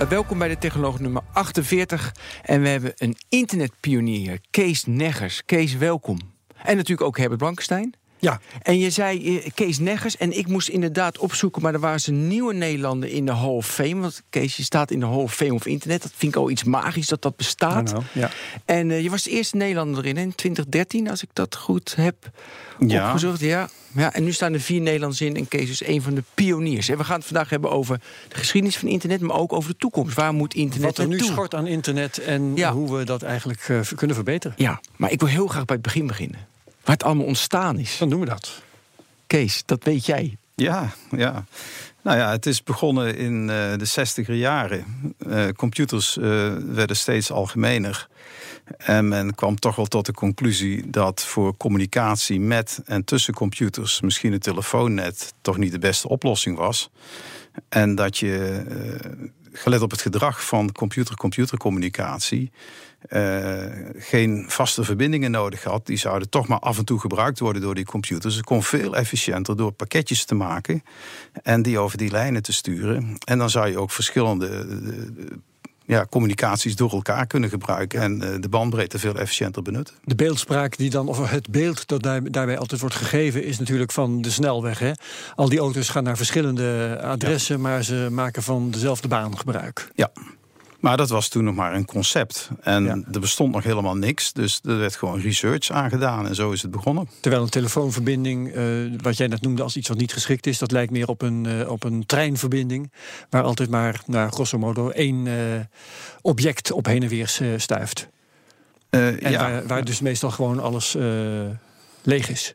Uh, 0.00 0.08
welkom 0.08 0.38
bij 0.38 0.48
de 0.48 0.58
Technoloog 0.58 1.00
nummer 1.00 1.22
48. 1.32 2.14
En 2.42 2.62
we 2.62 2.68
hebben 2.68 2.92
een 2.96 3.16
internetpionier, 3.28 4.38
Kees 4.50 4.84
Neggers. 4.84 5.44
Kees, 5.44 5.76
welkom. 5.76 6.18
En 6.62 6.76
natuurlijk 6.76 7.08
ook 7.08 7.18
Herbert 7.18 7.38
Blankenstein. 7.38 7.94
Ja. 8.26 8.40
En 8.62 8.78
je 8.78 8.90
zei 8.90 9.34
uh, 9.36 9.46
Kees 9.54 9.78
Neggers. 9.78 10.16
En 10.16 10.38
ik 10.38 10.46
moest 10.46 10.68
inderdaad 10.68 11.18
opzoeken, 11.18 11.62
maar 11.62 11.74
er 11.74 11.80
waren 11.80 12.00
ze 12.00 12.12
nieuwe 12.12 12.54
Nederlander 12.54 13.08
in 13.08 13.26
de 13.26 13.32
Hall 13.32 13.48
of 13.48 13.66
Fame. 13.66 14.00
Want 14.00 14.22
Kees, 14.30 14.56
je 14.56 14.62
staat 14.62 14.90
in 14.90 15.00
de 15.00 15.06
Hall 15.06 15.14
of 15.22 15.34
Fame 15.34 15.54
of 15.54 15.66
internet. 15.66 16.02
Dat 16.02 16.12
vind 16.16 16.34
ik 16.34 16.38
al 16.40 16.50
iets 16.50 16.64
magisch 16.64 17.06
dat 17.06 17.22
dat 17.22 17.36
bestaat. 17.36 17.92
Nou, 17.92 18.02
ja. 18.12 18.30
En 18.64 18.90
uh, 18.90 19.02
je 19.02 19.10
was 19.10 19.22
de 19.22 19.30
eerste 19.30 19.56
Nederlander 19.56 20.04
erin 20.04 20.16
in 20.16 20.34
2013, 20.34 21.10
als 21.10 21.22
ik 21.22 21.28
dat 21.32 21.56
goed 21.56 21.94
heb 21.96 22.30
Ja. 22.78 23.06
opgezocht. 23.06 23.40
Ja. 23.40 23.68
ja. 23.94 24.12
En 24.12 24.24
nu 24.24 24.32
staan 24.32 24.52
er 24.52 24.60
vier 24.60 24.80
Nederlanders 24.80 25.20
in 25.20 25.36
en 25.36 25.48
Kees 25.48 25.70
is 25.70 25.86
een 25.86 26.02
van 26.02 26.14
de 26.14 26.22
pioniers. 26.34 26.88
En 26.88 26.98
we 26.98 27.04
gaan 27.04 27.16
het 27.16 27.26
vandaag 27.26 27.50
hebben 27.50 27.70
over 27.70 28.00
de 28.28 28.36
geschiedenis 28.36 28.76
van 28.78 28.88
internet, 28.88 29.20
maar 29.20 29.36
ook 29.36 29.52
over 29.52 29.70
de 29.70 29.76
toekomst. 29.76 30.14
Waar 30.16 30.32
moet 30.34 30.54
internet 30.54 30.96
Wat 30.96 30.98
er 30.98 31.06
nu 31.06 31.18
schort 31.18 31.54
aan 31.54 31.66
internet 31.66 32.18
en 32.18 32.52
Ja. 32.56 32.72
hoe 32.72 32.96
we 32.96 33.04
dat 33.04 33.22
eigenlijk 33.22 33.60
eh, 33.68 33.80
kunnen 33.94 34.16
verbeteren. 34.16 34.56
Ja, 34.58 34.80
maar 34.96 35.10
ik 35.10 35.20
wil 35.20 35.28
heel 35.28 35.46
graag 35.46 35.64
bij 35.64 35.76
het 35.76 35.84
begin 35.84 36.06
beginnen. 36.06 36.54
Waar 36.86 36.94
het 36.94 37.04
allemaal 37.04 37.26
ontstaan 37.26 37.78
is. 37.78 37.98
Dan 37.98 38.08
doen 38.08 38.20
we 38.20 38.26
dat. 38.26 38.62
Kees, 39.26 39.62
dat 39.64 39.84
weet 39.84 40.06
jij. 40.06 40.36
Ja, 40.54 40.92
ja. 41.10 41.44
Nou 42.02 42.18
ja, 42.18 42.30
het 42.30 42.46
is 42.46 42.62
begonnen 42.62 43.16
in 43.16 43.50
eh, 43.50 43.76
de 43.76 43.84
zestiger 43.84 44.34
jaren. 44.34 44.84
Eh, 45.18 45.48
computers 45.48 46.16
eh, 46.16 46.54
werden 46.56 46.96
steeds 46.96 47.30
algemener. 47.30 48.08
En 48.76 49.08
men 49.08 49.34
kwam 49.34 49.58
toch 49.58 49.76
wel 49.76 49.86
tot 49.86 50.06
de 50.06 50.12
conclusie 50.12 50.90
dat 50.90 51.24
voor 51.24 51.56
communicatie 51.56 52.40
met 52.40 52.80
en 52.84 53.04
tussen 53.04 53.34
computers 53.34 54.00
misschien 54.00 54.32
een 54.32 54.38
telefoonnet 54.38 55.34
toch 55.40 55.56
niet 55.56 55.72
de 55.72 55.78
beste 55.78 56.08
oplossing 56.08 56.56
was. 56.56 56.90
En 57.68 57.94
dat 57.94 58.18
je, 58.18 58.64
eh, 58.68 59.10
gelet 59.52 59.82
op 59.82 59.90
het 59.90 60.00
gedrag 60.00 60.46
van 60.46 60.72
computer-computercommunicatie, 60.72 62.50
eh, 63.08 63.54
geen 63.96 64.44
vaste 64.48 64.84
verbindingen 64.84 65.30
nodig 65.30 65.64
had. 65.64 65.86
Die 65.86 65.96
zouden 65.96 66.28
toch 66.28 66.48
maar 66.48 66.58
af 66.58 66.78
en 66.78 66.84
toe 66.84 67.00
gebruikt 67.00 67.38
worden 67.38 67.62
door 67.62 67.74
die 67.74 67.84
computers. 67.84 68.34
Het 68.34 68.44
kon 68.44 68.62
veel 68.62 68.96
efficiënter 68.96 69.56
door 69.56 69.72
pakketjes 69.72 70.24
te 70.24 70.34
maken 70.34 70.82
en 71.42 71.62
die 71.62 71.78
over 71.78 71.98
die 71.98 72.10
lijnen 72.10 72.42
te 72.42 72.52
sturen. 72.52 73.18
En 73.24 73.38
dan 73.38 73.50
zou 73.50 73.68
je 73.68 73.78
ook 73.78 73.90
verschillende 73.90 74.48
eh, 74.48 75.36
ja, 75.86 76.06
communicaties 76.10 76.76
door 76.76 76.90
elkaar 76.90 77.26
kunnen 77.26 77.50
gebruiken 77.50 78.00
en 78.00 78.22
eh, 78.22 78.40
de 78.40 78.48
bandbreedte 78.48 78.98
veel 78.98 79.14
efficiënter 79.14 79.62
benutten. 79.62 79.94
De 80.04 80.14
beeldspraak 80.14 80.76
die 80.76 80.90
dan, 80.90 81.08
of 81.08 81.30
het 81.30 81.50
beeld 81.50 81.88
dat 81.88 82.02
daar, 82.02 82.30
daarbij 82.30 82.58
altijd 82.58 82.80
wordt 82.80 82.94
gegeven, 82.94 83.44
is 83.44 83.58
natuurlijk 83.58 83.92
van 83.92 84.22
de 84.22 84.30
snelweg. 84.30 84.78
Hè? 84.78 84.92
Al 85.34 85.48
die 85.48 85.58
auto's 85.58 85.88
gaan 85.88 86.04
naar 86.04 86.16
verschillende 86.16 86.98
adressen, 87.02 87.60
maar 87.60 87.82
ze 87.84 88.08
maken 88.10 88.42
van 88.42 88.70
dezelfde 88.70 89.08
baan 89.08 89.38
gebruik. 89.38 89.90
Ja. 89.94 90.10
Maar 90.86 90.96
dat 90.96 91.08
was 91.08 91.28
toen 91.28 91.44
nog 91.44 91.54
maar 91.54 91.74
een 91.74 91.84
concept. 91.84 92.48
En 92.60 92.84
Ja. 92.84 92.98
er 93.12 93.20
bestond 93.20 93.52
nog 93.52 93.62
helemaal 93.64 93.96
niks. 93.96 94.32
Dus 94.32 94.60
er 94.64 94.78
werd 94.78 94.96
gewoon 94.96 95.20
research 95.20 95.70
aangedaan 95.70 96.26
en 96.26 96.34
zo 96.34 96.50
is 96.50 96.62
het 96.62 96.70
begonnen. 96.70 97.08
Terwijl 97.20 97.42
een 97.42 97.48
telefoonverbinding, 97.48 98.52
eh, 98.52 98.64
wat 99.02 99.16
jij 99.16 99.26
net 99.26 99.42
noemde 99.42 99.62
als 99.62 99.76
iets 99.76 99.88
wat 99.88 99.96
niet 99.96 100.12
geschikt 100.12 100.46
is, 100.46 100.58
dat 100.58 100.70
lijkt 100.70 100.92
meer 100.92 101.08
op 101.08 101.22
een, 101.22 101.46
eh, 101.46 101.70
op 101.70 101.84
een 101.84 102.06
treinverbinding. 102.06 102.92
Waar 103.30 103.42
altijd 103.42 103.70
maar, 103.70 104.00
nou, 104.06 104.30
grosso 104.30 104.58
modo, 104.58 104.90
één 104.90 105.26
eh, 105.26 105.34
object 106.20 106.72
op 106.72 106.86
heen 106.86 107.02
en 107.02 107.08
weer 107.08 107.40
stuift. 107.56 108.08
En 108.90 109.30
ja. 109.30 109.38
waar, 109.38 109.66
waar 109.66 109.84
dus 109.84 110.00
meestal 110.00 110.30
gewoon 110.30 110.60
alles 110.60 110.96
leeg 112.02 112.28
is. 112.28 112.54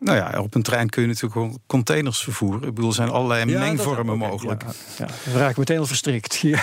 Nou 0.00 0.16
ja, 0.16 0.40
op 0.40 0.54
een 0.54 0.62
trein 0.62 0.88
kun 0.88 1.02
je 1.02 1.08
natuurlijk 1.08 1.32
gewoon 1.34 1.58
containers 1.66 2.18
vervoeren. 2.22 2.68
Ik 2.68 2.74
bedoel, 2.74 2.88
er 2.90 2.96
zijn 2.96 3.08
allerlei 3.08 3.50
Ja, 3.50 3.58
mengvormen 3.58 4.18
mogelijk. 4.18 4.62
Ja, 4.62 5.06
ja. 5.06 5.32
We 5.32 5.38
raken 5.38 5.58
meteen 5.58 5.78
al 5.78 5.86
verstrikt. 5.86 6.38
Ja. 6.50 6.62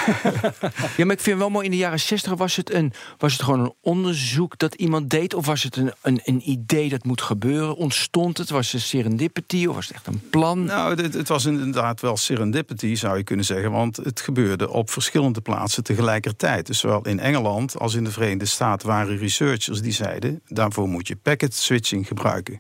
Ja, 0.98 1.06
maar 1.06 1.16
ik 1.16 1.22
vind 1.22 1.38
wel 1.38 1.50
mooi, 1.50 1.66
in 1.66 1.72
de 1.72 1.78
jaren 1.78 2.00
60 2.00 2.34
was 2.34 2.56
het, 2.56 2.74
een, 2.74 2.94
was 3.18 3.34
het 3.34 3.42
gewoon 3.42 3.60
een 3.60 3.74
onderzoek 3.82 4.58
dat 4.58 4.74
iemand 4.76 5.10
deed? 5.10 5.34
Of 5.34 5.46
was 5.46 5.64
het 5.64 5.76
een, 5.76 5.94
een, 6.02 6.22
een 6.24 6.50
idee 6.50 6.90
dat 6.90 7.04
moet 7.04 7.22
gebeuren? 7.22 7.76
Ontstond 7.76 8.38
het? 8.38 8.50
Was 8.50 8.72
het 8.72 8.82
serendipity 8.82 9.66
of 9.66 9.76
was 9.76 9.88
het 9.88 9.96
echt 9.96 10.08
een 10.08 10.22
plan? 10.30 10.64
Nou, 10.64 11.02
het, 11.02 11.14
het 11.14 11.28
was 11.28 11.46
inderdaad 11.46 12.02
wel 12.02 12.18
serendipity, 12.18 12.96
zou 12.96 13.18
je 13.18 13.24
kunnen 13.24 13.46
zeggen. 13.46 13.72
Want 13.72 13.98
het 13.98 14.22
gebeurde 14.22 14.70
op 14.70 14.90
verschillende 14.90 15.42
plaatsen 15.42 15.84
tegelijkertijd. 15.84 16.68
Dus 16.68 16.80
zowel 16.80 17.02
in 17.02 17.20
Engeland 17.20 17.80
als 17.80 17.94
in 17.94 18.04
de 18.04 18.12
Verenigde 18.12 18.46
Staten 18.46 18.88
waren 18.88 19.18
researchers 19.18 19.82
die 19.82 19.94
zeiden... 19.94 20.42
daarvoor 20.48 20.88
moet 20.88 21.08
je 21.08 21.16
packet 21.16 21.54
switching 21.54 22.08
gebruiken. 22.08 22.60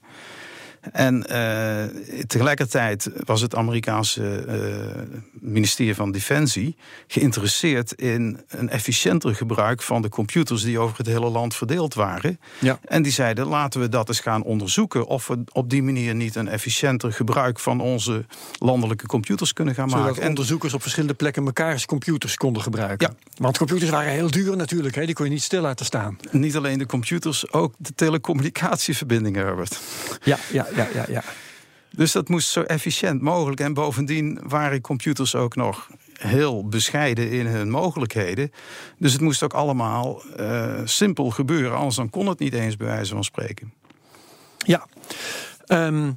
En 0.92 1.28
eh, 1.28 2.02
tegelijkertijd 2.28 3.10
was 3.26 3.42
het 3.42 3.56
Amerikaanse 3.56 4.36
eh, 4.38 5.18
ministerie 5.32 5.96
van 5.96 6.12
Defensie 6.12 6.76
geïnteresseerd 7.08 7.92
in 7.92 8.40
een 8.48 8.70
efficiënter 8.70 9.36
gebruik 9.36 9.82
van 9.82 10.02
de 10.02 10.10
computers 10.10 10.64
die 10.64 10.80
over 10.80 10.98
het 10.98 11.08
hele 11.08 11.30
land 11.30 11.56
verdeeld 11.56 11.94
waren. 11.94 12.40
Ja. 12.60 12.80
En 12.86 13.02
die 13.02 13.12
zeiden: 13.12 13.48
laten 13.48 13.80
we 13.80 13.90
dat 13.90 14.08
eens 14.08 14.20
gaan 14.20 14.44
onderzoeken 14.44 15.06
of 15.08 15.28
we 15.28 15.44
op 15.52 15.70
die 15.70 15.84
manier 15.84 16.16
niet 16.16 16.36
een 16.36 16.48
efficiënter 16.48 17.14
gebruik 17.14 17.60
van 17.60 17.82
onze 17.82 18.26
landelijke 18.60 19.06
computers 19.06 19.54
kunnen 19.54 19.74
gaan 19.74 19.90
Zodat 19.90 20.06
maken. 20.06 20.22
En 20.22 20.28
onderzoekers 20.30 20.74
op 20.74 20.82
verschillende 20.82 21.16
plekken 21.16 21.44
mekaars 21.44 21.86
computers 21.86 22.36
konden 22.36 22.62
gebruiken. 22.62 23.18
Want 23.38 23.58
computers 23.58 23.90
waren 23.90 24.12
heel 24.12 24.32
duur 24.32 24.56
natuurlijk. 24.56 24.96
Hè? 24.96 25.06
Die 25.06 25.16
kon 25.16 25.26
je 25.26 25.32
niet 25.32 25.44
stil 25.44 25.62
laten 25.62 25.86
staan. 25.86 26.18
niet 26.32 26.56
alleen 26.56 26.78
de 26.78 26.86
computers, 26.86 27.52
ook 27.52 27.74
de 27.78 27.94
telecommunicatieverbindingen, 27.96 29.46
Herbert. 29.46 29.80
Ja, 30.24 30.38
ja, 30.52 30.68
ja, 30.78 30.88
ja. 30.94 31.06
ja. 31.10 31.24
Dus 31.92 32.12
dat 32.12 32.30
moest 32.30 32.50
zo 32.50 32.62
efficiënt 32.62 33.22
mogelijk. 33.22 33.60
En 33.60 33.74
bovendien 33.74 34.40
waren 34.44 34.82
computers 34.82 35.36
ook 35.36 35.56
nog 35.56 35.90
heel 36.14 36.68
bescheiden 36.68 37.32
in 37.32 37.46
hun 37.46 37.70
mogelijkheden. 37.70 38.52
Dus 38.98 39.12
het 39.12 39.22
moest 39.22 39.44
ook 39.44 39.54
allemaal 39.54 40.22
eh, 40.36 40.82
simpel 40.84 41.30
gebeuren. 41.30 41.78
Anders 41.78 41.96
dan 41.96 42.10
kon 42.10 42.28
het 42.28 42.40
niet 42.40 42.54
eens 42.54 42.78
bij 42.78 42.88
wijze 42.88 43.14
van 43.14 43.24
spreken. 43.24 43.74
Ja. 44.58 44.88
Ehm, 45.66 46.12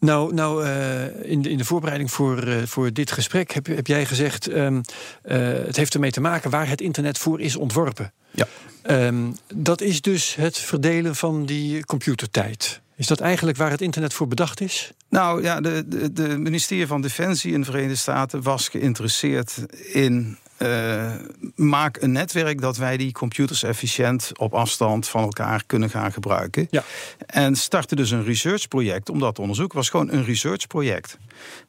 nou, 0.00 0.34
nou 0.34 0.64
eh, 0.64 1.30
in, 1.30 1.42
de, 1.42 1.50
in 1.50 1.58
de 1.58 1.64
voorbereiding 1.64 2.10
voor, 2.10 2.42
eh, 2.42 2.62
voor 2.64 2.92
dit 2.92 3.12
gesprek 3.12 3.52
heb, 3.52 3.66
heb 3.66 3.86
jij 3.86 4.06
gezegd... 4.06 4.48
ehm, 4.48 4.80
eh, 5.22 5.38
het 5.38 5.76
heeft 5.76 5.94
ermee 5.94 6.10
te 6.10 6.20
maken 6.20 6.50
waar 6.50 6.68
het 6.68 6.80
internet 6.80 7.18
voor 7.18 7.40
is 7.40 7.56
ontworpen. 7.56 8.12
Ja. 8.30 8.46
Ehm, 8.82 9.32
dat 9.54 9.80
is 9.80 10.00
dus 10.00 10.34
het 10.34 10.58
verdelen 10.58 11.16
van 11.16 11.46
die 11.46 11.84
computertijd. 11.84 12.80
Is 12.98 13.06
dat 13.06 13.20
eigenlijk 13.20 13.58
waar 13.58 13.70
het 13.70 13.80
internet 13.80 14.14
voor 14.14 14.28
bedacht 14.28 14.60
is? 14.60 14.92
Nou 15.08 15.42
ja, 15.42 15.60
de, 15.60 15.84
de, 15.88 16.12
de 16.12 16.38
ministerie 16.38 16.86
van 16.86 17.00
Defensie 17.00 17.52
in 17.52 17.60
de 17.60 17.66
Verenigde 17.66 17.96
Staten 17.96 18.42
was 18.42 18.68
geïnteresseerd 18.68 19.66
in. 19.92 20.38
Eh, 20.58 21.12
maak 21.54 21.96
een 22.00 22.12
netwerk 22.12 22.60
dat 22.60 22.76
wij 22.76 22.96
die 22.96 23.12
computers 23.12 23.62
efficiënt 23.62 24.32
op 24.36 24.54
afstand 24.54 25.08
van 25.08 25.22
elkaar 25.22 25.62
kunnen 25.66 25.90
gaan 25.90 26.12
gebruiken. 26.12 26.66
Ja. 26.70 26.84
En 27.26 27.56
startte 27.56 27.96
dus 27.96 28.10
een 28.10 28.24
researchproject 28.24 29.08
om 29.08 29.18
dat 29.18 29.34
te 29.34 29.40
onderzoeken. 29.40 29.78
Het 29.78 29.90
was 29.90 30.00
gewoon 30.00 30.18
een 30.18 30.24
researchproject. 30.24 31.18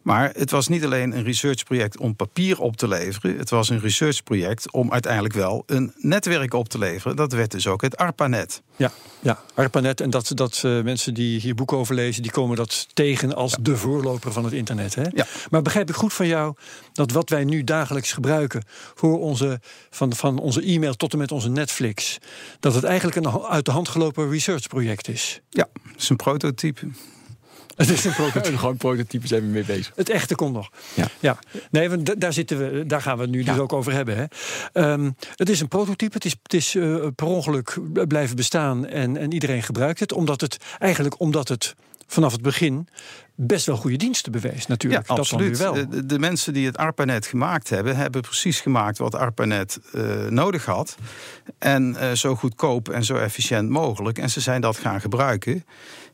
Maar 0.01 0.31
het 0.35 0.51
was 0.51 0.67
niet 0.67 0.85
alleen 0.85 1.17
een 1.17 1.23
researchproject 1.23 1.97
om 1.97 2.15
papier 2.15 2.59
op 2.59 2.77
te 2.77 2.87
leveren. 2.87 3.37
Het 3.37 3.49
was 3.49 3.69
een 3.69 3.79
researchproject 3.79 4.71
om 4.71 4.91
uiteindelijk 4.91 5.33
wel 5.33 5.63
een 5.65 5.93
netwerk 5.97 6.53
op 6.53 6.69
te 6.69 6.77
leveren. 6.77 7.15
Dat 7.15 7.31
werd 7.31 7.51
dus 7.51 7.67
ook 7.67 7.81
het 7.81 7.97
ARPANET. 7.97 8.61
Ja, 8.75 8.91
ja 9.19 9.39
ARPANET. 9.53 10.01
En 10.01 10.09
dat, 10.09 10.31
dat 10.33 10.61
eh, 10.65 10.81
mensen 10.81 11.13
die 11.13 11.39
hier 11.39 11.55
boeken 11.55 11.77
over 11.77 11.95
lezen... 11.95 12.21
die 12.21 12.31
komen 12.31 12.55
dat 12.55 12.87
tegen 12.93 13.35
als 13.35 13.57
de 13.61 13.77
voorloper 13.77 14.31
van 14.31 14.43
het 14.43 14.53
internet. 14.53 14.95
Hè? 14.95 15.03
Ja. 15.13 15.25
Maar 15.49 15.61
begrijp 15.61 15.89
ik 15.89 15.95
goed 15.95 16.13
van 16.13 16.27
jou 16.27 16.53
dat 16.99 17.11
wat 17.11 17.29
wij 17.29 17.43
nu 17.43 17.63
dagelijks 17.63 18.11
gebruiken... 18.11 18.63
voor 18.95 19.19
onze, 19.19 19.59
van, 19.89 20.15
van 20.15 20.39
onze 20.39 20.61
e-mail 20.61 20.93
tot 20.93 21.11
en 21.11 21.17
met 21.17 21.31
onze 21.31 21.49
Netflix... 21.49 22.17
dat 22.59 22.73
het 22.73 22.83
eigenlijk 22.83 23.17
een 23.17 23.41
uit 23.41 23.65
de 23.65 23.71
hand 23.71 23.89
gelopen 23.89 24.29
researchproject 24.29 25.07
is? 25.07 25.41
Ja, 25.49 25.67
dat 25.73 26.01
is 26.01 26.09
een 26.09 26.15
prototype. 26.15 26.87
Het 27.75 27.89
is 27.89 28.05
een 28.05 28.13
prototype. 28.13 28.57
Gewoon 28.63 28.77
prototypen 28.77 29.27
zijn 29.27 29.41
we 29.41 29.47
mee 29.47 29.65
bezig. 29.65 29.91
Het 29.95 30.09
echte 30.09 30.35
komt 30.35 30.53
nog. 30.53 30.69
Ja. 30.93 31.07
ja. 31.19 31.39
Nee, 31.71 31.89
want 31.89 32.05
da- 32.05 32.15
daar, 32.17 32.33
zitten 32.33 32.57
we, 32.57 32.85
daar 32.85 33.01
gaan 33.01 33.15
we 33.15 33.21
het 33.21 33.31
nu 33.31 33.43
dus 33.43 33.57
ook 33.57 33.73
over 33.73 33.91
hebben. 33.91 34.17
Hè. 34.17 34.25
Ehm, 34.71 35.11
het 35.35 35.49
is 35.49 35.59
een 35.59 35.67
prototype. 35.67 36.13
Het 36.13 36.25
is, 36.25 36.35
het 36.43 36.53
is 36.53 36.75
eh, 36.75 37.07
per 37.15 37.27
ongeluk 37.27 37.77
blijven 38.07 38.35
bestaan 38.35 38.85
en, 38.85 39.17
en 39.17 39.33
iedereen 39.33 39.63
gebruikt 39.63 39.99
het. 39.99 40.13
Omdat 40.13 40.41
het 40.41 40.57
eigenlijk 40.79 41.19
omdat 41.19 41.47
het 41.47 41.75
vanaf 42.11 42.31
het 42.31 42.41
begin 42.41 42.87
best 43.35 43.65
wel 43.65 43.77
goede 43.77 43.97
diensten 43.97 44.31
bewees, 44.31 44.67
natuurlijk. 44.67 45.01
Ja, 45.01 45.15
dat 45.15 45.19
absoluut. 45.19 45.57
wel. 45.57 45.73
De, 45.73 46.05
de 46.05 46.19
mensen 46.19 46.53
die 46.53 46.65
het 46.65 46.77
ARPANET 46.77 47.25
gemaakt 47.25 47.69
hebben, 47.69 47.95
hebben 47.95 48.21
precies 48.21 48.59
gemaakt 48.59 48.97
wat 48.97 49.15
ARPANET 49.15 49.79
eh, 49.93 50.03
nodig 50.29 50.65
had. 50.65 50.95
En 51.57 51.95
eh, 51.95 52.11
zo 52.11 52.35
goedkoop 52.35 52.89
en 52.89 53.03
zo 53.03 53.15
efficiënt 53.15 53.69
mogelijk. 53.69 54.17
En 54.17 54.29
ze 54.29 54.41
zijn 54.41 54.61
dat 54.61 54.77
gaan 54.77 55.01
gebruiken. 55.01 55.65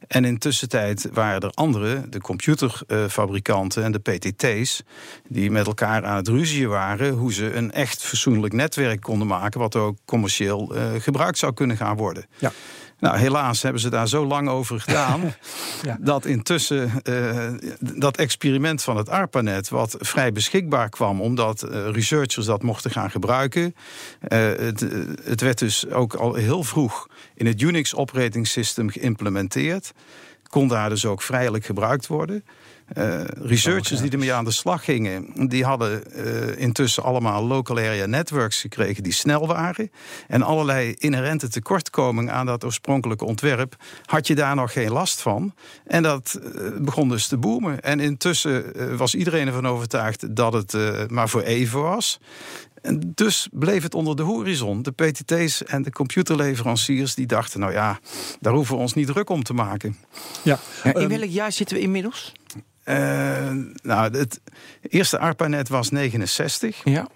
En 0.08 0.26
in 0.26 0.38
tussentijd 0.38 1.10
waren 1.14 1.42
er 1.42 1.50
anderen, 1.50 2.12
de 2.12 2.22
computerfabrikanten 2.22 3.84
en 3.84 3.92
de 3.92 4.00
PTT's, 4.00 4.84
die 5.28 5.52
met 5.52 5.68
elkaar 5.68 6.06
aan 6.06 6.16
het 6.16 6.28
ruzien 6.28 6.68
waren 6.68 7.14
hoe 7.14 7.34
ze 7.34 7.54
een 7.54 7.72
echt 7.72 8.04
fatsoenlijk 8.04 8.54
netwerk 8.54 9.02
konden 9.02 9.28
maken, 9.28 9.60
wat 9.60 9.76
ook 9.76 9.98
commercieel 10.06 10.76
eh, 10.76 10.84
gebruikt 11.00 11.38
zou 11.38 11.54
kunnen 11.54 11.78
gaan 11.78 11.98
worden. 11.98 12.26
Ja. 12.38 12.52
Nou, 13.00 13.18
helaas 13.18 13.62
hebben 13.62 13.82
ze 13.82 13.90
daar 13.90 14.08
zo 14.08 14.26
lang 14.26 14.50
over 14.50 14.80
gedaan. 14.80 15.22
Ja. 15.82 15.98
Dat 16.00 16.26
intussen 16.26 16.92
eh, 17.04 17.48
dat 17.80 18.18
experiment 18.18 18.84
van 18.84 18.98
het 18.98 19.10
ARPANET, 19.10 19.70
wat 19.70 19.96
vrij 20.00 20.32
beschikbaar 20.32 20.90
kwam, 20.90 21.22
omdat 21.22 21.62
eh, 21.64 21.90
researchers 21.92 22.46
dat 22.46 22.64
mochten 22.64 22.92
gaan 22.92 23.12
gebruiken. 23.12 23.76
eh, 24.20 24.40
het, 24.40 24.86
het 25.24 25.42
werd 25.42 25.58
dus 25.58 25.90
ook 25.90 26.14
al 26.14 26.34
heel 26.34 26.64
vroeg 26.64 27.08
in 27.36 27.46
het 27.46 27.62
Unix 27.62 27.96
operating 27.96 28.48
system 28.48 28.90
geïmplementeerd. 28.90 29.92
Kon 30.48 30.68
daar 30.68 30.90
dus 30.90 31.06
ook 31.06 31.22
vrijelijk 31.22 31.66
gebruikt 31.66 32.08
worden. 32.08 32.44
Eh, 32.86 33.22
researchers 33.24 34.02
die 34.02 34.12
ermee 34.12 34.34
aan 34.34 34.46
de 34.46 34.52
slag 34.52 34.84
gingen, 34.84 35.48
die 35.48 35.64
hadden 35.64 36.12
eh, 36.12 36.62
intussen 36.62 37.04
allemaal 37.04 37.44
local 37.44 37.78
area 37.78 38.06
networks 38.06 38.62
gekregen 38.62 39.04
die 39.04 39.14
snel 39.14 39.48
waren. 39.48 39.92
En 40.28 40.42
allerlei 40.42 40.94
inherente 40.98 41.50
tekortkomingen 41.50 42.34
aan 42.34 42.46
dat 42.46 42.64
oorspronkelijke 42.64 43.26
ontwerp 43.26 43.76
had 44.06 44.28
je 44.28 44.36
daar 44.36 44.56
nog 44.56 44.72
geen 44.74 44.92
last 44.92 45.22
van. 45.22 45.54
En 45.86 46.04
dat 46.04 46.40
eh, 46.44 46.70
begon 46.78 47.10
dus 47.10 47.28
te 47.28 47.38
boomen. 47.38 47.82
En 47.82 48.00
intussen 48.00 48.74
was 48.98 49.16
iedereen 49.16 49.48
ervan 49.48 49.68
overtuigd 49.68 50.36
dat 50.36 50.54
het 50.54 50.74
eh, 50.74 51.08
maar 51.08 51.30
voor 51.30 51.42
even 51.42 51.82
was. 51.82 52.20
En 52.82 53.12
dus 53.16 53.48
bleef 53.52 53.84
het 53.84 53.96
onder 53.96 54.16
de 54.16 54.22
horizon. 54.22 54.82
De 54.82 54.92
PTT's 54.92 55.64
en 55.64 55.82
de 55.82 55.92
computerleveranciers 55.92 57.16
die 57.16 57.26
dachten, 57.26 57.60
nou 57.60 57.72
ja, 57.72 58.00
daar 58.40 58.54
hoeven 58.54 58.76
we 58.76 58.82
ons 58.82 58.94
niet 58.94 59.08
druk 59.08 59.30
om 59.30 59.44
te 59.44 59.54
maken. 59.54 59.98
Ja. 60.42 60.60
Ja, 60.84 60.94
in 60.94 61.00
Ehm, 61.00 61.20
welk 61.20 61.30
jaar 61.30 61.52
zitten 61.52 61.76
we 61.76 61.82
inmiddels? 61.82 62.34
Eh, 62.86 63.52
nou, 63.84 64.18
het 64.18 64.42
eerste 64.82 65.20
ARPANET 65.20 65.70
was 65.70 65.90
69. 65.90 66.82
Ja. 66.84 67.08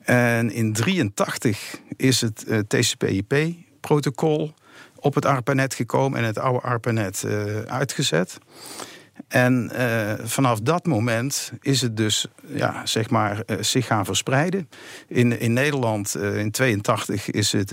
En 0.00 0.50
in 0.50 0.72
83 0.72 1.80
is 1.96 2.20
het 2.20 2.44
eh, 2.44 2.58
TCP/IP-protocol 2.58 4.54
op 4.96 5.14
het 5.14 5.24
ARPANET 5.24 5.74
gekomen 5.74 6.18
en 6.18 6.24
het 6.24 6.38
oude 6.38 6.60
ARPANET 6.60 7.24
eh, 7.24 7.58
uitgezet. 7.58 8.38
En 9.28 9.70
vanaf 10.24 10.60
dat 10.60 10.86
moment 10.86 11.52
is 11.60 11.80
het 11.80 11.96
dus 11.96 12.26
ja, 12.46 12.86
zeg 12.86 13.10
maar, 13.10 13.42
zich 13.60 13.86
gaan 13.86 14.04
verspreiden. 14.04 14.68
In, 15.08 15.40
in 15.40 15.52
Nederland 15.52 16.16
in 16.16 16.50
82 16.50 17.30
is 17.30 17.52
het 17.52 17.72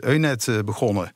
EUNET 0.00 0.48
begonnen. 0.64 1.12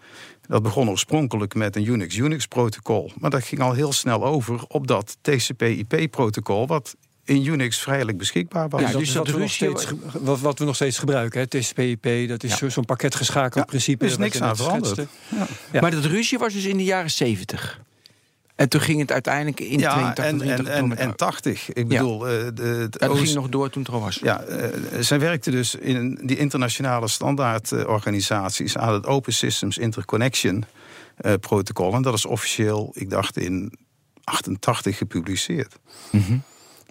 Dat 0.50 0.62
begon 0.62 0.88
oorspronkelijk 0.91 1.55
met 1.55 1.76
een 1.76 1.88
Unix-Unix-protocol. 1.88 3.12
Maar 3.19 3.31
dat 3.31 3.44
ging 3.44 3.61
al 3.61 3.73
heel 3.73 3.93
snel 3.93 4.25
over 4.25 4.64
op 4.69 4.87
dat 4.87 5.17
TCP/IP-protocol... 5.23 6.67
wat 6.67 6.97
in 7.25 7.47
Unix 7.47 7.79
vrijelijk 7.79 8.19
beschikbaar 8.19 8.69
was. 8.69 8.81
Ja, 8.81 8.87
dat 8.87 8.99
dus 8.99 9.08
is 9.08 9.14
dat 9.14 9.26
wat, 9.26 9.35
we 9.35 9.41
nog 9.41 9.49
ruzie- 9.50 9.79
steeds, 9.79 9.93
wat, 10.20 10.41
wat 10.41 10.58
we 10.58 10.64
nog 10.64 10.75
steeds 10.75 10.99
gebruiken. 10.99 11.41
hè. 11.41 11.47
TCP/IP, 11.47 12.29
dat 12.29 12.43
is 12.44 12.58
Ja. 12.58 12.69
zo'n 12.69 12.85
pakket 12.85 13.14
geschakeld 13.14 13.55
Ja, 13.55 13.64
principe. 13.64 14.05
er 14.05 14.11
is 14.11 14.17
niks 14.17 14.41
aan 14.41 14.56
veranderd. 14.56 15.06
Ja. 15.73 15.81
Maar 15.81 15.91
dat 15.91 16.05
ruzie 16.05 16.38
was 16.38 16.53
dus 16.53 16.64
in 16.64 16.76
de 16.76 16.85
jaren 16.85 17.11
70. 17.11 17.81
En 18.61 18.69
toen 18.69 18.81
ging 18.81 19.01
het 19.01 19.12
uiteindelijk 19.12 19.61
in 19.61 19.79
ja, 19.79 19.93
82, 19.93 20.25
en, 20.25 20.31
en, 20.31 20.39
83 20.39 20.75
en, 20.75 20.79
door 20.81 20.89
met- 20.89 20.99
en 20.99 21.17
80. 21.17 21.73
Ik 21.73 21.89
bedoel, 21.89 22.29
eh, 22.29 22.45
de, 22.45 22.53
de 22.55 22.65
Ja, 22.73 22.87
dat 22.89 23.09
Oost- 23.09 23.21
ging 23.23 23.35
nog 23.35 23.49
door 23.49 23.71
toen 23.71 23.83
het 23.83 23.93
er 23.93 24.01
was. 24.01 24.19
Ja, 24.23 24.41
eh, 24.43 24.69
zij 25.01 25.21
werkte 25.21 25.51
dus 25.51 25.75
in 25.75 26.21
die 26.23 26.37
internationale 26.37 27.09
standaardorganisaties 27.09 28.77
aan 28.77 28.93
het 28.95 29.07
Open 29.07 29.33
Systems 29.33 29.79
Interconnection 29.79 30.65
eh, 31.17 31.33
protocol. 31.41 31.95
En 31.95 32.03
dat 32.03 32.15
is 32.15 32.27
officieel, 32.27 32.91
ik 32.95 33.11
dacht, 33.11 33.37
in 33.37 33.73
88 34.25 34.97
gepubliceerd. 34.97 35.75
Mhm. 36.11 36.37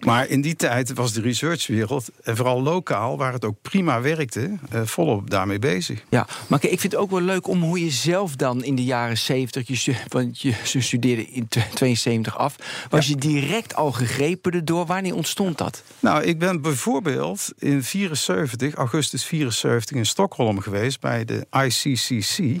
Maar 0.00 0.28
in 0.28 0.40
die 0.40 0.56
tijd 0.56 0.92
was 0.94 1.12
de 1.12 1.20
researchwereld, 1.20 2.08
en 2.22 2.36
vooral 2.36 2.62
lokaal, 2.62 3.16
waar 3.16 3.32
het 3.32 3.44
ook 3.44 3.56
prima 3.62 4.00
werkte, 4.00 4.50
eh, 4.70 4.80
volop 4.84 5.30
daarmee 5.30 5.58
bezig. 5.58 6.02
Ja, 6.08 6.26
maar 6.46 6.58
kijk, 6.58 6.72
ik 6.72 6.80
vind 6.80 6.92
het 6.92 7.00
ook 7.00 7.10
wel 7.10 7.20
leuk 7.20 7.46
om 7.48 7.62
hoe 7.62 7.84
je 7.84 7.90
zelf 7.90 8.36
dan 8.36 8.64
in 8.64 8.74
de 8.74 8.84
jaren 8.84 9.18
70, 9.18 9.68
je, 9.68 9.76
stu- 9.76 9.94
want 10.08 10.40
je 10.40 10.54
ze 10.64 10.80
studeerde 10.80 11.26
in 11.26 11.48
t- 11.48 11.58
72 11.74 12.38
af, 12.38 12.56
was 12.90 13.06
je 13.06 13.16
direct 13.16 13.74
al 13.74 13.92
gegrepen 13.92 14.52
erdoor? 14.52 14.86
Wanneer 14.86 15.14
ontstond 15.14 15.58
dat? 15.58 15.82
Nou, 15.98 16.22
ik 16.22 16.38
ben 16.38 16.60
bijvoorbeeld 16.62 17.52
in 17.58 17.82
74, 17.84 18.74
augustus 18.74 19.24
74 19.24 19.96
in 19.96 20.06
Stockholm 20.06 20.60
geweest 20.60 21.00
bij 21.00 21.24
de 21.24 21.46
ICCC. 21.50 22.60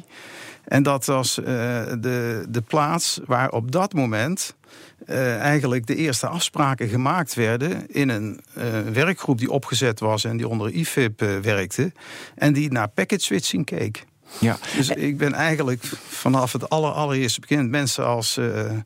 En 0.70 0.82
dat 0.82 1.04
was 1.04 1.38
eh, 1.38 1.44
de, 1.98 2.44
de 2.48 2.60
plaats 2.60 3.20
waar 3.26 3.50
op 3.50 3.72
dat 3.72 3.92
moment 3.92 4.56
eh, 5.06 5.38
eigenlijk 5.38 5.86
de 5.86 5.94
eerste 5.94 6.26
afspraken 6.26 6.88
gemaakt 6.88 7.34
werden 7.34 7.90
in 7.90 8.08
een 8.08 8.40
eh, 8.54 8.80
werkgroep 8.92 9.38
die 9.38 9.50
opgezet 9.50 10.00
was 10.00 10.24
en 10.24 10.36
die 10.36 10.48
onder 10.48 10.70
IFIP 10.70 11.20
werkte. 11.42 11.92
En 12.34 12.52
die 12.52 12.72
naar 12.72 12.88
packet 12.88 13.22
switching 13.22 13.64
keek. 13.64 14.04
Ja. 14.38 14.58
Dus 14.76 14.88
ik 14.88 15.16
ben 15.16 15.32
eigenlijk 15.34 15.84
vanaf 16.08 16.52
het 16.52 16.68
aller, 16.68 16.90
allereerste 16.92 17.40
begin... 17.40 17.70
mensen 17.70 18.06
als 18.06 18.36
eh 18.36 18.70
eh, 18.70 18.76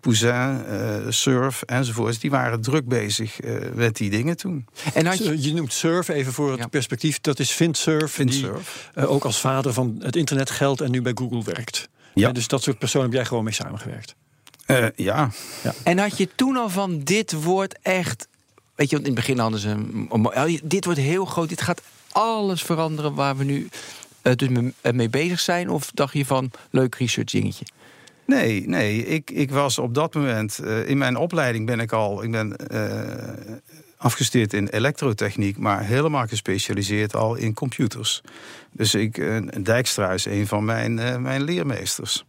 Pouzin, 0.00 0.64
eh, 0.66 0.96
Surf 1.08 1.62
enzovoorts... 1.62 2.18
die 2.18 2.30
waren 2.30 2.60
druk 2.60 2.88
bezig 2.88 3.40
eh, 3.40 3.54
met 3.74 3.96
die 3.96 4.10
dingen 4.10 4.36
toen. 4.36 4.66
En 4.94 5.06
had 5.06 5.18
je, 5.18 5.42
Je 5.42 5.54
noemt 5.54 5.72
Surf, 5.72 6.08
even 6.08 6.32
voor 6.32 6.50
het 6.50 6.58
Ja. 6.60 6.66
perspectief. 6.66 7.20
Dat 7.20 7.38
is 7.38 7.50
Vintsurf, 7.50 8.16
die 8.16 8.46
eh, 8.94 9.10
ook 9.10 9.24
als 9.24 9.40
vader 9.40 9.72
van 9.72 9.96
het 10.02 10.16
internet 10.16 10.50
geldt 10.50 10.80
en 10.80 10.90
nu 10.90 11.02
bij 11.02 11.12
Google 11.14 11.42
werkt. 11.44 11.88
Ja. 12.14 12.28
Eh, 12.28 12.34
dus 12.34 12.48
dat 12.48 12.62
soort 12.62 12.78
personen 12.78 13.06
heb 13.06 13.16
jij 13.16 13.24
gewoon 13.24 13.44
mee 13.44 13.52
samengewerkt. 13.52 14.14
Eh, 14.66 14.86
ja, 14.96 15.30
en 15.82 15.98
had 15.98 16.16
je 16.18 16.28
toen 16.34 16.56
al 16.56 16.68
van 16.68 17.00
dit 17.00 17.32
wordt 17.32 17.78
echt. 17.82 18.28
Weet 18.74 18.90
je, 18.90 18.96
want 18.96 19.08
in 19.08 19.14
het 19.14 19.24
begin 19.26 19.38
hadden 19.38 19.60
ze. 19.60 19.68
een- 19.68 20.08
een- 20.10 20.60
Dit 20.64 20.84
wordt 20.84 21.00
heel 21.00 21.24
groot, 21.24 21.48
dit 21.48 21.62
gaat 21.62 21.80
alles 22.12 22.62
veranderen 22.62 23.14
waar 23.14 23.36
we 23.36 23.44
nu 23.44 23.68
eh, 23.70 23.78
dus 24.22 24.48
me- 24.48 24.72
eh, 24.80 24.92
mee 24.92 25.08
bezig 25.08 25.40
zijn? 25.40 25.70
Of 25.70 25.90
dacht 25.94 26.12
je 26.12 26.26
van 26.26 26.50
leuk 26.70 26.94
research 26.94 27.30
dingetje? 27.30 27.64
Nee, 28.26 28.68
nee. 28.68 29.06
Ik, 29.06 29.30
ik 29.30 29.50
was 29.50 29.78
op 29.78 29.94
dat 29.94 30.14
moment... 30.14 30.58
eh, 30.58 30.88
in 30.88 30.98
mijn 30.98 31.16
opleiding 31.16 31.66
ben 31.66 31.80
ik 31.80 31.92
al... 31.92 32.22
Ik 32.24 32.30
ben 32.30 32.56
eh, 32.56 33.44
afgestudeerd 33.96 34.52
in 34.52 34.68
elektrotechniek... 34.68 35.58
maar 35.58 35.84
helemaal 35.84 36.26
gespecialiseerd 36.26 37.14
al 37.14 37.34
in 37.34 37.54
computers. 37.54 38.20
Dus 38.72 38.94
ik, 38.94 39.18
eh, 39.18 39.36
Dijkstra 39.60 40.12
is 40.12 40.24
een 40.24 40.46
van 40.46 40.64
mijn, 40.64 40.98
eh, 40.98 41.16
mijn 41.16 41.42
leermeesters. 41.42 42.24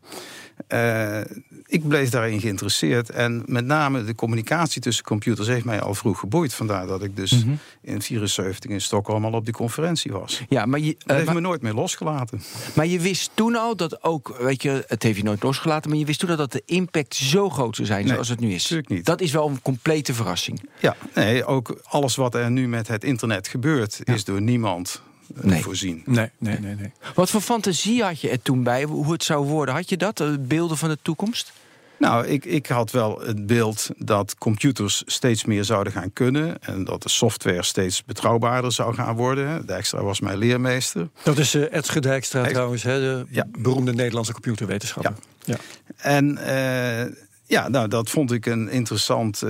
Eh, 0.67 1.19
ik 1.65 1.87
bleef 1.87 2.09
daarin 2.09 2.39
geïnteresseerd. 2.41 3.09
En 3.09 3.43
met 3.45 3.65
name 3.65 4.03
de 4.03 4.15
communicatie 4.15 4.81
tussen 4.81 5.03
computers 5.05 5.47
heeft 5.47 5.65
mij 5.65 5.81
al 5.81 5.93
vroeg 5.95 6.19
geboeid. 6.19 6.53
Vandaar 6.53 6.87
dat 6.87 7.03
ik 7.03 7.15
dus 7.15 7.31
Mhm. 7.31 7.53
in 7.81 8.01
74 8.01 8.69
in 8.71 8.81
Stockholm 8.81 9.25
al 9.25 9.31
op 9.31 9.45
die 9.45 9.53
conferentie 9.53 10.11
was. 10.11 10.41
Ja, 10.49 10.65
maar 10.65 10.79
je, 10.79 10.93
Dat 10.93 11.03
eh, 11.05 11.13
heeft 11.13 11.25
maar, 11.25 11.35
me 11.35 11.41
nooit 11.41 11.61
meer 11.61 11.73
losgelaten. 11.73 12.41
maar 12.75 12.87
je 12.87 12.99
wist 12.99 13.31
toen 13.33 13.55
al 13.55 13.75
dat 13.75 14.03
ook, 14.03 14.37
weet 14.39 14.61
je, 14.61 14.83
het 14.87 15.03
heeft 15.03 15.17
je 15.17 15.23
nooit 15.23 15.43
losgelaten, 15.43 15.89
maar 15.89 15.99
je 15.99 16.05
wist 16.05 16.19
toen 16.19 16.29
al 16.29 16.35
dat 16.35 16.51
de 16.51 16.61
impact 16.65 17.15
zo 17.15 17.49
groot 17.49 17.75
zou 17.75 17.87
zijn 17.87 18.03
Nee, 18.03 18.11
zoals 18.13 18.29
het 18.29 18.39
nu 18.39 18.53
is. 18.53 18.61
natuurlijk 18.61 18.89
niet. 18.89 19.05
Dat 19.05 19.21
is 19.21 19.31
wel 19.31 19.47
een 19.47 19.61
complete 19.61 20.13
verrassing. 20.13 20.69
Ja, 20.79 20.95
nee, 21.15 21.45
ook 21.45 21.79
alles 21.83 22.15
wat 22.15 22.35
er 22.35 22.51
nu 22.51 22.67
met 22.67 22.87
het 22.87 23.03
internet 23.03 23.47
gebeurt, 23.47 23.99
is 24.03 24.23
door 24.23 24.41
niemand 24.41 25.01
Nee. 25.41 25.61
voorzien. 25.63 26.01
Nee, 26.05 26.29
nee, 26.37 26.59
nee. 26.59 26.75
nee. 26.75 26.91
Wat 27.13 27.29
voor 27.29 27.41
fantasie 27.41 28.03
had 28.03 28.21
je 28.21 28.29
er 28.29 28.41
toen 28.41 28.63
bij, 28.63 28.83
hoe 28.83 29.11
het 29.11 29.23
zou 29.23 29.45
worden? 29.45 29.75
Had 29.75 29.89
je 29.89 29.97
dat, 29.97 30.19
eh, 30.19 30.27
beelden 30.39 30.77
van 30.77 30.89
de 30.89 30.97
toekomst? 31.01 31.53
Nou, 31.97 32.27
ik, 32.27 32.45
ik 32.45 32.67
had 32.67 32.91
wel 32.91 33.19
het 33.21 33.45
beeld 33.47 33.89
dat 33.97 34.35
computers 34.37 35.03
steeds 35.05 35.45
meer 35.45 35.63
zouden 35.63 35.93
gaan 35.93 36.13
kunnen. 36.13 36.61
En 36.61 36.83
dat 36.83 37.03
de 37.03 37.09
software 37.09 37.63
steeds 37.63 38.03
betrouwbaarder 38.05 38.71
zou 38.71 38.93
gaan 38.93 39.15
worden. 39.15 39.65
Dijkstra 39.65 40.03
was 40.03 40.19
mijn 40.19 40.37
leermeester. 40.37 41.09
Dat 41.23 41.37
is 41.37 41.53
eh 41.53 41.61
Edske 41.77 41.99
Dijkstra 41.99 42.43
trouwens, 42.47 42.83
hè, 42.83 42.99
de 42.99 43.25
Ja. 43.29 43.45
beroemde 43.59 43.93
Nederlandse 43.93 44.33
computerwetenschapper. 44.33 45.13
Ja. 45.43 45.57
En 45.97 46.37
eh, 46.37 47.11
ja, 47.45 47.67
nou, 47.67 47.87
dat 47.87 48.09
vond 48.09 48.31
ik 48.31 48.45
een 48.45 48.69
interessant 48.69 49.41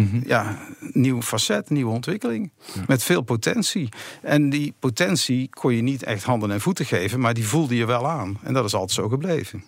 eh, 0.00 0.22
ja, 0.26 0.58
nieuw 0.92 1.22
facet, 1.22 1.70
nieuwe 1.70 1.92
ontwikkeling. 1.92 2.50
Met 2.86 3.02
veel 3.02 3.22
potentie. 3.22 3.88
En 4.22 4.50
die 4.50 4.74
potentie 4.78 5.48
kon 5.50 5.74
je 5.74 5.82
niet 5.82 6.02
echt 6.02 6.24
handen 6.24 6.50
en 6.50 6.60
voeten 6.60 6.86
geven, 6.86 7.20
maar 7.20 7.34
die 7.34 7.46
voelde 7.46 7.76
je 7.76 7.86
wel 7.86 8.08
aan. 8.08 8.38
En 8.42 8.54
dat 8.54 8.64
is 8.64 8.74
altijd 8.74 8.92
zo 8.92 9.08
gebleven. 9.08 9.64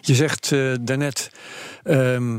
Je 0.00 0.14
zegt 0.14 0.52
eh, 0.52 0.74
daarnet, 0.80 1.30
ehm, 1.82 2.38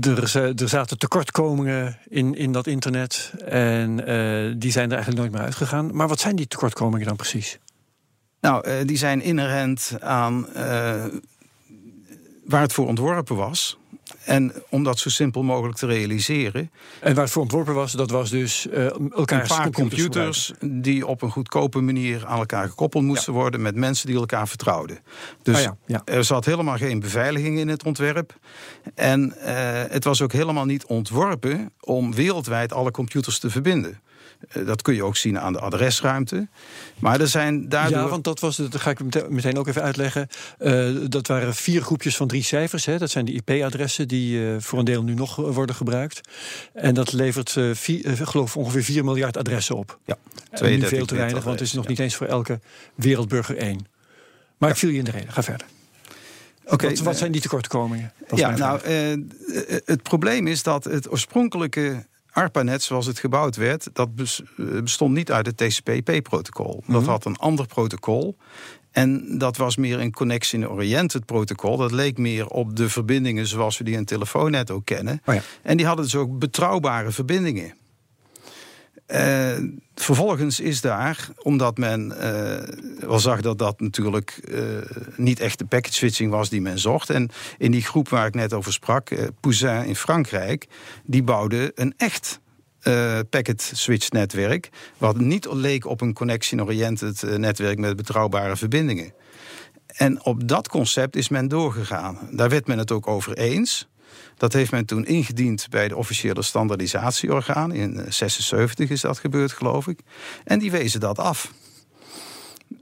er, 0.00 0.36
er 0.60 0.68
zaten 0.68 0.98
tekortkomingen 0.98 1.98
in, 2.08 2.34
in 2.34 2.52
dat 2.52 2.66
internet. 2.66 3.32
En 3.44 4.06
eh, 4.06 4.54
die 4.56 4.70
zijn 4.70 4.86
er 4.86 4.94
eigenlijk 4.94 5.20
nooit 5.20 5.32
meer 5.32 5.42
uitgegaan. 5.42 5.96
Maar 5.96 6.08
wat 6.08 6.20
zijn 6.20 6.36
die 6.36 6.46
tekortkomingen 6.46 7.06
dan 7.06 7.16
precies? 7.16 7.58
Nou, 8.40 8.64
eh, 8.64 8.74
die 8.84 8.96
zijn 8.96 9.22
inherent 9.22 9.92
aan 10.00 10.48
eh, 10.52 11.04
waar 12.44 12.60
het 12.60 12.72
voor 12.72 12.86
ontworpen 12.86 13.36
was. 13.36 13.78
En 14.24 14.52
om 14.68 14.84
dat 14.84 14.98
zo 14.98 15.08
simpel 15.08 15.42
mogelijk 15.42 15.78
te 15.78 15.86
realiseren. 15.86 16.70
En 17.00 17.14
waar 17.14 17.24
het 17.24 17.32
voor 17.32 17.42
ontworpen 17.42 17.74
was, 17.74 17.92
dat 17.92 18.10
was 18.10 18.30
dus 18.30 18.66
uh, 18.66 18.84
elkaar 19.10 19.40
een 19.40 19.46
paar 19.46 19.70
computers, 19.70 20.52
die 20.60 21.06
op 21.06 21.22
een 21.22 21.30
goedkope 21.30 21.80
manier 21.80 22.26
aan 22.26 22.38
elkaar 22.38 22.68
gekoppeld 22.68 23.04
moesten 23.04 23.32
worden 23.32 23.62
met 23.62 23.74
mensen 23.74 24.06
die 24.06 24.16
elkaar 24.16 24.48
vertrouwden. 24.48 24.98
Dus 25.42 25.56
Ah 25.56 25.62
ja, 25.62 25.76
ja. 25.86 26.02
er 26.04 26.24
zat 26.24 26.44
helemaal 26.44 26.76
geen 26.76 27.00
beveiliging 27.00 27.58
in 27.58 27.68
het 27.68 27.84
ontwerp. 27.84 28.38
En 28.94 29.34
uh, 29.38 29.44
het 29.88 30.04
was 30.04 30.22
ook 30.22 30.32
helemaal 30.32 30.64
niet 30.64 30.84
ontworpen 30.86 31.72
om 31.80 32.14
wereldwijd 32.14 32.72
alle 32.72 32.90
computers 32.90 33.38
te 33.38 33.50
verbinden. 33.50 34.00
Uh, 34.56 34.66
dat 34.66 34.82
kun 34.82 34.94
je 34.94 35.04
ook 35.04 35.16
zien 35.16 35.38
aan 35.38 35.52
de 35.52 35.60
adresruimte. 35.60 36.48
Maar 36.98 37.20
er 37.20 37.28
zijn 37.28 37.68
daardoor. 37.68 37.98
Ja, 37.98 38.08
want 38.08 38.24
dat 38.24 38.40
was, 38.40 38.56
dat 38.56 38.76
ga 38.76 38.90
ik 38.90 39.28
meteen 39.28 39.58
ook 39.58 39.66
even 39.66 39.82
uitleggen. 39.82 40.28
Uh, 40.58 40.96
dat 41.08 41.26
waren 41.26 41.54
vier 41.54 41.82
groepjes 41.82 42.16
van 42.16 42.26
drie 42.26 42.42
cijfers. 42.42 42.84
Hè. 42.84 42.98
Dat 42.98 43.10
zijn 43.10 43.24
de 43.24 43.32
IP-adressen 43.32 44.08
die 44.08 44.40
uh, 44.40 44.56
voor 44.58 44.78
een 44.78 44.84
deel 44.84 45.02
nu 45.02 45.14
nog 45.14 45.36
worden 45.36 45.74
gebruikt. 45.74 46.20
En 46.72 46.94
dat 46.94 47.12
levert, 47.12 47.56
vier, 47.72 48.16
geloof 48.26 48.56
ongeveer 48.56 48.82
4 48.82 49.04
miljard 49.04 49.36
adressen 49.36 49.76
op. 49.76 49.98
Ja, 50.04 50.16
en 50.50 50.78
nu 50.78 50.86
veel 50.86 51.06
te 51.06 51.14
weinig, 51.14 51.44
want 51.44 51.58
het 51.58 51.68
is 51.68 51.74
nog 51.74 51.84
ja. 51.84 51.90
niet 51.90 51.98
eens 51.98 52.14
voor 52.14 52.26
elke 52.26 52.60
wereldburger 52.94 53.56
één. 53.56 53.86
Maar 54.56 54.70
ik 54.70 54.76
viel 54.76 54.90
je 54.90 54.98
in 54.98 55.04
de 55.04 55.10
reden. 55.10 55.32
Ga 55.32 55.42
verder. 55.42 55.66
Okay, 56.64 56.90
wat, 56.90 56.98
wat 56.98 57.16
zijn 57.16 57.32
die 57.32 57.40
tekortkomingen? 57.40 58.12
Ja, 58.34 58.56
nou, 58.56 58.80
het 59.84 60.02
probleem 60.02 60.46
is 60.46 60.62
dat 60.62 60.84
het 60.84 61.10
oorspronkelijke 61.10 62.06
ARPANET, 62.36 62.82
zoals 62.82 63.06
het 63.06 63.18
gebouwd 63.18 63.56
werd, 63.56 63.88
dat 63.92 64.08
bestond 64.82 65.14
niet 65.14 65.32
uit 65.32 65.46
het 65.46 65.56
TCP/IP-protocol. 65.56 66.74
Mm 66.74 66.80
-hmm. 66.84 66.94
Dat 66.94 67.04
had 67.04 67.24
een 67.24 67.36
ander 67.36 67.66
protocol. 67.66 68.36
En 68.90 69.38
dat 69.38 69.56
was 69.56 69.76
meer 69.76 70.00
een 70.00 70.12
connection-oriented 70.12 71.24
protocol. 71.24 71.76
Dat 71.76 71.92
leek 71.92 72.18
meer 72.18 72.46
op 72.46 72.76
de 72.76 72.88
verbindingen 72.88 73.46
zoals 73.46 73.78
we 73.78 73.84
die 73.84 73.92
in 73.92 73.98
een 73.98 74.04
telefoonnet 74.04 74.70
ook 74.70 74.84
kennen. 74.84 75.20
Oh 75.24 75.34
ja. 75.34 75.42
En 75.62 75.76
die 75.76 75.86
hadden 75.86 76.04
dus 76.04 76.14
ook 76.14 76.38
betrouwbare 76.38 77.10
verbindingen. 77.10 77.74
Uh, 79.08 79.56
vervolgens 79.94 80.60
is 80.60 80.80
daar, 80.80 81.28
omdat 81.42 81.78
men 81.78 82.12
uh, 82.20 83.08
wel 83.08 83.18
zag 83.18 83.40
dat 83.40 83.58
dat 83.58 83.80
natuurlijk 83.80 84.40
uh, 84.44 84.60
niet 85.16 85.40
echt 85.40 85.58
de 85.58 85.64
packet 85.64 85.94
switching 85.94 86.30
was 86.30 86.48
die 86.48 86.60
men 86.60 86.78
zocht. 86.78 87.10
En 87.10 87.30
in 87.58 87.70
die 87.70 87.82
groep 87.82 88.08
waar 88.08 88.26
ik 88.26 88.34
net 88.34 88.52
over 88.52 88.72
sprak, 88.72 89.10
Poussin 89.40 89.84
in 89.84 89.96
Frankrijk, 89.96 90.66
die 91.04 91.22
bouwde 91.22 91.72
een 91.74 91.94
echt 91.96 92.40
packet 93.30 93.70
switch 93.74 94.10
netwerk. 94.10 94.68
Wat 94.98 95.18
niet 95.18 95.46
leek 95.52 95.86
op 95.86 96.00
een 96.00 96.14
connection-oriented 96.14 97.38
netwerk 97.38 97.78
met 97.78 97.96
betrouwbare 97.96 98.56
verbindingen. 98.56 99.12
En 99.86 100.24
op 100.24 100.48
dat 100.48 100.68
concept 100.68 101.16
is 101.16 101.28
men 101.28 101.48
doorgegaan. 101.48 102.18
Daar 102.30 102.48
werd 102.48 102.66
men 102.66 102.78
het 102.78 102.92
ook 102.92 103.06
over 103.06 103.36
eens. 103.36 103.88
Dat 104.36 104.52
heeft 104.52 104.70
men 104.70 104.84
toen 104.84 105.06
ingediend 105.06 105.66
bij 105.70 105.88
de 105.88 105.96
officiële 105.96 106.42
standaardisatieorgaan. 106.42 107.72
In 107.72 108.04
76 108.08 108.90
is 108.90 109.00
dat 109.00 109.18
gebeurd, 109.18 109.52
geloof 109.52 109.86
ik. 109.86 109.98
En 110.44 110.58
die 110.58 110.70
wezen 110.70 111.00
dat 111.00 111.18
af. 111.18 111.52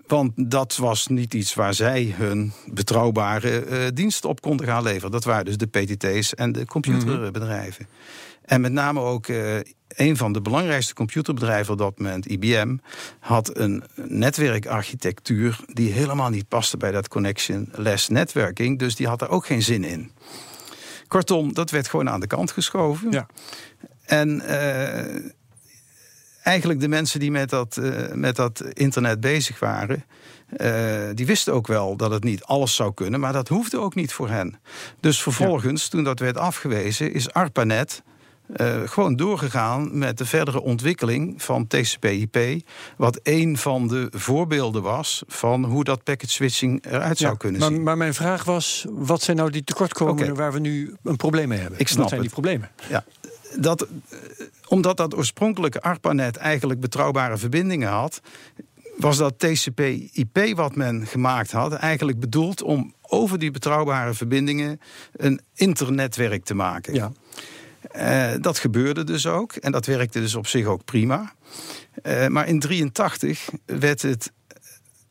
Want 0.07 0.33
dat 0.37 0.77
was 0.77 1.07
niet 1.07 1.35
iets 1.35 1.55
waar 1.55 1.75
zij 1.75 2.15
hun 2.17 2.53
betrouwbare 2.67 3.67
uh, 3.67 3.79
diensten 3.95 4.29
op 4.29 4.41
konden 4.41 4.67
gaan 4.67 4.83
leveren. 4.83 5.11
Dat 5.11 5.25
waren 5.25 5.45
dus 5.45 5.57
de 5.57 5.67
PTT's 5.67 6.35
en 6.35 6.53
de 6.53 6.67
computerbedrijven. 6.67 7.87
Mm 7.89 7.95
-hmm. 7.95 8.35
En 8.45 8.61
met 8.61 8.73
name 8.73 9.01
ook 9.01 9.29
uh, 9.29 9.57
een 9.89 10.17
van 10.17 10.33
de 10.33 10.41
belangrijkste 10.41 10.95
computerbedrijven 10.95 11.73
op 11.73 11.79
dat 11.79 11.99
moment, 11.99 12.27
IBM, 12.27 12.77
had 13.19 13.59
een 13.59 13.85
netwerkarchitectuur 13.95 15.59
die 15.67 15.93
helemaal 15.93 16.31
niet 16.31 16.49
paste 16.49 16.77
bij 16.77 16.91
dat 16.91 17.09
connection-less 17.09 18.09
networking. 18.09 18.79
Dus 18.79 18.97
die 18.97 19.07
had 19.07 19.21
er 19.21 19.29
ook 19.29 19.47
geen 19.47 19.63
zin 19.63 19.85
in. 19.85 20.11
Kortom, 21.15 21.55
dat 21.55 21.71
werd 21.71 21.89
gewoon 21.89 22.11
aan 22.11 22.21
de 22.21 22.27
kant 22.27 22.51
geschoven. 22.51 23.11
Ja. 23.11 23.27
En 24.05 24.43
uh, 24.45 25.31
eigenlijk 26.43 26.81
de 26.81 26.89
mensen 26.89 27.21
die 27.21 27.31
met 27.31 27.51
dat, 27.51 27.77
uh, 27.81 28.13
met 28.13 28.37
dat 28.37 28.61
internet 28.73 29.21
bezig 29.21 29.59
waren. 29.59 30.05
Uh, 30.57 31.09
die 31.15 31.27
wisten 31.27 31.53
ook 31.53 31.67
wel 31.67 31.97
dat 31.97 32.11
het 32.11 32.25
niet 32.25 32.45
alles 32.45 32.75
zou 32.75 32.95
kunnen, 32.95 33.21
maar 33.21 33.33
dat 33.33 33.49
hoefde 33.49 33.79
ook 33.79 33.95
niet 33.95 34.13
voor 34.13 34.29
hen. 34.29 34.61
Dus 35.01 35.23
vervolgens, 35.23 35.83
ja. 35.83 35.89
toen 35.89 36.05
dat 36.05 36.19
werd 36.19 36.37
afgewezen, 36.37 37.13
is 37.13 37.33
ARPANET 37.33 38.03
uh, 38.57 38.81
gewoon 38.85 39.17
doorgegaan 39.17 39.99
met 39.99 40.19
de 40.19 40.25
verdere 40.25 40.63
ontwikkeling 40.63 41.43
van 41.43 41.67
TCP/IP, 41.67 42.39
wat 42.97 43.21
een 43.23 43.57
van 43.57 43.89
de 43.89 44.09
voorbeelden 44.11 44.83
was 44.83 45.23
van 45.27 45.65
hoe 45.65 45.85
dat 45.85 46.03
packet 46.03 46.31
switching 46.31 46.85
eruit 46.87 47.19
ja, 47.19 47.27
zou 47.27 47.37
kunnen 47.37 47.61
maar, 47.61 47.71
zien. 47.71 47.83
Maar 47.83 47.97
mijn 47.97 48.15
vraag 48.15 48.45
was: 48.45 48.87
wat 48.91 49.23
zijn 49.23 49.37
nou 49.37 49.51
die 49.51 49.65
tekortkomingen 49.65 50.23
okay. 50.23 50.35
waar 50.35 50.53
we 50.53 50.59
nu 50.59 50.95
een 51.03 51.17
probleem 51.17 51.49
mee 51.49 51.59
hebben? 51.59 51.79
Ik 51.79 51.89
snap 51.89 52.01
wat 52.01 52.09
zijn 52.09 52.21
het. 52.21 52.31
die 52.31 52.41
problemen? 52.41 52.71
Ja, 52.89 53.05
dat, 53.57 53.87
omdat 54.69 54.97
dat 54.97 55.17
oorspronkelijke 55.17 55.83
ARPANET 55.83 56.37
eigenlijk 56.37 56.81
betrouwbare 56.81 57.37
verbindingen 57.37 57.89
had, 57.89 58.21
was 58.97 59.17
dat 59.17 59.39
TCP/IP 59.39 60.57
wat 60.57 60.77
men 60.77 61.07
gemaakt 61.07 61.53
had 61.53 61.73
eigenlijk 61.73 62.21
bedoeld 62.21 62.63
om 62.63 62.95
over 63.03 63.39
die 63.39 63.51
betrouwbare 63.51 64.15
verbindingen 64.15 64.81
een 65.13 65.41
internetwerk 65.55 66.45
te 66.45 66.55
maken. 66.55 66.95
Ja. 66.95 67.13
Uh, 67.97 68.33
dat 68.41 68.59
gebeurde 68.59 69.05
dus 69.05 69.27
ook. 69.27 69.53
En 69.53 69.73
dat 69.73 69.87
werkte 69.87 70.21
dus 70.21 70.35
op 70.35 70.47
zich 70.47 70.67
ook 70.67 70.85
prima. 70.85 71.33
Uh, 72.03 72.27
maar 72.27 72.49
in 72.49 72.61
83 72.61 73.49
werd 73.67 74.03
het 74.03 74.33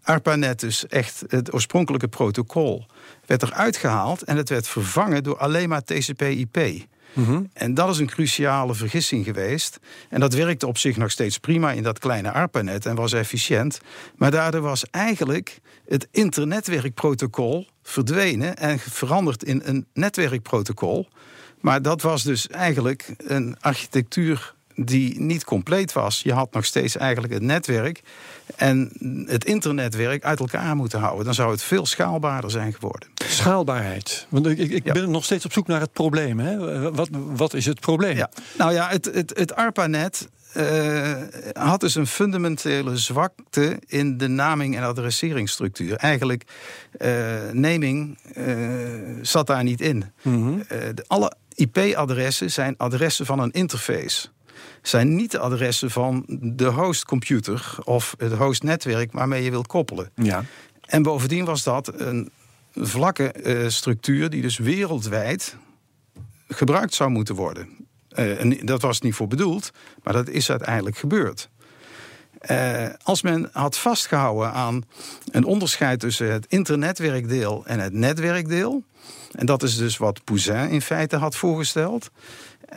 ARPANET, 0.03 0.59
dus 0.59 0.87
echt 0.87 1.23
het 1.27 1.53
oorspronkelijke 1.53 2.07
protocol, 2.07 2.85
werd 3.25 3.43
eruit 3.43 3.77
gehaald 3.77 4.23
en 4.23 4.37
het 4.37 4.49
werd 4.49 4.67
vervangen 4.67 5.23
door 5.23 5.37
alleen 5.37 5.69
maar 5.69 5.83
TCP/IP. 5.83 6.57
Mm 7.13 7.25
-hmm. 7.25 7.49
En 7.53 7.73
dat 7.73 7.89
is 7.89 7.97
een 7.97 8.07
cruciale 8.07 8.73
vergissing 8.73 9.25
geweest. 9.25 9.79
En 10.09 10.19
dat 10.19 10.33
werkte 10.33 10.67
op 10.67 10.77
zich 10.77 10.97
nog 10.97 11.11
steeds 11.11 11.37
prima 11.37 11.71
in 11.71 11.83
dat 11.83 11.99
kleine 11.99 12.31
ARPANET 12.31 12.85
en 12.85 12.95
was 12.95 13.13
efficiënt. 13.13 13.79
Maar 14.15 14.31
daardoor 14.31 14.61
was 14.61 14.85
eigenlijk 14.91 15.59
het 15.87 16.07
internetwerkprotocol 16.11 17.67
verdwenen 17.83 18.57
en 18.57 18.79
veranderd 18.79 19.43
in 19.43 19.61
een 19.65 19.85
netwerkprotocol. 19.93 21.07
Maar 21.63 21.81
dat 21.81 22.01
was 22.01 22.23
dus 22.23 22.47
eigenlijk 22.47 23.15
een 23.17 23.55
architectuur 23.59 24.53
die 24.75 25.19
niet 25.19 25.43
compleet 25.43 25.93
was. 25.93 26.21
Je 26.21 26.33
had 26.33 26.53
nog 26.53 26.65
steeds 26.65 26.97
eigenlijk 26.97 27.33
het 27.33 27.41
netwerk 27.41 28.01
en 28.55 28.91
het 29.25 29.45
internetwerk 29.45 30.23
uit 30.23 30.39
elkaar 30.39 30.75
moeten 30.75 30.99
houden. 30.99 31.25
Dan 31.25 31.33
zou 31.33 31.51
het 31.51 31.63
veel 31.63 31.85
schaalbaarder 31.85 32.51
zijn 32.51 32.73
geworden. 32.73 33.09
Schaalbaarheid. 33.15 34.27
Want 34.29 34.47
ik, 34.47 34.57
ik 34.57 34.85
ja. 34.85 34.93
ben 34.93 35.11
nog 35.11 35.23
steeds 35.23 35.45
op 35.45 35.53
zoek 35.53 35.67
naar 35.67 35.79
het 35.79 35.93
probleem. 35.93 36.39
Hè? 36.39 36.91
Wat, 36.91 37.09
wat 37.11 37.53
is 37.53 37.65
het 37.65 37.79
probleem? 37.79 38.15
Ja. 38.15 38.29
Nou 38.57 38.73
ja, 38.73 38.89
het, 38.89 39.05
het, 39.13 39.37
het 39.37 39.55
ARPANET 39.55 40.27
uh, 40.57 41.11
had 41.53 41.79
dus 41.79 41.95
een 41.95 42.07
fundamentele 42.07 42.97
zwakte 42.97 43.79
in 43.87 44.17
de 44.17 44.27
naming- 44.27 44.77
en 44.77 44.83
adresseringsstructuur. 44.83 45.95
Eigenlijk, 45.95 46.43
uh, 47.01 47.35
naming 47.51 48.17
uh, 48.37 48.55
zat 49.21 49.47
daar 49.47 49.63
niet 49.63 49.81
in. 49.81 50.11
Mhm. 50.21 50.35
Mm 50.35 50.43
-hmm. 50.43 50.63
de, 50.67 51.03
alle 51.07 51.33
IP-adressen 51.55 52.51
zijn 52.51 52.77
adressen 52.77 53.25
van 53.25 53.39
een 53.39 53.51
interface. 53.51 54.27
Zijn 54.81 55.15
niet 55.15 55.31
de 55.31 55.39
adressen 55.39 55.91
van 55.91 56.23
de 56.41 56.65
hostcomputer 56.65 57.75
of 57.83 58.15
het 58.17 58.33
hostnetwerk 58.33 59.11
waarmee 59.11 59.43
je 59.43 59.49
wilt 59.49 59.67
koppelen. 59.67 60.09
Ja. 60.15 60.43
En 60.85 61.03
bovendien 61.03 61.45
was 61.45 61.63
dat 61.63 61.99
een 61.99 62.31
vlakke 62.73 63.33
uh, 63.43 63.69
structuur 63.69 64.29
die 64.29 64.41
dus 64.41 64.57
wereldwijd 64.57 65.57
gebruikt 66.47 66.93
zou 66.93 67.09
moeten 67.09 67.35
worden. 67.35 67.67
Uh, 68.15 68.39
en 68.39 68.65
dat 68.65 68.81
was 68.81 69.01
niet 69.01 69.13
voor 69.13 69.27
bedoeld, 69.27 69.71
maar 70.03 70.13
dat 70.13 70.29
is 70.29 70.49
uiteindelijk 70.49 70.97
gebeurd. 70.97 71.49
Uh, 72.51 72.85
als 73.03 73.21
men 73.21 73.49
had 73.51 73.77
vastgehouden 73.77 74.51
aan 74.51 74.83
een 75.31 75.43
onderscheid 75.43 75.99
tussen 75.99 76.31
het 76.31 76.45
internetwerkdeel 76.47 77.63
en 77.65 77.79
het 77.79 77.93
netwerkdeel, 77.93 78.83
en 79.31 79.45
dat 79.45 79.63
is 79.63 79.77
dus 79.77 79.97
wat 79.97 80.23
Poussin 80.23 80.69
in 80.69 80.81
feite 80.81 81.15
had 81.15 81.35
voorgesteld. 81.35 82.11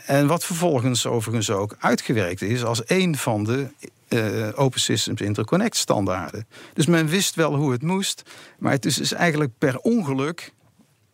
En 0.05 0.27
wat 0.27 0.43
vervolgens 0.43 1.05
overigens 1.05 1.49
ook 1.49 1.75
uitgewerkt 1.79 2.41
is 2.41 2.63
als 2.63 2.81
een 2.85 3.17
van 3.17 3.43
de 3.43 3.67
uh, 4.09 4.47
Open 4.55 4.79
Systems 4.79 5.21
Interconnect 5.21 5.75
standaarden. 5.75 6.47
Dus 6.73 6.85
men 6.85 7.07
wist 7.07 7.35
wel 7.35 7.55
hoe 7.55 7.71
het 7.71 7.81
moest, 7.81 8.21
maar 8.59 8.71
het 8.71 8.85
is 8.85 8.95
dus 8.95 9.13
eigenlijk 9.13 9.51
per 9.57 9.77
ongeluk 9.77 10.51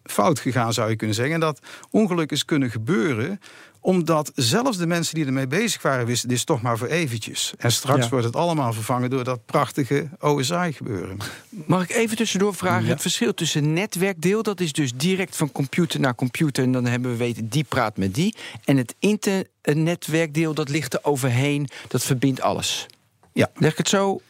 fout 0.04 0.40
gegaan, 0.40 0.74
zou 0.74 0.90
je 0.90 0.96
kunnen 0.96 1.16
zeggen. 1.16 1.34
En 1.34 1.40
dat 1.40 1.60
ongeluk 1.90 2.32
is 2.32 2.46
kunnen 2.46 2.72
gebeuren 2.72 3.40
omdat 3.84 4.32
zelfs 4.36 4.78
de 4.78 4.88
mensen 4.88 5.16
die 5.16 5.26
ermee 5.26 5.48
bezig 5.48 5.82
waren 5.82 6.06
wisten... 6.06 6.28
dit 6.30 6.38
is 6.38 6.44
toch 6.44 6.62
maar 6.62 6.78
voor 6.78 6.88
eventjes. 6.88 7.54
En 7.58 7.72
straks 7.72 8.04
Ja. 8.04 8.10
wordt 8.10 8.26
het 8.26 8.36
allemaal 8.36 8.74
vervangen 8.74 9.10
door 9.10 9.24
dat 9.24 9.46
prachtige 9.46 10.10
OSI-gebeuren. 10.20 11.18
Mag 11.50 11.84
ik 11.84 11.96
even 11.96 12.18
tussendoor 12.18 12.56
vragen? 12.56 12.86
Ja. 12.86 12.92
Het 12.92 13.02
verschil 13.02 13.34
tussen 13.34 13.74
netwerkdeel, 13.74 14.44
dat 14.44 14.60
is 14.60 14.72
dus 14.74 14.94
direct 14.96 15.36
van 15.36 15.52
computer 15.52 16.00
naar 16.00 16.16
computer... 16.16 16.64
en 16.64 16.72
dan 16.72 16.86
hebben 16.86 17.12
we 17.12 17.18
weten, 17.18 17.48
die 17.48 17.64
praat 17.64 17.98
met 17.98 18.16
die. 18.16 18.36
En 18.66 18.78
het 18.78 18.96
internetwerkdeel, 19.00 20.54
dat 20.54 20.70
ligt 20.70 20.94
er 20.94 21.00
overheen, 21.04 21.70
dat 21.88 22.04
verbindt 22.04 22.42
alles. 22.42 22.86
Ja. 23.34 23.50
Leg 23.56 23.72
ik 23.72 23.78
het 23.78 23.90
zo, 23.90 24.22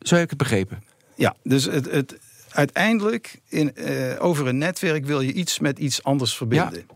zo 0.00 0.14
heb 0.14 0.24
ik 0.24 0.30
het 0.30 0.38
begrepen. 0.38 0.82
Ja, 1.14 1.34
dus 1.42 1.64
het, 1.64 1.90
het 1.90 2.18
uiteindelijk 2.48 3.40
in, 3.48 3.74
eh, 3.76 4.24
over 4.24 4.46
een 4.46 4.58
netwerk 4.58 5.04
wil 5.06 5.20
je 5.20 5.32
iets 5.32 5.58
met 5.58 5.78
iets 5.78 6.02
anders 6.02 6.36
verbinden. 6.36 6.86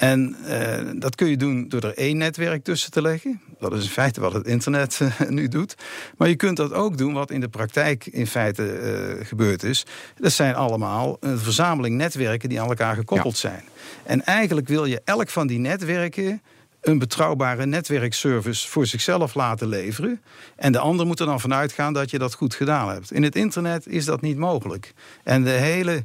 En 0.00 0.36
eh, 0.46 0.78
dat 0.94 1.14
kun 1.14 1.28
je 1.28 1.36
doen 1.36 1.68
door 1.68 1.80
er 1.80 1.96
één 1.96 2.16
netwerk 2.16 2.64
tussen 2.64 2.90
te 2.90 3.02
leggen. 3.02 3.40
Dat 3.58 3.72
is 3.72 3.84
in 3.84 3.90
feite 3.90 4.20
wat 4.20 4.32
het 4.32 4.46
internet 4.46 5.00
eh, 5.00 5.28
nu 5.28 5.48
doet. 5.48 5.74
Maar 6.16 6.28
je 6.28 6.36
kunt 6.36 6.56
dat 6.56 6.72
ook 6.72 6.98
doen 6.98 7.12
wat 7.12 7.30
in 7.30 7.40
de 7.40 7.48
praktijk 7.48 8.06
in 8.06 8.26
feite 8.26 8.72
eh, 8.72 9.26
gebeurd 9.26 9.62
is. 9.62 9.86
Dat 10.16 10.32
zijn 10.32 10.54
allemaal 10.54 11.16
een 11.20 11.38
verzameling 11.38 11.96
netwerken 11.96 12.48
die 12.48 12.60
aan 12.60 12.68
elkaar 12.68 12.94
gekoppeld 12.94 13.36
zijn. 13.36 13.62
En 14.04 14.24
eigenlijk 14.24 14.68
wil 14.68 14.84
je 14.84 15.00
elk 15.04 15.28
van 15.28 15.46
die 15.46 15.58
netwerken 15.58 16.42
een 16.80 16.98
betrouwbare 16.98 17.66
netwerkservice 17.66 18.68
voor 18.68 18.86
zichzelf 18.86 19.34
laten 19.34 19.68
leveren. 19.68 20.20
En 20.56 20.72
de 20.72 20.78
ander 20.78 21.06
moet 21.06 21.20
er 21.20 21.26
dan 21.26 21.40
vanuit 21.40 21.72
gaan 21.72 21.92
dat 21.92 22.10
je 22.10 22.18
dat 22.18 22.34
goed 22.34 22.54
gedaan 22.54 22.88
hebt. 22.88 23.12
In 23.12 23.22
het 23.22 23.36
internet 23.36 23.86
is 23.86 24.04
dat 24.04 24.20
niet 24.20 24.36
mogelijk. 24.36 24.92
En 25.24 25.44
de 25.44 25.50
hele 25.50 26.04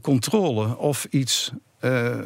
controle 0.00 0.76
of 0.76 1.06
iets 1.10 1.52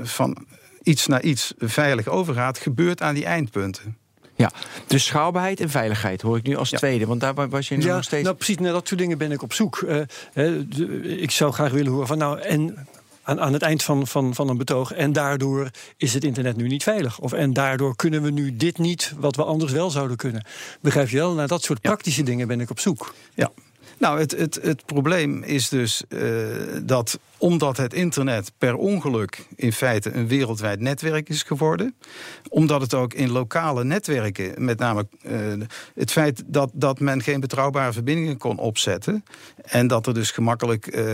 van 0.03 0.47
iets 0.85 1.07
naar 1.07 1.23
iets 1.23 1.53
veilig 1.59 2.09
overgaat, 2.09 2.59
gebeurt 2.59 3.03
aan 3.03 3.15
die 3.15 3.25
eindpunten. 3.25 3.97
Ja, 4.37 4.51
dus 4.87 5.05
schaalbaarheid 5.05 5.61
en 5.61 5.71
veiligheid 5.71 6.23
hoor 6.23 6.37
ik 6.37 6.47
nu 6.47 6.57
als 6.57 6.71
Ja. 6.71 6.79
tweede. 6.79 7.07
Want 7.07 7.21
daar 7.21 7.49
was 7.49 7.69
je 7.69 7.77
nu 7.77 7.85
Ja, 7.85 7.95
nog 7.95 8.05
steeds... 8.05 8.25
nou 8.25 8.37
precies, 8.37 8.59
naar 8.59 8.73
dat 8.73 8.89
soort 8.89 9.01
dingen 9.01 9.19
ben 9.19 9.33
ik 9.33 9.43
op 9.43 9.53
zoek. 9.53 9.85
Eh, 10.35 10.59
ik 11.21 11.31
zou 11.31 11.53
graag 11.53 11.71
willen 11.71 11.93
horen 11.93 12.07
van 12.07 12.19
nou 12.19 12.41
en 12.41 12.87
aan, 13.23 13.41
aan 13.41 13.53
het 13.53 13.63
eind 13.63 13.83
van, 13.83 14.07
van, 14.07 14.35
van 14.35 14.49
een 14.49 14.57
betoog 14.57 14.93
en 14.93 15.13
daardoor 15.13 15.71
is 15.97 16.15
het 16.15 16.25
internet 16.25 16.57
nu 16.57 16.67
niet 16.69 16.83
veilig. 16.83 17.19
Of 17.19 17.33
en 17.33 17.53
daardoor 17.53 17.97
kunnen 17.97 18.23
we 18.23 18.31
nu 18.31 18.57
dit 18.57 18.79
niet 18.79 19.15
wat 19.19 19.37
we 19.37 19.45
anders 19.45 19.73
wel 19.73 19.91
zouden 19.91 20.17
kunnen. 20.17 20.45
Begrijp 20.81 21.09
je 21.09 21.17
wel? 21.17 21.35
Naar 21.35 21.49
dat 21.49 21.63
soort 21.63 21.81
praktische 21.81 22.23
dingen 22.23 22.49
ben 22.49 22.61
ik 22.61 22.71
op 22.71 22.81
zoek. 22.81 23.15
Ja. 23.35 23.51
Nou, 23.99 24.19
het, 24.21 24.31
het, 24.31 24.59
het 24.63 24.87
probleem 24.87 25.43
is 25.43 25.69
dus 25.69 26.03
eh, 26.09 26.21
dat 26.83 27.19
omdat 27.45 27.77
het 27.77 27.95
internet 27.95 28.53
per 28.59 28.77
ongeluk 28.77 29.47
in 29.57 29.73
feite 29.73 30.13
een 30.13 30.29
wereldwijd 30.29 30.81
netwerk 30.81 31.29
is 31.29 31.43
geworden, 31.43 31.95
omdat 32.49 32.81
het 32.81 32.95
ook 32.95 33.15
in 33.15 33.31
lokale 33.31 33.85
netwerken, 33.85 34.65
met 34.65 34.79
name 34.79 35.07
eh, 35.23 35.33
het 35.95 36.13
feit 36.13 36.43
dat, 36.47 36.71
dat 36.75 37.01
men 37.01 37.23
geen 37.23 37.41
betrouwbare 37.41 37.93
verbindingen 37.93 38.39
kon 38.39 38.59
opzetten. 38.59 39.25
En 39.65 39.87
dat 39.87 40.07
er 40.07 40.15
dus 40.15 40.31
gemakkelijk 40.31 40.87
eh, 40.87 41.05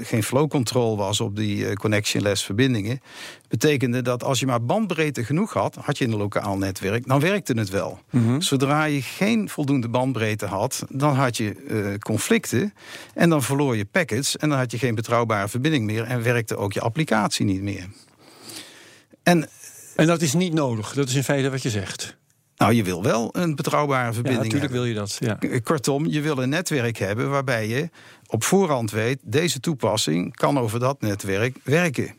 geen 0.00 0.22
flow 0.22 0.48
control 0.48 0.96
was 0.96 1.20
op 1.20 1.36
die 1.36 1.66
eh, 1.66 1.74
connectionless 1.74 2.44
verbindingen, 2.44 3.00
betekende 3.48 4.02
dat 4.02 4.24
als 4.24 4.40
je 4.40 4.46
maar 4.46 4.64
bandbreedte 4.64 5.24
genoeg 5.24 5.52
had, 5.52 5.74
had 5.74 5.98
je 5.98 6.04
in 6.04 6.12
een 6.12 6.18
lokaal 6.18 6.56
netwerk, 6.56 7.06
dan 7.06 7.20
werkte 7.20 7.52
het 7.52 7.70
wel. 7.70 7.98
Zodra 8.38 8.84
je 8.84 9.02
geen 9.02 9.48
voldoende 9.48 9.88
bandbreedte 9.88 10.46
had, 10.46 10.84
dan 10.88 11.14
had 11.14 11.36
je 11.36 11.96
conflicten. 12.00 12.74
En 13.14 13.30
dan 13.30 13.42
verloor 13.42 13.76
je 13.76 13.84
packets 13.84 14.36
en 14.36 14.48
dan 14.48 14.58
had 14.58 14.70
je 14.70 14.78
geen 14.78 14.94
betrouwbare 14.94 15.48
verbinding 15.66 15.98
meer 15.98 16.16
en 16.16 16.22
werkte 16.22 16.56
ook 16.56 16.72
je 16.72 16.80
applicatie 16.80 17.44
niet 17.44 17.62
meer. 17.62 17.86
En 19.22 19.48
En 19.96 20.06
dat 20.06 20.22
is 20.22 20.32
niet 20.34 20.52
nodig. 20.52 20.92
Dat 20.92 21.08
is 21.08 21.14
in 21.14 21.24
feite 21.24 21.50
wat 21.50 21.62
je 21.62 21.70
zegt. 21.70 22.16
nou, 22.56 22.72
je 22.72 22.82
wil 22.82 23.02
wel 23.02 23.28
een 23.32 23.54
betrouwbare 23.54 24.06
Ja, 24.06 24.12
verbinding 24.12 24.44
natuurlijk 24.52 24.72
hebben. 24.72 24.94
wil 24.94 25.04
je 25.04 25.38
dat. 25.40 25.48
Ja. 25.50 25.60
Kortom, 25.60 26.06
je 26.06 26.20
wil 26.20 26.38
een 26.38 26.48
netwerk 26.48 26.98
hebben 26.98 27.30
waarbij 27.30 27.68
je 27.68 27.88
op 28.26 28.44
voorhand 28.44 28.90
weet... 28.90 29.18
deze 29.22 29.60
toepassing 29.60 30.36
kan 30.36 30.58
over 30.58 30.80
dat 30.80 31.00
netwerk 31.00 31.56
werken. 31.62 32.14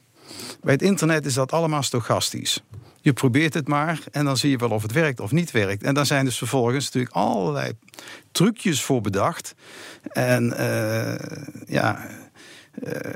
Bij 0.62 0.74
het 0.74 0.82
internet 0.82 1.26
is 1.26 1.34
dat 1.34 1.52
allemaal 1.52 1.84
stochastisch. 1.84 2.64
Je 3.02 3.14
probeert 3.14 3.54
het 3.54 3.68
maar 3.68 4.00
en 4.12 4.26
dan 4.26 4.38
zie 4.38 4.50
je 4.50 4.58
wel 4.58 4.70
of 4.70 4.82
het 4.82 4.92
werkt 4.92 5.20
of 5.20 5.32
niet 5.32 5.52
werkt. 5.52 5.84
En 5.84 5.94
dan 5.94 6.06
zijn 6.06 6.26
dus 6.26 6.38
vervolgens 6.38 6.86
natuurlijk 6.86 7.16
allerlei 7.16 7.72
trucjes 8.32 8.82
voor 8.82 9.02
bedacht. 9.02 9.54
En 10.12 10.58
eh, 10.58 11.38
ja, 11.68 12.08
eh, 12.84 13.12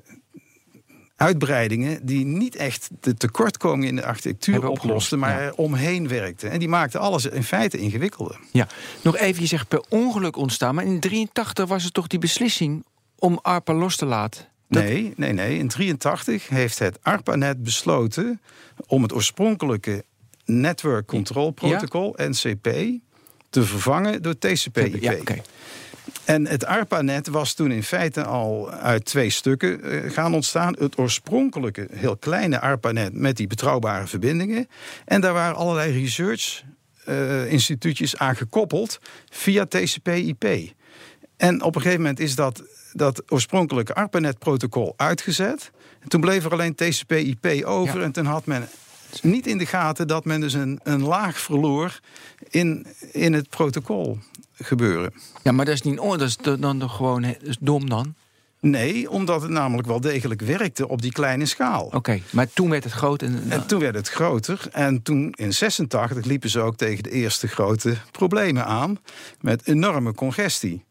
uitbreidingen 1.22 2.06
die 2.06 2.26
niet 2.26 2.56
echt 2.56 2.90
de 3.00 3.14
tekortkomingen 3.14 3.88
in 3.88 3.96
de 3.96 4.06
architectuur 4.06 4.68
oplosten... 4.68 5.20
maar 5.20 5.44
ja. 5.44 5.52
omheen 5.56 6.08
werkten. 6.08 6.52
En 6.52 6.60
die 6.60 6.68
maakten 6.68 7.00
alles 7.00 7.26
in 7.26 7.44
feite 7.44 7.78
ingewikkelder. 7.78 8.40
Ja, 8.52 8.68
nog 9.02 9.18
even, 9.18 9.42
je 9.42 9.48
zegt 9.48 9.68
per 9.68 9.84
ongeluk 9.90 10.36
ontstaan. 10.36 10.76
Maar 10.76 10.86
in 10.86 11.00
83 11.00 11.68
was 11.68 11.86
er 11.86 11.92
toch 11.92 12.08
die 12.08 12.20
beslissing 12.20 12.86
om 13.20 13.40
ARPA 13.42 13.74
los 13.74 13.96
te 13.96 14.06
laten? 14.06 14.46
Dat- 14.70 14.84
Nee, 14.84 15.14
nee, 15.16 15.34
nee. 15.34 15.58
In 15.58 15.68
83 15.68 16.48
heeft 16.48 16.80
het 16.80 16.98
ARPANET 17.02 17.64
besloten 17.64 18.42
om 18.88 19.02
het 19.02 19.14
oorspronkelijke 19.14 20.04
Network 20.46 21.08
Control 21.08 21.52
Protocol, 21.52 22.14
NCP, 22.18 22.70
te 23.50 23.64
vervangen 23.64 24.22
door 24.22 24.38
TCP/IP. 24.38 25.02
Ja, 25.02 25.14
oké. 25.14 25.42
En 26.32 26.48
het 26.48 26.66
ARPANET 26.66 27.28
was 27.28 27.54
toen 27.54 27.72
in 27.72 27.84
feite 27.84 28.24
al 28.24 28.72
uit 28.72 29.06
twee 29.06 29.30
stukken 29.30 29.84
eh, 29.84 30.12
gaan 30.12 30.34
ontstaan. 30.34 30.76
Het 30.80 30.98
oorspronkelijke, 30.98 31.88
heel 31.92 32.18
kleine 32.18 32.60
ARPANET 32.60 33.14
met 33.14 33.38
die 33.38 33.48
betrouwbare 33.48 34.08
verbindingen. 34.08 34.68
En 35.06 35.22
daar 35.22 35.34
waren 35.34 35.56
allerlei 35.56 36.00
research 36.00 36.64
eh, 37.06 37.52
instituutjes 37.52 38.18
aan 38.18 38.36
gekoppeld 38.36 39.00
via 39.30 39.66
TCP/IP. 39.66 40.74
En 41.38 41.62
op 41.62 41.76
een 41.76 41.82
gegeven 41.82 42.02
moment 42.02 42.20
is 42.20 42.36
dat, 42.36 42.64
dat 42.94 43.32
oorspronkelijke 43.32 43.94
ARPANET-protocol 43.94 44.94
uitgezet. 44.98 45.72
En 46.00 46.10
toen 46.10 46.22
bleef 46.22 46.46
er 46.46 46.52
alleen 46.52 46.76
TCP/IP 46.76 47.66
over. 47.66 48.00
Ja. 48.00 48.06
En 48.06 48.12
toen 48.12 48.26
had 48.26 48.46
men 48.46 48.68
niet 49.22 49.48
in 49.48 49.58
de 49.58 49.66
gaten 49.66 50.08
dat 50.08 50.26
men 50.26 50.42
dus 50.42 50.54
een, 50.54 50.80
een 50.84 51.04
laag 51.04 51.40
verloor 51.40 52.00
in, 52.50 52.88
in 53.12 53.34
het 53.34 53.50
protocol 53.50 54.18
gebeuren. 54.54 55.14
Ja, 55.44 55.52
maar 55.52 55.66
dat 55.66 55.74
is 55.74 55.82
niet 55.82 56.00
oh, 56.00 56.12
dat 56.12 56.22
is 56.22 56.38
dan 56.38 56.62
dan 56.62 56.80
toch 56.80 56.96
gewoon 56.96 57.24
hè, 57.24 57.34
dat 57.40 57.48
is 57.48 57.58
dom 57.60 57.90
dan. 57.90 58.16
Nee, 58.60 59.10
omdat 59.10 59.42
het 59.42 59.52
namelijk 59.52 59.88
wel 59.88 60.02
degelijk 60.02 60.42
werkte 60.42 60.88
op 60.88 61.02
die 61.02 61.12
kleine 61.12 61.46
schaal. 61.46 61.90
Oké, 61.94 62.22
maar 62.32 62.48
toen 62.54 62.70
werd 62.70 62.84
het 62.84 62.94
groot 62.94 63.22
en, 63.22 63.44
En 63.50 63.68
toen 63.68 63.80
werd 63.80 63.96
het 63.96 64.10
groter. 64.10 64.68
En 64.72 65.02
toen 65.02 65.34
in 65.38 65.54
86 65.54 66.26
liepen 66.26 66.50
ze 66.50 66.60
ook 66.60 66.76
tegen 66.76 67.04
de 67.04 67.12
eerste 67.12 67.48
grote 67.48 67.98
problemen 68.12 68.66
aan. 68.66 69.00
Met 69.40 69.68
enorme 69.68 70.14
congestie. 70.14 70.84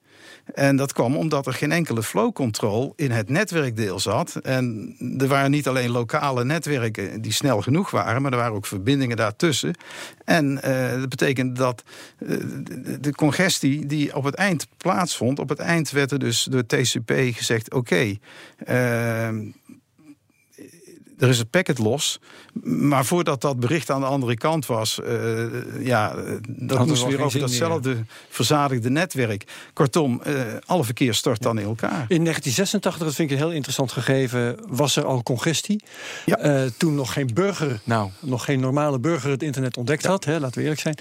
En 0.55 0.77
dat 0.77 0.93
kwam 0.93 1.17
omdat 1.17 1.47
er 1.47 1.53
geen 1.53 1.73
enkele 1.73 2.03
flow 2.03 2.33
control 2.33 2.93
in 2.97 3.11
het 3.11 3.29
netwerkdeel 3.29 3.99
zat. 4.01 4.37
En 4.37 4.95
er 5.19 5.27
waren 5.27 5.51
niet 5.51 5.69
alleen 5.69 5.91
lokale 5.91 6.45
netwerken 6.45 7.23
die 7.23 7.33
snel 7.33 7.61
genoeg 7.61 7.91
waren, 7.91 8.23
maar 8.23 8.33
er 8.33 8.39
waren 8.39 8.55
ook 8.55 8.67
verbindingen 8.67 9.17
daartussen. 9.17 9.75
En 10.25 10.63
eh, 10.63 11.01
dat 11.01 11.09
betekent 11.09 11.57
dat 11.57 11.83
eh, 12.19 12.29
de, 12.29 13.01
de 13.01 13.15
congestie 13.15 13.87
die 13.87 14.17
op 14.17 14.25
het 14.25 14.35
eind 14.35 14.67
plaatsvond, 14.77 15.39
op 15.39 15.49
het 15.49 15.59
eind 15.59 15.91
werd 15.91 16.13
er 16.13 16.19
dus 16.19 16.43
door 16.43 16.67
TCP 16.67 17.13
gezegd: 17.13 17.75
oké. 17.75 18.17
eh, 18.59 19.29
er 21.21 21.29
is 21.29 21.39
het 21.39 21.51
packet 21.51 21.79
los. 21.79 22.21
Maar 22.63 23.05
voordat 23.05 23.41
dat 23.41 23.61
bericht 23.61 23.91
aan 23.91 24.01
de 24.01 24.07
andere 24.07 24.37
kant 24.37 24.67
was, 24.67 25.01
eh, 25.01 25.87
ja, 25.87 26.15
dat 26.49 26.87
moest 26.87 27.05
weer 27.07 27.23
over 27.23 27.41
datzelfde 27.41 27.97
verzadigde 28.29 28.91
netwerk. 28.91 29.45
Kortom, 29.73 30.23
eh, 30.23 30.35
alle 30.67 30.85
verkeer 30.85 31.15
stort 31.15 31.43
dan 31.43 31.59
in 31.59 31.65
elkaar. 31.65 32.05
In 32.09 32.23
1986, 32.23 32.99
dat 32.99 33.15
vind 33.15 33.31
ik 33.31 33.37
een 33.37 33.43
heel 33.45 33.53
interessant 33.55 33.93
gegeven, 33.93 34.57
was 34.69 34.97
er 34.97 35.05
al 35.05 35.23
congestie. 35.23 35.83
Ja. 36.27 36.37
Eh, 36.37 36.63
toen 36.77 36.95
nog 36.95 37.13
geen 37.13 37.31
burger, 37.35 37.81
Nou. 37.85 38.11
nog 38.21 38.45
geen 38.45 38.61
normale 38.61 38.99
burger 38.99 39.31
het 39.31 39.43
internet 39.43 39.77
ontdekt 39.77 40.05
had. 40.07 40.25
Hè, 40.25 40.39
laten 40.39 40.57
we 40.57 40.63
eerlijk 40.63 40.81
zijn. 40.81 40.99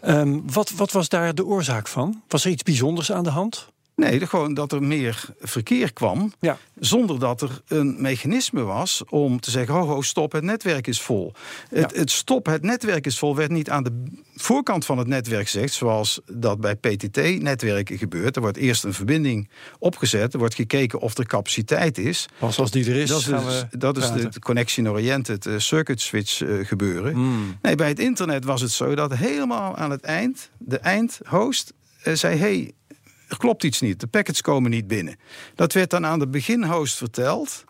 Ehm, 0.00 0.38
wat, 0.46 0.70
wat 0.70 0.92
was 0.92 1.08
daar 1.08 1.34
de 1.34 1.44
oorzaak 1.44 1.88
van? 1.88 2.22
Was 2.28 2.44
er 2.44 2.50
iets 2.50 2.62
bijzonders 2.62 3.12
aan 3.12 3.24
de 3.24 3.30
hand? 3.30 3.71
Nee, 3.96 4.18
de- 4.18 4.26
gewoon 4.26 4.54
dat 4.54 4.72
er 4.72 4.82
meer 4.82 5.24
verkeer 5.40 5.92
kwam. 5.92 6.32
Ja. 6.40 6.58
Zonder 6.78 7.18
dat 7.18 7.42
er 7.42 7.60
een 7.68 7.96
mechanisme 8.02 8.62
was 8.62 9.02
om 9.08 9.40
te 9.40 9.50
zeggen: 9.50 9.74
ho, 9.74 9.86
ho, 9.86 10.02
stop, 10.02 10.32
het 10.32 10.44
netwerk 10.44 10.86
is 10.86 11.00
vol. 11.00 11.32
Het, 11.68 11.90
Ja. 11.92 11.98
het 12.00 12.10
stop, 12.10 12.46
het 12.46 12.62
netwerk 12.62 13.06
is 13.06 13.18
vol 13.18 13.36
werd 13.36 13.50
niet 13.50 13.70
aan 13.70 13.82
de 13.82 14.02
voorkant 14.34 14.84
van 14.84 14.98
het 14.98 15.06
netwerk 15.06 15.42
gezegd, 15.44 15.72
zoals 15.72 16.20
dat 16.32 16.60
bij 16.60 16.74
PTT-netwerken 16.76 17.98
gebeurt. 17.98 18.36
Er 18.36 18.42
wordt 18.42 18.56
eerst 18.56 18.84
een 18.84 18.94
verbinding 18.94 19.48
opgezet, 19.78 20.32
er 20.32 20.38
wordt 20.38 20.54
gekeken 20.54 21.00
of 21.00 21.18
er 21.18 21.26
capaciteit 21.26 21.98
is. 21.98 22.28
Pas 22.38 22.58
als 22.58 22.70
die 22.70 22.90
er 22.90 22.96
is, 22.96 23.08
Dat 23.08 23.18
is, 23.20 23.24
dus- 23.24 23.66
we 23.70 23.78
dat 23.78 23.96
is 23.96 24.10
de 24.12 24.38
connection-oriented 24.40 25.46
eh, 25.46 25.54
circuit 25.58 26.00
switch 26.00 26.42
eh, 26.42 26.66
gebeuren. 26.66 27.12
Hmm. 27.14 27.58
Nee, 27.62 27.74
bij 27.74 27.88
het 27.88 27.98
internet 27.98 28.44
was 28.44 28.60
het 28.60 28.70
zo 28.70 28.94
dat 28.94 29.14
helemaal 29.14 29.76
aan 29.76 29.90
het 29.90 30.02
eind 30.02 30.50
de 30.58 30.78
eindhost 30.78 31.72
eh, 32.02 32.14
zei: 32.14 32.36
hey, 32.38 32.72
er 33.32 33.38
klopt 33.38 33.64
iets 33.64 33.80
niet, 33.80 34.00
de 34.00 34.06
packets 34.06 34.40
komen 34.40 34.70
niet 34.70 34.86
binnen. 34.86 35.16
Dat 35.54 35.72
werd 35.72 35.90
dan 35.90 36.06
aan 36.06 36.18
de 36.18 36.28
beginhost 36.28 36.96
verteld. 36.96 37.64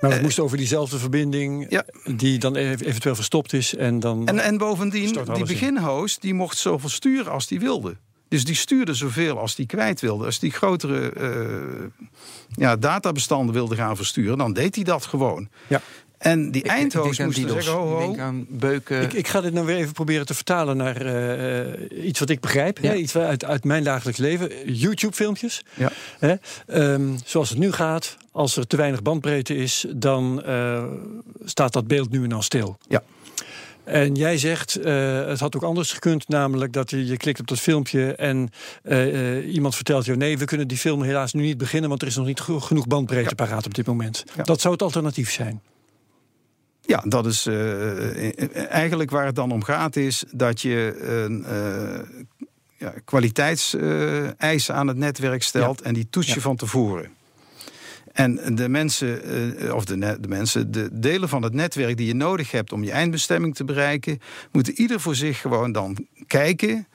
Maar 0.00 0.12
het 0.12 0.22
moest 0.22 0.38
over 0.38 0.56
diezelfde 0.56 0.98
verbinding, 0.98 1.62
Eh, 1.64 1.70
ja. 1.70 1.84
die 2.14 2.38
dan 2.38 2.56
ev- 2.56 2.80
eventueel 2.80 3.14
verstopt 3.14 3.52
is. 3.52 3.74
En 3.74 4.00
dan. 4.00 4.26
En, 4.28 4.38
en 4.38 4.58
bovendien, 4.58 5.18
die 5.34 5.44
beginhost 5.44 6.20
die 6.20 6.34
mocht 6.34 6.58
zoveel 6.58 6.88
sturen 6.88 7.32
als 7.32 7.46
die 7.46 7.60
wilde. 7.60 7.96
Dus 8.28 8.44
die 8.44 8.54
stuurde 8.54 8.94
zoveel 8.94 9.38
als 9.38 9.54
die 9.54 9.66
kwijt 9.66 10.00
wilde. 10.00 10.24
Als 10.24 10.38
die 10.38 10.50
grotere 10.50 11.10
eh, 11.12 12.06
ja, 12.48 12.76
databestanden 12.76 13.54
wilde 13.54 13.76
gaan 13.76 13.96
versturen, 13.96 14.38
dan 14.38 14.52
deed 14.52 14.74
hij 14.74 14.84
dat 14.84 15.04
gewoon. 15.06 15.48
ja. 15.66 15.80
En 16.22 16.50
die 16.50 16.62
Ik- 16.62 16.70
ik 16.72 16.94
moesten 16.94 17.30
DDoS. 17.30 17.64
zeggen, 17.64 17.72
ho, 17.72 17.98
Ik 17.98 18.04
ho. 18.04 18.06
denk 18.06 18.18
aan 18.18 18.46
beuken. 18.48 19.02
Ik, 19.02 19.12
ik 19.12 19.28
ga 19.28 19.40
dit 19.40 19.52
nou 19.52 19.66
weer 19.66 19.76
even 19.76 19.92
proberen 19.92 20.26
te 20.26 20.34
vertalen 20.34 20.76
naar 20.76 20.96
eh, 21.06 21.60
eh, 21.72 22.04
iets 22.06 22.18
wat 22.18 22.28
ik 22.30 22.40
begrijp. 22.40 22.78
Ja. 22.78 22.88
Hè, 22.90 22.94
iets 22.96 23.16
uit, 23.16 23.44
uit 23.44 23.64
mijn 23.64 23.84
dagelijks 23.84 24.18
leven. 24.20 24.72
YouTube-filmpjes. 24.74 25.62
Ja. 25.74 25.90
Hè, 26.18 26.34
ehm, 26.66 27.02
zoals 27.24 27.48
het 27.48 27.58
nu 27.58 27.72
gaat, 27.72 28.16
als 28.32 28.56
er 28.56 28.66
te 28.66 28.76
weinig 28.76 29.02
bandbreedte 29.02 29.56
is, 29.56 29.86
dan 29.96 30.42
eh, 30.44 30.84
staat 31.44 31.72
dat 31.72 31.86
beeld 31.86 32.10
nu 32.10 32.22
en 32.22 32.28
dan 32.28 32.42
stil. 32.42 32.78
Ja. 32.88 33.02
En 33.84 34.14
jij 34.14 34.38
zegt, 34.38 34.76
eh, 34.76 35.26
het 35.26 35.40
had 35.40 35.56
ook 35.56 35.62
anders 35.62 35.92
gekund, 35.92 36.28
namelijk 36.28 36.72
dat 36.72 36.90
je, 36.90 37.06
je 37.06 37.16
klikt 37.16 37.40
op 37.40 37.46
dat 37.46 37.58
filmpje 37.60 38.14
en 38.14 38.50
eh, 38.82 39.36
eh, 39.38 39.54
iemand 39.54 39.74
vertelt 39.74 40.04
je: 40.04 40.16
nee, 40.16 40.38
we 40.38 40.44
kunnen 40.44 40.68
die 40.68 40.78
film 40.78 41.02
helaas 41.02 41.32
nu 41.32 41.42
niet 41.42 41.58
beginnen, 41.58 41.88
want 41.88 42.02
er 42.02 42.08
is 42.08 42.16
nog 42.16 42.26
niet 42.26 42.40
geno- 42.40 42.60
genoeg 42.60 42.86
bandbreedte 42.86 43.34
paraat 43.34 43.66
op 43.66 43.74
dit 43.74 43.86
moment. 43.86 44.24
Ja. 44.36 44.42
Dat 44.42 44.60
zou 44.60 44.72
het 44.72 44.82
alternatief 44.82 45.30
zijn. 45.32 45.62
Ja, 46.86 47.02
dat 47.06 47.26
is 47.26 47.46
eh, 47.46 48.28
eh, 48.28 48.70
eigenlijk 48.70 49.10
waar 49.10 49.26
het 49.26 49.34
dan 49.34 49.50
om 49.50 49.64
gaat, 49.64 49.96
is 49.96 50.24
dat 50.30 50.60
je 50.60 50.98
een 51.02 51.44
eh, 51.44 52.24
ja, 52.78 52.94
kwaliteitseisen 53.04 54.74
aan 54.74 54.86
het 54.88 54.96
netwerk 54.96 55.42
stelt 55.42 55.80
en 55.80 55.94
die 55.94 56.06
toets 56.10 56.26
je 56.28 56.34
Ja. 56.34 56.40
van 56.40 56.56
tevoren. 56.56 57.10
En 58.12 58.54
de 58.54 58.68
mensen, 58.68 59.20
of 59.74 59.84
de, 59.84 59.98
de 60.20 60.28
mensen, 60.28 60.70
de 60.70 60.88
delen 60.92 61.28
van 61.28 61.42
het 61.42 61.52
netwerk 61.54 61.96
die 61.96 62.06
je 62.06 62.14
nodig 62.14 62.50
hebt 62.50 62.72
om 62.72 62.84
je 62.84 62.90
eindbestemming 62.90 63.54
te 63.54 63.64
bereiken, 63.64 64.18
moeten 64.50 64.80
ieder 64.80 65.00
voor 65.00 65.14
zich 65.14 65.40
gewoon 65.40 65.72
dan 65.72 66.06
kijken. 66.26 66.86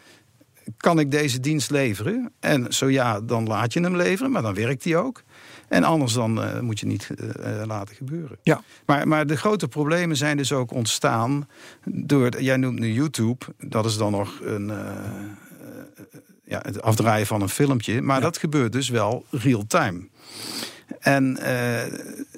Kan 0.78 1.00
ik 1.00 1.12
deze 1.12 1.40
dienst 1.40 1.72
leveren? 1.72 2.32
En 2.40 2.74
zo 2.74 2.90
ja, 2.90 3.22
dan 3.22 3.48
laat 3.48 3.74
je 3.74 3.80
hem 3.80 3.96
leveren, 3.96 4.32
maar 4.32 4.42
dan 4.42 4.54
werkt 4.54 4.84
die 4.84 4.98
ook. 4.98 5.24
En 5.68 5.84
anders 5.84 6.14
dan 6.14 6.42
eh, 6.44 6.60
moet 6.60 6.80
je 6.80 6.86
niet 6.86 7.10
eh, 7.16 7.62
eh, 7.62 7.68
laten 7.68 7.96
gebeuren. 7.96 8.38
Ja. 8.42 8.62
Maar, 8.86 9.08
maar 9.08 9.28
de 9.28 9.38
grote 9.38 9.68
problemen 9.68 10.18
zijn 10.18 10.38
dus 10.38 10.52
ook 10.52 10.72
ontstaan 10.72 11.48
door, 11.86 12.42
jij 12.42 12.58
noemt 12.58 12.80
nu 12.80 12.94
YouTube, 12.94 13.46
dat 13.58 13.86
is 13.86 13.98
dan 13.98 14.12
nog 14.12 14.40
een, 14.44 14.72
ja, 16.44 16.60
het 16.62 16.82
afdraaien 16.82 17.28
van 17.28 17.42
een 17.42 17.50
filmpje, 17.50 18.02
maar 18.02 18.22
dat 18.22 18.38
gebeurt 18.38 18.72
dus 18.72 18.90
wel 18.90 19.26
real-time. 19.32 20.08
En 21.00 21.38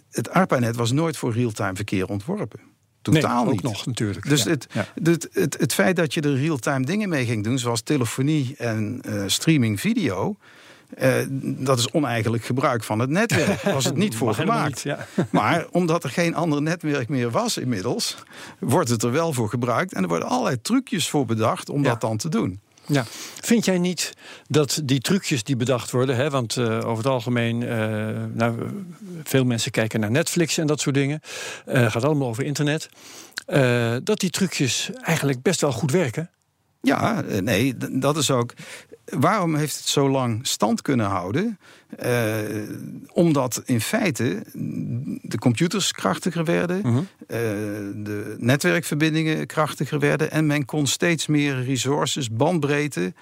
het 0.09 0.29
ARPANET 0.29 0.75
was 0.75 0.91
nooit 0.91 1.17
voor 1.17 1.33
real-time 1.33 1.75
verkeer 1.75 2.07
ontworpen. 2.07 2.59
Totaal 3.01 3.43
nee, 3.43 3.53
niet. 3.53 3.65
ook 3.65 3.71
nog 3.71 3.85
natuurlijk. 3.85 4.29
Dus 4.29 4.43
Ja. 4.43 4.49
het, 4.49 4.67
Ja. 4.73 4.85
het, 5.03 5.29
het, 5.31 5.57
het 5.59 5.73
feit 5.73 5.95
dat 5.95 6.13
je 6.13 6.21
er 6.21 6.35
real-time 6.35 6.85
dingen 6.85 7.09
mee 7.09 7.25
ging 7.25 7.43
doen, 7.43 7.59
zoals 7.59 7.81
telefonie 7.81 8.55
en 8.57 9.01
streaming 9.27 9.79
video. 9.79 10.37
Eh, 10.97 11.13
dat 11.41 11.79
is 11.79 11.91
oneigenlijk 11.91 12.43
gebruik 12.43 12.83
van 12.83 12.99
het 12.99 13.09
netwerk. 13.09 13.63
Daar 13.63 13.73
was 13.79 13.85
het 13.85 13.95
niet 13.97 14.15
voor 14.15 14.33
gemaakt. 14.33 14.67
niet, 14.67 14.81
ja. 14.81 15.07
Maar 15.29 15.65
omdat 15.71 16.03
er 16.03 16.09
geen 16.09 16.35
ander 16.35 16.61
netwerk 16.61 17.09
meer 17.09 17.31
was 17.31 17.57
inmiddels, 17.57 18.17
wordt 18.59 18.89
het 18.89 19.03
er 19.03 19.11
wel 19.11 19.33
voor 19.33 19.49
gebruikt. 19.49 19.93
En 19.93 20.01
er 20.01 20.07
worden 20.09 20.27
allerlei 20.27 20.61
trucjes 20.61 21.09
voor 21.09 21.25
bedacht 21.25 21.69
om 21.69 21.83
Ja. 21.83 21.89
dat 21.89 22.01
dan 22.01 22.17
te 22.17 22.29
doen. 22.29 22.59
Ja. 22.85 23.03
Vind 23.41 23.65
jij 23.65 23.77
niet 23.77 24.13
dat 24.47 24.81
die 24.83 24.99
trucjes 24.99 25.43
die 25.43 25.55
bedacht 25.55 25.91
worden, 25.91 26.15
hè, 26.15 26.29
want 26.29 26.57
eh, 26.57 26.77
over 26.77 26.97
het 27.03 27.05
algemeen, 27.05 27.63
eh, 27.63 27.77
nou, 28.33 28.55
veel 29.23 29.43
mensen 29.43 29.71
kijken 29.71 29.99
naar 29.99 30.11
Netflix 30.11 30.57
en 30.57 30.67
dat 30.67 30.79
soort 30.79 30.95
dingen, 30.95 31.19
eh, 31.65 31.91
gaat 31.91 32.03
allemaal 32.03 32.27
over 32.27 32.43
internet, 32.43 32.89
dat 34.03 34.19
die 34.19 34.29
trucjes 34.29 34.89
eigenlijk 35.01 35.41
best 35.41 35.61
wel 35.61 35.71
goed 35.71 35.91
werken? 35.91 36.29
Ja, 36.81 37.21
nee, 37.41 37.75
dat 37.91 38.17
is 38.17 38.31
ook. 38.31 38.53
Waarom 39.09 39.55
heeft 39.55 39.77
het 39.77 39.87
zo 39.87 40.09
lang 40.09 40.47
stand 40.47 40.81
kunnen 40.81 41.05
houden? 41.05 41.59
Eh, 41.97 42.37
omdat 43.13 43.61
in 43.65 43.81
feite 43.81 44.43
de 45.21 45.37
computers 45.37 45.91
krachtiger 45.91 46.43
werden, 46.43 46.79
Mhm. 46.83 46.97
eh, 46.97 47.37
de 47.95 48.35
netwerkverbindingen 48.37 49.45
krachtiger 49.45 49.99
werden 49.99 50.31
en 50.31 50.45
men 50.45 50.65
kon 50.65 50.87
steeds 50.87 51.27
meer 51.27 51.63
resources, 51.63 52.29
bandbreedte 52.31 53.13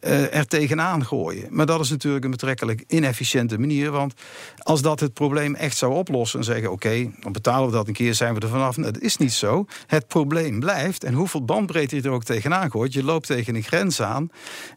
eh, 0.00 0.34
er 0.34 0.46
tegenaan 0.46 1.04
gooien. 1.06 1.46
Maar 1.50 1.66
dat 1.66 1.80
is 1.80 1.90
natuurlijk 1.90 2.24
een 2.24 2.30
betrekkelijk 2.30 2.84
inefficiënte 2.88 3.58
manier, 3.58 3.90
want 3.90 4.14
als 4.56 4.82
dat 4.82 5.00
het 5.00 5.12
probleem 5.12 5.54
echt 5.54 5.76
zou 5.76 5.94
oplossen 5.94 6.38
en 6.38 6.44
zeggen: 6.44 6.72
oké, 6.72 7.10
dan 7.20 7.32
betalen 7.32 7.66
we 7.66 7.72
dat 7.72 7.86
een 7.88 7.92
keer, 7.94 8.14
zijn 8.14 8.34
we 8.34 8.40
er 8.40 8.48
vanaf. 8.48 8.76
Nou, 8.76 8.92
dat 8.92 9.02
is 9.02 9.16
niet 9.16 9.32
zo. 9.32 9.66
Het 9.86 10.06
probleem 10.06 10.60
blijft 10.60 11.04
en 11.04 11.14
hoeveel 11.14 11.44
bandbreedte 11.44 11.96
je 11.96 12.02
er 12.02 12.10
ook 12.10 12.24
tegenaan 12.24 12.70
gooit, 12.70 12.92
je 12.92 13.04
loopt 13.04 13.26
tegen 13.26 13.54
een 13.54 13.62
grens 13.62 14.02
aan. 14.02 14.30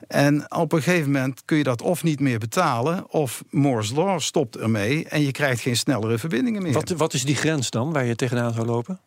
En 0.08 0.52
op 0.56 0.72
een 0.72 0.82
gegeven 0.82 1.12
moment 1.12 1.42
kun 1.46 1.58
je 1.58 1.64
dat 1.64 1.82
of 1.82 2.04
niet 2.04 2.20
meer 2.20 2.40
betalen, 2.40 3.12
of 3.12 3.29
Moore's 3.50 3.92
Law 3.92 4.20
stopt 4.20 4.58
ermee 4.58 5.06
en 5.06 5.22
je 5.22 5.32
krijgt 5.32 5.62
geen 5.62 5.78
snellere 5.78 6.18
verbindingen 6.18 6.62
meer. 6.62 6.74
Wat, 6.74 6.90
wat 6.90 7.14
is 7.14 7.24
die 7.24 7.36
grens 7.36 7.70
dan 7.70 7.94
waar 7.94 8.06
je 8.06 8.16
tegenaan 8.16 8.54
zou 8.54 8.66
lopen? 8.66 9.00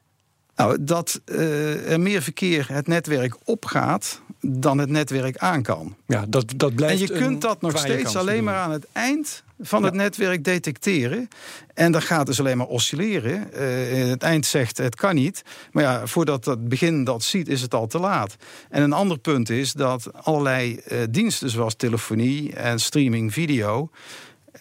Nou, 0.56 0.76
dat 0.80 1.20
eh, 1.24 1.92
er 1.92 2.00
meer 2.00 2.22
verkeer 2.22 2.66
het 2.68 2.86
netwerk 2.86 3.36
opgaat 3.44 4.20
dan 4.40 4.78
het 4.78 4.88
netwerk 4.88 5.36
aan 5.36 5.62
kan. 5.62 5.96
Ja, 6.06 6.24
dat, 6.28 6.52
dat 6.56 6.74
blijft 6.74 7.10
En 7.10 7.14
je 7.14 7.20
kunt 7.20 7.40
dat 7.40 7.60
nog 7.60 7.78
steeds 7.78 8.16
alleen 8.16 8.44
maar 8.44 8.56
aan 8.56 8.70
het 8.70 8.86
eind 8.92 9.42
van 9.60 9.82
het 9.82 9.94
netwerk 9.94 10.44
detecteren. 10.44 11.28
En 11.74 11.92
dat 11.92 12.02
gaat 12.02 12.26
dus 12.26 12.40
alleen 12.40 12.56
maar 12.56 12.66
oscilleren. 12.66 13.52
Eh, 13.52 14.08
het 14.08 14.22
eind 14.22 14.46
zegt 14.46 14.78
het 14.78 14.94
kan 14.94 15.14
niet. 15.14 15.42
Maar 15.70 15.82
ja, 15.82 16.06
voordat 16.06 16.44
het 16.44 16.68
begin 16.68 17.04
dat 17.04 17.22
ziet, 17.22 17.48
is 17.48 17.60
het 17.60 17.74
al 17.74 17.86
te 17.86 17.98
laat. 17.98 18.36
En 18.70 18.82
een 18.82 18.92
ander 18.92 19.18
punt 19.18 19.50
is 19.50 19.72
dat 19.72 20.24
allerlei 20.24 20.76
eh, 20.76 20.98
diensten 21.10 21.50
zoals 21.50 21.74
telefonie 21.74 22.54
en 22.54 22.80
streaming 22.80 23.32
video 23.32 23.90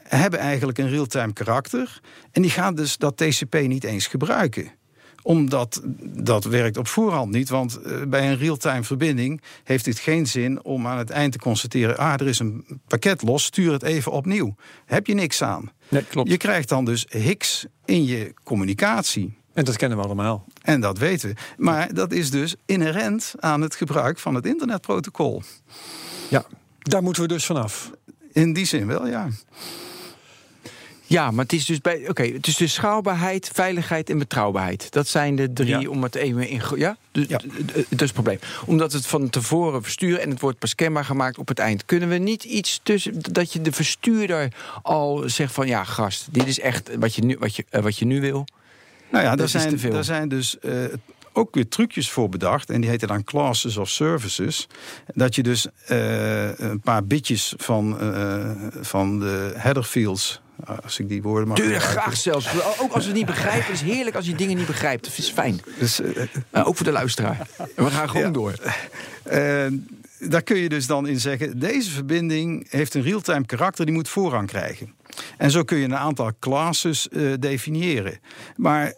hebben 0.04 0.40
eigenlijk 0.40 0.78
een 0.78 0.90
real-time 0.90 1.34
karakter. 1.34 2.00
En 2.32 2.42
die 2.42 2.52
gaan 2.52 2.76
dus 2.76 2.98
dat 2.98 3.18
TCP 3.18 3.62
niet 3.68 3.84
eens 3.84 4.08
gebruiken 4.08 4.80
omdat 5.22 5.82
dat 6.02 6.44
werkt 6.44 6.78
op 6.78 6.88
voorhand 6.88 7.32
niet. 7.32 7.50
Want 7.50 7.82
eh, 7.82 8.02
bij 8.08 8.30
een 8.30 8.38
real-time 8.38 8.84
verbinding 8.84 9.42
heeft 9.64 9.86
het 9.86 10.00
geen 10.00 10.28
zin 10.28 10.64
om 10.64 10.88
aan 10.88 10.98
het 10.98 11.10
eind 11.10 11.32
te 11.32 11.40
constateren: 11.40 11.98
ah, 11.98 12.14
er 12.14 12.28
is 12.28 12.40
een 12.40 12.66
pakket 12.88 13.22
los, 13.22 13.44
stuur 13.44 13.72
het 13.72 13.84
even 13.84 14.12
opnieuw. 14.12 14.56
Heb 14.86 15.08
je 15.08 15.14
niks 15.14 15.42
aan. 15.42 15.72
Nee, 15.90 16.04
klopt. 16.04 16.30
Je 16.30 16.38
krijgt 16.38 16.70
dan 16.70 16.86
dus 16.86 17.06
hiks 17.10 17.66
in 17.86 18.06
je 18.06 18.34
communicatie. 18.44 19.40
En 19.54 19.66
dat 19.66 19.78
kennen 19.78 19.98
we 19.98 20.04
allemaal. 20.04 20.46
En 20.62 20.82
dat 20.82 20.98
weten 20.98 21.30
we. 21.30 21.36
Maar 21.58 21.94
dat 21.94 22.12
is 22.12 22.32
dus 22.32 22.56
inherent 22.66 23.34
aan 23.40 23.62
het 23.62 23.76
gebruik 23.76 24.20
van 24.20 24.36
het 24.36 24.46
internetprotocol. 24.46 25.42
Ja, 26.30 26.46
daar 26.80 27.04
moeten 27.04 27.22
we 27.22 27.28
dus 27.28 27.46
vanaf. 27.46 27.92
In 28.32 28.54
die 28.54 28.66
zin 28.66 28.88
wel, 28.88 29.08
ja. 29.08 29.28
Ja, 31.12 31.32
maar 31.32 31.44
het 31.44 31.54
is 31.54 31.66
dus 31.66 31.82
bij. 31.82 32.10
Oké, 32.10 32.24
het 32.24 32.48
is 32.48 32.56
dus 32.56 32.74
schaalbaarheid, 32.74 33.50
veiligheid 33.54 34.10
en 34.10 34.18
betrouwbaarheid. 34.18 34.92
Dat 34.92 35.08
zijn 35.08 35.36
de 35.36 35.54
drie 35.54 35.80
Ja. 35.80 35.90
om 35.90 36.04
het 36.04 36.16
even 36.16 36.48
in. 36.48 36.62
Ja? 36.76 36.98
Dus, 37.12 37.28
Ja. 37.28 37.38
d- 37.38 37.42
d- 37.42 37.74
Dat 37.76 37.84
is 37.90 38.00
het 38.00 38.14
probleem. 38.14 38.40
Omdat 38.66 38.94
het 38.94 39.06
van 39.08 39.30
tevoren 39.30 39.84
versturen 39.84 40.22
en 40.22 40.30
het 40.30 40.40
wordt 40.42 40.60
pas 40.60 40.76
kenbaar 40.76 41.06
gemaakt 41.06 41.38
op 41.38 41.48
het 41.48 41.60
eind. 41.60 41.86
Kunnen 41.86 42.10
we 42.10 42.18
niet 42.18 42.44
iets 42.44 42.80
tussen. 42.84 43.14
dat 43.32 43.54
je 43.54 43.62
de 43.62 43.72
verstuurder 43.72 44.54
al 44.82 45.24
zegt 45.26 45.54
van. 45.54 45.68
ja, 45.68 45.84
gast, 45.84 46.28
dit 46.32 46.48
is 46.48 46.60
echt 46.60 46.96
wat 46.96 47.16
je 47.16 47.24
nu, 47.24 47.38
wat 47.40 47.56
je, 47.56 47.66
eh, 47.70 47.82
wat 47.82 47.98
je 47.98 48.06
nu 48.06 48.22
wil. 48.22 48.46
Nou 49.12 49.24
ja, 49.24 49.30
Dat 49.30 49.52
daar 49.52 49.62
zijn, 49.62 49.92
daar 49.92 50.04
zijn 50.04 50.30
dus 50.30 50.60
eh, 50.60 50.74
ook 51.34 51.56
weer 51.56 51.68
trucjes 51.68 52.10
voor 52.10 52.30
bedacht. 52.30 52.70
En 52.70 52.82
die 52.82 52.90
heten 52.90 53.08
dan 53.08 53.24
classes 53.24 53.78
of 53.78 53.90
services. 53.90 54.68
Dat 55.08 55.36
je 55.36 55.44
dus 55.44 55.66
eh, 55.86 56.60
een 56.60 56.80
paar 56.80 57.04
bitjes 57.06 57.54
van, 57.58 57.98
van 58.82 59.20
de 59.20 59.54
header 59.58 59.84
fields. 59.84 60.42
Als 60.84 61.00
ik 61.00 61.10
die 61.10 61.22
woorden 61.22 61.48
mag 61.48 61.58
Tuurlijk, 61.58 61.82
graag 61.84 62.18
zelfs. 62.18 62.48
Ook 62.80 62.92
als 62.92 63.04
we 63.04 63.10
het 63.10 63.18
niet 63.18 63.26
begrijpen. 63.26 63.64
Het 63.66 63.74
is 63.74 63.82
heerlijk 63.82 64.16
als 64.16 64.26
je 64.26 64.36
dingen 64.36 64.58
niet 64.58 64.66
begrijpt. 64.68 65.04
Dat 65.06 65.18
is 65.18 65.30
fijn. 65.30 65.60
Dus, 65.80 66.02
eh, 66.02 66.22
Eh, 66.50 66.68
ook 66.68 66.76
voor 66.76 66.86
de 66.86 66.92
luisteraar. 66.92 67.48
En 67.76 67.84
we 67.86 67.92
gaan 67.92 68.10
gewoon 68.10 68.26
Ja. 68.26 68.32
door. 68.32 68.54
eh, 69.24 69.66
daar 70.20 70.42
kun 70.44 70.58
je 70.58 70.70
dus 70.70 70.88
dan 70.88 71.08
in 71.08 71.20
zeggen: 71.20 71.60
deze 71.60 71.90
verbinding 71.92 72.68
heeft 72.70 72.94
een 72.94 73.02
real-time 73.02 73.46
karakter, 73.46 73.86
die 73.86 73.94
moet 73.94 74.10
voorrang 74.10 74.48
krijgen. 74.48 74.94
En 75.38 75.52
zo 75.52 75.64
kun 75.64 75.78
je 75.78 75.84
een 75.84 75.96
aantal 75.96 76.32
classes 76.40 77.10
eh, 77.10 77.34
definiëren. 77.40 78.20
Maar 78.56 78.94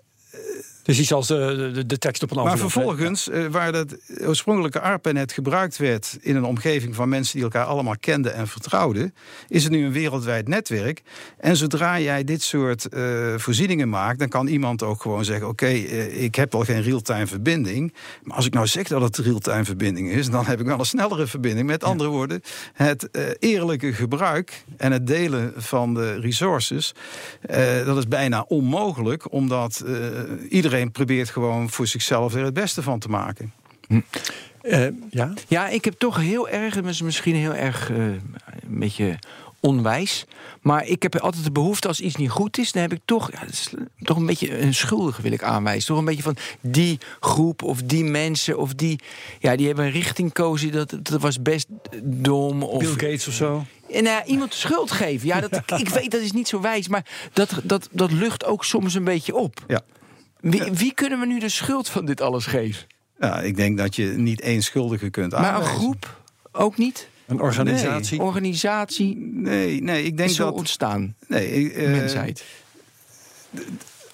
Dus 0.83 0.99
iets 0.99 1.13
als 1.13 1.27
de, 1.27 1.71
de, 1.73 1.85
de 1.85 1.97
tekst 1.97 2.23
op 2.23 2.31
een 2.31 2.43
Maar 2.43 2.51
envelop, 2.51 2.73
hè? 2.73 2.79
vervolgens, 2.79 3.29
eh, 3.29 3.45
waar 3.45 3.71
dat 3.71 3.95
oorspronkelijke 4.21 4.79
ARPANET 4.79 5.31
gebruikt 5.31 5.77
werd 5.77 6.17
in 6.21 6.35
een 6.35 6.43
omgeving 6.43 6.95
van 6.95 7.09
mensen 7.09 7.33
die 7.33 7.43
elkaar 7.43 7.65
allemaal 7.65 7.95
kenden 7.99 8.33
en 8.33 8.47
vertrouwden, 8.47 9.13
is 9.47 9.63
het 9.63 9.71
nu 9.71 9.85
een 9.85 9.91
wereldwijd 9.91 10.47
netwerk. 10.47 11.01
En 11.37 11.57
zodra 11.57 11.99
jij 11.99 12.23
dit 12.23 12.41
soort 12.41 12.87
eh, 12.87 13.01
voorzieningen 13.37 13.89
maakt, 13.89 14.19
dan 14.19 14.29
kan 14.29 14.47
iemand 14.47 14.83
ook 14.83 15.01
gewoon 15.01 15.25
zeggen: 15.25 15.47
Oké, 15.47 15.65
eh, 15.65 16.23
ik 16.23 16.35
heb 16.35 16.55
al 16.55 16.63
geen 16.63 16.81
real-time 16.81 17.27
verbinding. 17.27 17.93
Maar 18.23 18.35
als 18.35 18.45
ik 18.45 18.53
nou 18.53 18.67
zeg 18.67 18.87
dat 18.87 19.01
het 19.01 19.17
real-time 19.17 19.65
verbinding 19.65 20.09
is, 20.09 20.29
dan 20.29 20.45
heb 20.45 20.59
ik 20.59 20.65
wel 20.65 20.79
een 20.79 20.85
snellere 20.85 21.27
verbinding. 21.27 21.67
Met 21.67 21.83
andere 21.83 22.09
woorden, 22.09 22.41
het 22.73 23.09
eerlijke 23.39 23.93
gebruik 23.93 24.63
en 24.77 24.91
het 24.91 25.07
delen 25.07 25.53
van 25.55 25.93
de 25.93 26.19
resources, 26.19 26.93
dat 27.85 27.97
is 27.97 28.07
bijna 28.07 28.45
onmogelijk, 28.47 29.31
omdat 29.31 29.83
eh, 29.85 29.93
iedereen 30.73 30.91
probeert 30.91 31.29
gewoon 31.29 31.69
voor 31.69 31.87
zichzelf 31.87 32.33
er 32.35 32.43
het 32.43 32.53
beste 32.53 32.81
van 32.81 32.99
te 32.99 33.09
maken. 33.09 33.53
Eh, 34.61 34.87
ja? 35.09 35.33
Ja, 35.47 35.67
ik 35.67 35.85
heb 35.85 35.93
toch 35.97 36.17
heel 36.17 36.49
erg, 36.49 37.01
misschien 37.01 37.35
heel 37.35 37.53
erg 37.53 37.89
eh, 37.89 37.97
een 37.97 38.21
beetje 38.79 39.19
onwijs. 39.59 40.25
Maar 40.61 40.87
ik 40.87 41.03
heb 41.03 41.15
altijd 41.15 41.43
de 41.43 41.51
behoefte 41.51 41.87
als 41.87 41.99
iets 41.99 42.15
niet 42.15 42.29
goed 42.29 42.57
is, 42.57 42.71
dan 42.71 42.81
heb 42.81 42.93
ik 42.93 42.99
toch, 43.05 43.31
ja, 43.31 43.39
toch 43.99 44.17
een 44.17 44.25
beetje 44.25 44.59
een 44.59 44.73
schuldige 44.73 45.21
wil 45.21 45.31
ik 45.31 45.43
aanwijzen. 45.43 45.87
Toch 45.87 45.97
een 45.97 46.05
beetje 46.05 46.23
van 46.23 46.37
die 46.61 46.99
groep 47.19 47.63
of 47.63 47.81
die 47.81 48.03
mensen 48.03 48.57
of 48.57 48.73
die, 48.73 48.99
ja, 49.39 49.55
die 49.55 49.67
hebben 49.67 49.85
een 49.85 49.91
richting 49.91 50.33
kozen. 50.33 50.71
Dat, 50.71 50.97
dat 51.01 51.21
was 51.21 51.41
best 51.41 51.67
dom. 52.03 52.63
Of, 52.63 52.79
Bill 52.79 53.09
Gates 53.09 53.27
of 53.27 53.33
zo. 53.33 53.65
en 53.91 54.03
nou 54.03 54.15
ja, 54.15 54.25
iemand 54.25 54.51
de 54.51 54.57
schuld 54.57 54.91
geven. 54.91 55.27
Ja, 55.27 55.41
dat, 55.41 55.63
ik 55.81 55.89
weet 55.89 56.11
dat 56.11 56.21
is 56.21 56.31
niet 56.31 56.47
zo 56.47 56.61
wijs, 56.61 56.87
maar 56.87 57.05
dat, 57.33 57.61
dat, 57.63 57.89
dat 57.91 58.11
lucht 58.11 58.45
ook 58.45 58.65
soms 58.65 58.93
een 58.93 59.03
beetje 59.03 59.35
op. 59.35 59.63
Ja. 59.67 59.81
Wie, 60.51 60.61
wie 60.73 60.93
kunnen 60.93 61.19
we 61.19 61.25
nu 61.25 61.39
de 61.39 61.49
schuld 61.49 61.89
van 61.89 62.05
dit 62.05 62.21
alles 62.21 62.45
geven? 62.45 62.85
ja, 63.19 63.39
ik 63.39 63.55
denk 63.55 63.77
dat 63.77 63.95
je 63.95 64.05
niet 64.05 64.41
één 64.41 64.61
schuldige 64.63 65.09
kunt 65.09 65.31
Maar 65.31 65.39
een 65.41 65.45
aanwijzen. 65.47 65.75
groep 65.79 66.21
ook 66.51 66.77
niet? 66.77 67.07
Een 67.25 67.39
organisatie. 67.41 68.21
Organisatie 68.21 69.15
Nee, 69.33 69.81
nee, 69.83 70.03
ik 70.03 70.17
denk 70.17 70.29
is 70.29 70.35
zo 70.35 70.43
dat. 70.45 70.53
ontstaan. 70.53 71.15
Nee, 71.27 71.71
eh, 71.73 71.89
Mensheid. 71.91 72.43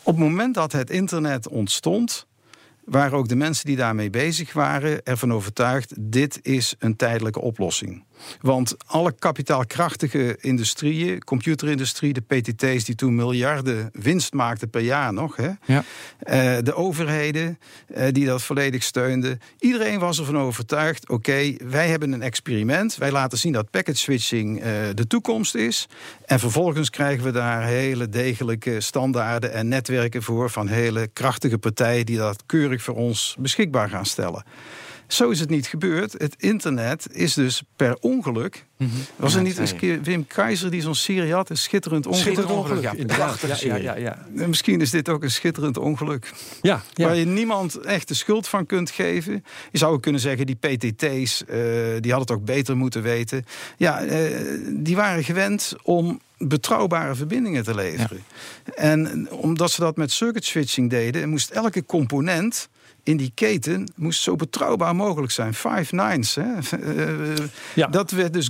op 0.03 0.15
het 0.15 0.17
moment 0.17 0.53
dat 0.55 0.71
het 0.71 0.89
internet 0.89 1.47
ontstond, 1.47 2.25
waren 2.85 3.17
ook 3.17 3.27
de 3.27 3.35
mensen 3.35 3.65
die 3.65 3.75
daarmee 3.75 4.09
bezig 4.09 4.53
waren 4.53 5.03
ervan 5.03 5.33
overtuigd: 5.33 5.93
dit 5.97 6.39
is 6.41 6.75
een 6.79 6.95
tijdelijke 6.95 7.41
oplossing. 7.41 8.03
Want 8.41 8.75
alle 8.85 9.11
kapitaalkrachtige 9.19 10.37
industrieën, 10.41 11.23
computerindustrie, 11.23 12.13
de 12.13 12.21
PTT's 12.21 12.83
die 12.83 12.95
toen 12.95 13.15
miljarden 13.15 13.89
winst 13.93 14.33
maakten 14.33 14.69
per 14.69 14.81
jaar 14.81 15.13
nog, 15.13 15.35
hè, 15.35 15.49
Ja. 15.65 15.83
eh, 16.19 16.57
de 16.63 16.73
overheden 16.75 17.59
eh, 17.87 18.07
die 18.11 18.25
dat 18.25 18.43
volledig 18.43 18.83
steunden. 18.83 19.39
Iedereen 19.59 19.99
was 19.99 20.19
ervan 20.19 20.37
overtuigd: 20.37 21.09
oké, 21.09 21.55
wij 21.63 21.87
hebben 21.87 22.11
een 22.11 22.21
experiment. 22.21 22.95
Wij 22.95 23.11
laten 23.11 23.37
zien 23.37 23.53
dat 23.53 23.69
packet 23.69 23.97
switching 23.97 24.61
eh, 24.61 24.71
de 24.93 25.07
toekomst 25.07 25.55
is. 25.55 25.87
En 26.25 26.39
vervolgens 26.39 26.89
krijgen 26.89 27.23
we 27.23 27.31
daar 27.31 27.63
hele 27.63 28.09
degelijke 28.09 28.81
standaarden 28.81 29.53
en 29.53 29.67
netwerken 29.67 30.23
voor 30.23 30.49
van 30.49 30.67
hele 30.67 31.07
krachtige 31.13 31.57
partijen 31.57 32.05
die 32.05 32.17
dat 32.17 32.43
keurig 32.45 32.81
voor 32.81 32.95
ons 32.95 33.35
beschikbaar 33.39 33.89
gaan 33.89 34.05
stellen. 34.05 34.43
Zo 35.09 35.29
is 35.29 35.39
het 35.39 35.49
niet 35.49 35.67
gebeurd. 35.67 36.11
Het 36.11 36.35
internet 36.37 37.07
is 37.11 37.33
dus 37.33 37.63
per 37.75 37.97
ongeluk. 37.99 38.65
Was 39.15 39.35
er 39.35 39.41
niet 39.41 39.57
eens 39.57 39.75
keer 39.75 40.01
Wim 40.01 40.27
Keizer 40.27 40.71
die 40.71 40.81
zo'n 40.81 40.95
serie 40.95 41.33
had? 41.33 41.49
Een 41.49 41.57
schitterend 41.57 42.05
ongeluk. 42.05 42.25
Schitterend 42.25 42.57
ongeluk, 42.57 42.81
ja. 42.81 42.93
Ja, 43.07 43.55
ja, 43.59 43.75
ja, 43.75 43.95
ja. 43.95 44.25
Misschien 44.47 44.81
is 44.81 44.89
dit 44.89 45.09
ook 45.09 45.23
een 45.23 45.31
schitterend 45.31 45.77
ongeluk. 45.77 46.31
ja, 46.61 46.81
ja. 46.93 47.05
Waar 47.05 47.15
je 47.15 47.25
niemand 47.25 47.75
echt 47.75 48.07
de 48.07 48.13
schuld 48.13 48.47
van 48.47 48.65
kunt 48.65 48.89
geven. 48.89 49.43
Je 49.71 49.77
zou 49.77 49.93
ook 49.93 50.01
kunnen 50.01 50.21
zeggen, 50.21 50.45
die 50.45 50.55
PTT's, 50.55 51.43
eh, 51.45 51.57
die 51.99 52.11
hadden 52.11 52.19
het 52.19 52.31
ook 52.31 52.45
beter 52.45 52.77
moeten 52.77 53.01
weten. 53.01 53.45
Ja, 53.77 54.01
eh, 54.01 54.19
die 54.69 54.95
waren 54.95 55.23
gewend 55.23 55.75
om 55.83 56.19
betrouwbare 56.37 57.15
verbindingen 57.15 57.63
te 57.63 57.75
leveren. 57.75 58.23
En 58.75 59.27
omdat 59.31 59.71
ze 59.71 59.81
dat 59.81 59.97
met 59.97 60.11
circuit 60.11 60.45
switching 60.45 60.89
deden, 60.89 61.29
moest 61.29 61.49
elke 61.49 61.85
component 61.85 62.69
in 63.09 63.17
die 63.17 63.31
keten 63.35 63.91
moest 63.95 64.21
zo 64.21 64.35
betrouwbaar 64.35 64.95
mogelijk 64.95 65.31
zijn. 65.31 65.53
Five 65.53 65.95
nines. 65.95 66.35
Hè? 66.35 66.43
Eh, 66.79 67.45
Ja. 67.75 67.87
Dat 67.87 68.11
werd 68.11 68.33
dus 68.33 68.49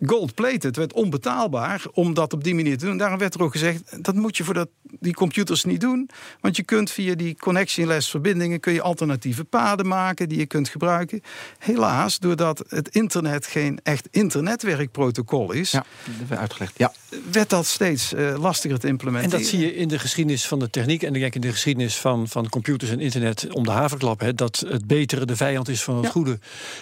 gold-plated. 0.00 0.62
Het 0.62 0.76
werd 0.76 0.92
onbetaalbaar 0.92 1.82
om 1.92 2.14
dat 2.14 2.32
op 2.32 2.44
die 2.44 2.54
manier 2.54 2.78
te 2.78 2.84
doen. 2.84 2.96
Daarom 2.96 3.18
werd 3.18 3.34
er 3.34 3.42
ook 3.42 3.52
gezegd, 3.52 4.04
dat 4.04 4.14
moet 4.14 4.36
je 4.36 4.44
voor 4.44 4.54
dat, 4.54 4.68
die 5.00 5.14
computers 5.14 5.64
niet 5.64 5.80
doen. 5.80 6.10
Want 6.40 6.56
je 6.56 6.62
kunt 6.62 6.90
via 6.90 7.14
die 7.14 7.36
connectionless 7.36 8.10
verbindingen... 8.10 8.60
kun 8.60 8.72
je 8.72 8.82
alternatieve 8.82 9.44
paden 9.44 9.86
maken 9.86 10.28
die 10.28 10.38
je 10.38 10.46
kunt 10.46 10.68
gebruiken. 10.68 11.20
Helaas, 11.58 12.18
doordat 12.18 12.64
het 12.68 12.88
internet 12.88 13.46
geen 13.46 13.80
echt 13.82 14.08
internetwerkprotocol 14.10 15.52
is... 15.52 15.70
Ja, 15.70 15.84
dat 16.28 16.38
uitgelegd. 16.38 16.74
Ja. 16.76 16.92
werd 17.32 17.50
dat 17.50 17.66
steeds 17.66 18.12
eh, 18.14 18.34
lastiger 18.38 18.78
te 18.78 18.86
En 18.86 18.92
implementeren. 18.92 19.38
dat 19.38 19.48
zie 19.48 19.58
je 19.58 19.74
in 19.74 19.88
de 19.88 19.98
geschiedenis 19.98 20.46
van 20.46 20.58
de 20.58 20.70
techniek 20.70 21.02
en 21.02 21.14
ik 21.14 21.20
denk 21.20 21.34
in 21.34 21.40
de 21.40 21.52
geschiedenis 21.52 21.96
van, 21.96 22.28
van 22.28 22.48
computers 22.48 22.90
en 22.90 23.00
internet 23.00 23.46
om 23.52 23.64
de 23.64 23.70
haverklap. 23.70 24.20
Hè, 24.20 24.34
dat 24.34 24.64
het 24.68 24.86
betere 24.86 25.24
de 25.24 25.36
vijand 25.36 25.68
is 25.68 25.82
van 25.82 25.94
het 25.96 26.04
Ja. 26.04 26.10
goede. 26.10 26.38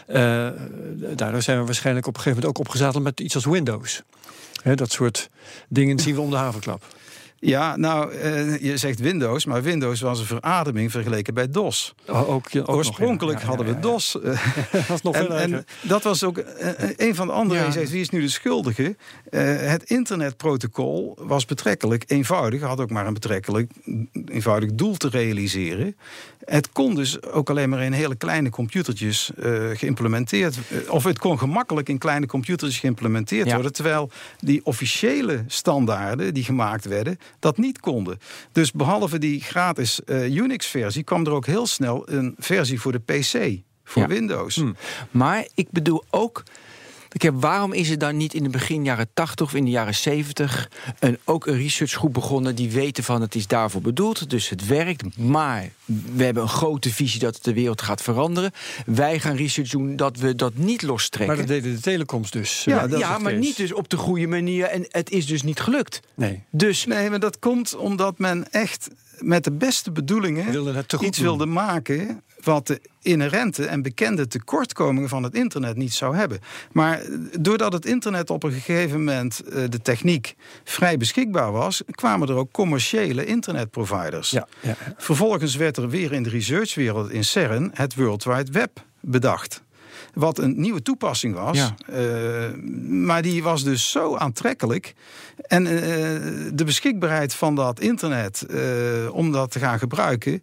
Eh, 0.06 0.48
daardoor 1.16 1.42
zijn 1.42 1.58
we 1.58 1.64
waarschijnlijk 1.64 2.06
op 2.06 2.14
een 2.14 2.20
gegeven 2.20 2.40
moment 2.42 2.58
ook 2.58 2.66
opgezadeld 2.66 3.03
met 3.04 3.20
iets 3.20 3.34
als 3.34 3.44
Windows. 3.44 4.02
Dat 4.74 4.90
soort 4.92 5.30
dingen 5.68 5.98
zien 5.98 6.14
we 6.14 6.20
om 6.20 6.30
de 6.30 6.36
haverklap. 6.36 6.84
Ja, 7.44 7.76
nou, 7.76 8.12
eh, 8.12 8.60
je 8.60 8.76
zegt 8.76 9.00
Windows, 9.00 9.44
maar 9.44 9.62
Windows 9.62 10.00
was 10.00 10.18
een 10.18 10.26
verademing 10.26 10.90
vergeleken 10.90 11.34
bij 11.34 11.48
DOS. 11.48 11.94
Oh, 12.08 12.28
ook, 12.28 12.48
Oorspronkelijk 12.64 13.40
ja. 13.40 13.46
Hadden 13.46 13.66
ja, 13.66 13.72
we 13.72 13.78
ja. 13.78 13.82
DOS. 13.82 14.20
eh, 14.20 14.46
Dat 14.72 14.86
was 14.86 15.02
nog 15.02 15.14
en, 15.14 15.38
en 15.38 15.64
dat 15.82 16.02
was 16.02 16.24
ook 16.24 16.38
eh, 16.38 16.90
een 16.96 17.14
van 17.14 17.26
de 17.26 17.32
andere. 17.32 17.64
Je 17.64 17.72
zegt, 17.72 17.90
wie 17.90 18.00
is 18.00 18.10
nu 18.10 18.20
de 18.20 18.28
schuldige? 18.28 18.96
Het 19.30 19.82
internetprotocol 19.82 21.18
was 21.20 21.44
betrekkelijk 21.44 22.04
eenvoudig. 22.06 22.60
Had 22.60 22.80
ook 22.80 22.90
maar 22.90 23.06
een 23.06 23.14
betrekkelijk 23.14 23.70
eenvoudig 24.26 24.70
doel 24.74 24.96
te 24.96 25.08
realiseren. 25.08 25.96
Het 26.44 26.72
kon 26.72 26.94
dus 26.94 27.22
ook 27.22 27.50
alleen 27.50 27.68
maar 27.68 27.82
in 27.82 27.92
hele 27.92 28.14
kleine 28.16 28.50
computertjes 28.50 29.30
geïmplementeerd. 29.72 30.58
of 30.88 31.04
het 31.04 31.18
kon 31.18 31.38
gemakkelijk 31.38 31.88
in 31.88 31.98
kleine 31.98 32.26
computertjes 32.26 32.80
geïmplementeerd 32.80 33.52
worden. 33.52 33.72
Terwijl 33.72 34.10
die 34.38 34.60
officiële 34.64 35.44
standaarden 35.46 36.34
die 36.34 36.44
gemaakt 36.44 36.84
werden, 36.84 37.18
dat 37.38 37.58
niet 37.58 37.80
konden. 37.80 38.18
Dus 38.52 38.72
behalve 38.72 39.18
die 39.18 39.40
gratis 39.40 40.04
eh, 40.04 40.34
Unix-versie 40.36 41.02
kwam 41.04 41.26
er 41.26 41.32
ook 41.32 41.46
heel 41.46 41.66
snel 41.66 42.10
een 42.10 42.34
versie 42.38 42.80
voor 42.80 42.92
de 42.92 42.98
PC. 42.98 43.60
Voor 43.84 44.02
Ja. 44.02 44.08
Windows. 44.08 44.56
Hm. 44.56 44.72
Maar 45.10 45.46
ik 45.54 45.68
bedoel 45.70 46.04
ook. 46.10 46.42
Kijk, 47.16 47.34
waarom 47.40 47.72
is 47.72 47.90
er 47.90 47.98
dan 47.98 48.16
niet 48.16 48.34
in 48.34 48.42
de 48.42 48.48
begin 48.48 48.84
jaren 48.84 49.08
80 49.14 49.46
of 49.46 49.54
in 49.54 49.64
de 49.64 49.70
jaren 49.70 49.94
70 49.94 50.70
een, 50.98 51.18
ook 51.24 51.46
een 51.46 51.56
researchgroep 51.56 52.12
begonnen 52.12 52.54
die 52.54 52.70
weten 52.70 53.04
van 53.04 53.20
het 53.20 53.34
is 53.34 53.46
daarvoor 53.46 53.80
bedoeld, 53.80 54.30
dus 54.30 54.48
het 54.48 54.66
werkt, 54.66 55.18
maar 55.18 55.70
we 55.84 56.24
hebben 56.24 56.42
een 56.42 56.48
grote 56.48 56.92
visie 56.92 57.20
dat 57.20 57.34
het 57.34 57.44
de 57.44 57.54
wereld 57.54 57.82
gaat 57.82 58.02
veranderen. 58.02 58.50
Wij 58.86 59.20
gaan 59.20 59.36
research 59.36 59.70
doen 59.70 59.96
dat 59.96 60.16
we 60.18 60.34
dat 60.34 60.54
niet 60.54 60.82
lostrekken. 60.82 61.36
Maar 61.36 61.46
dat 61.46 61.56
deden 61.56 61.74
de 61.74 61.80
telecoms 61.80 62.30
dus. 62.30 62.64
Ja, 62.64 62.86
ja, 62.90 63.18
maar 63.18 63.34
niet 63.34 63.56
dus 63.56 63.72
op 63.72 63.88
de 63.88 63.96
goede 63.96 64.26
manier 64.26 64.66
en 64.66 64.86
het 64.88 65.10
is 65.10 65.26
dus 65.26 65.42
niet 65.42 65.60
gelukt. 65.60 66.00
Nee. 66.14 66.42
Dus 66.50 66.86
Nee, 66.86 67.10
maar 67.10 67.20
dat 67.20 67.38
komt 67.38 67.76
omdat 67.76 68.18
men 68.18 68.50
echt 68.50 68.88
met 69.18 69.44
de 69.44 69.52
beste 69.52 69.90
bedoelingen 69.90 70.50
Wilde 70.50 70.84
iets 71.00 71.18
doen. 71.18 71.26
wilde 71.26 71.46
maken 71.46 72.22
wat 72.44 72.66
de 72.66 72.80
inherente 73.02 73.66
en 73.66 73.82
bekende 73.82 74.26
tekortkomingen 74.26 75.08
van 75.08 75.22
het 75.22 75.34
internet 75.34 75.76
niet 75.76 75.92
zou 75.92 76.16
hebben. 76.16 76.40
Maar 76.72 77.02
doordat 77.40 77.72
het 77.72 77.86
internet 77.86 78.30
op 78.30 78.42
een 78.42 78.52
gegeven 78.52 78.98
moment 78.98 79.40
eh, 79.40 79.62
de 79.68 79.82
techniek 79.82 80.34
vrij 80.64 80.96
beschikbaar 80.96 81.52
was, 81.52 81.82
kwamen 81.90 82.28
er 82.28 82.34
ook 82.34 82.52
commerciële 82.52 83.24
internetproviders. 83.24 84.30
Ja, 84.30 84.48
ja. 84.60 84.76
Vervolgens 84.96 85.56
werd 85.56 85.76
er 85.76 85.88
weer 85.88 86.12
in 86.12 86.22
de 86.22 86.30
researchwereld 86.30 87.10
in 87.10 87.24
CERN 87.24 87.70
het 87.74 87.94
World 87.94 88.24
Wide 88.24 88.52
Web 88.52 88.84
bedacht. 89.00 89.63
Wat 90.14 90.38
een 90.38 90.60
nieuwe 90.60 90.82
toepassing 90.82 91.34
was. 91.34 91.56
Ja. 91.56 91.74
Eh, 91.86 92.58
maar 92.88 93.22
die 93.22 93.42
was 93.42 93.64
dus 93.64 93.90
zo 93.90 94.16
aantrekkelijk. 94.16 94.94
En 95.46 95.66
eh, 95.66 95.72
de 96.52 96.64
beschikbaarheid 96.64 97.34
van 97.34 97.54
dat 97.54 97.80
internet 97.80 98.46
eh, 98.46 98.58
om 99.12 99.32
dat 99.32 99.50
te 99.50 99.58
gaan 99.58 99.78
gebruiken. 99.78 100.42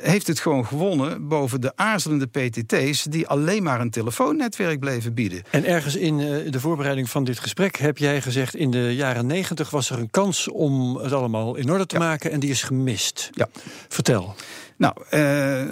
heeft 0.00 0.26
het 0.26 0.40
gewoon 0.40 0.66
gewonnen 0.66 1.28
boven 1.28 1.60
de 1.60 1.72
aarzelende 1.74 2.26
PTT's. 2.26 3.02
die 3.02 3.28
alleen 3.28 3.62
maar 3.62 3.80
een 3.80 3.90
telefoonnetwerk 3.90 4.80
bleven 4.80 5.14
bieden. 5.14 5.42
En 5.50 5.64
ergens 5.64 5.96
in 5.96 6.16
de 6.50 6.60
voorbereiding 6.60 7.10
van 7.10 7.24
dit 7.24 7.38
gesprek 7.38 7.76
heb 7.76 7.98
jij 7.98 8.22
gezegd... 8.22 8.54
in 8.54 8.70
de 8.70 8.94
jaren 8.94 9.26
negentig 9.26 9.70
was 9.70 9.90
er 9.90 9.98
een 9.98 10.10
kans 10.10 10.48
om 10.48 10.96
het 10.96 11.12
allemaal 11.12 11.56
in 11.56 11.70
orde 11.70 11.86
te 11.86 11.98
maken... 11.98 12.30
en 12.30 12.40
die 12.40 12.50
is 12.50 12.62
gemist. 12.62 13.30
Ja. 13.32 13.48
Vertel. 13.88 14.34
Nou, 14.76 14.94
eh, 15.10 15.62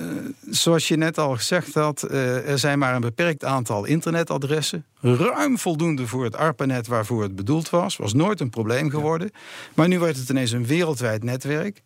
zoals 0.51 0.89
je 0.89 0.97
net 0.97 1.19
al 1.19 1.37
gezegd 1.37 1.75
had, 1.75 2.03
eh, 2.03 2.49
er 2.49 2.59
zijn 2.59 2.79
maar 2.79 2.95
een 2.95 3.01
beperkt 3.01 3.45
aantal 3.45 3.85
internetadressen. 3.85 4.85
Ruim 5.01 5.59
voldoende 5.59 6.07
voor 6.07 6.25
het 6.25 6.37
ARPANET 6.37 6.87
waarvoor 6.87 7.23
het 7.23 7.37
bedoeld 7.37 7.71
was. 7.71 7.97
Was 7.97 8.15
nooit 8.15 8.41
een 8.41 8.51
probleem 8.51 8.91
geworden. 8.91 9.31
Maar 9.75 9.89
nu 9.89 9.99
wordt 9.99 10.17
het 10.17 10.29
ineens 10.29 10.51
een 10.51 10.67
wereldwijd 10.67 11.23
netwerk. 11.23 11.83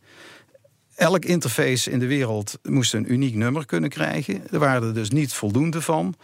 Elk 0.94 1.24
interface 1.24 1.90
in 1.90 1.98
de 1.98 2.06
wereld 2.06 2.58
moest 2.62 2.94
een 2.94 3.12
uniek 3.12 3.34
nummer 3.34 3.66
kunnen 3.66 3.90
krijgen. 3.90 4.42
Er 4.50 4.58
waren 4.58 4.88
er 4.88 4.94
dus 4.94 5.10
niet 5.10 5.32
voldoende 5.32 5.82
van. 5.82 6.14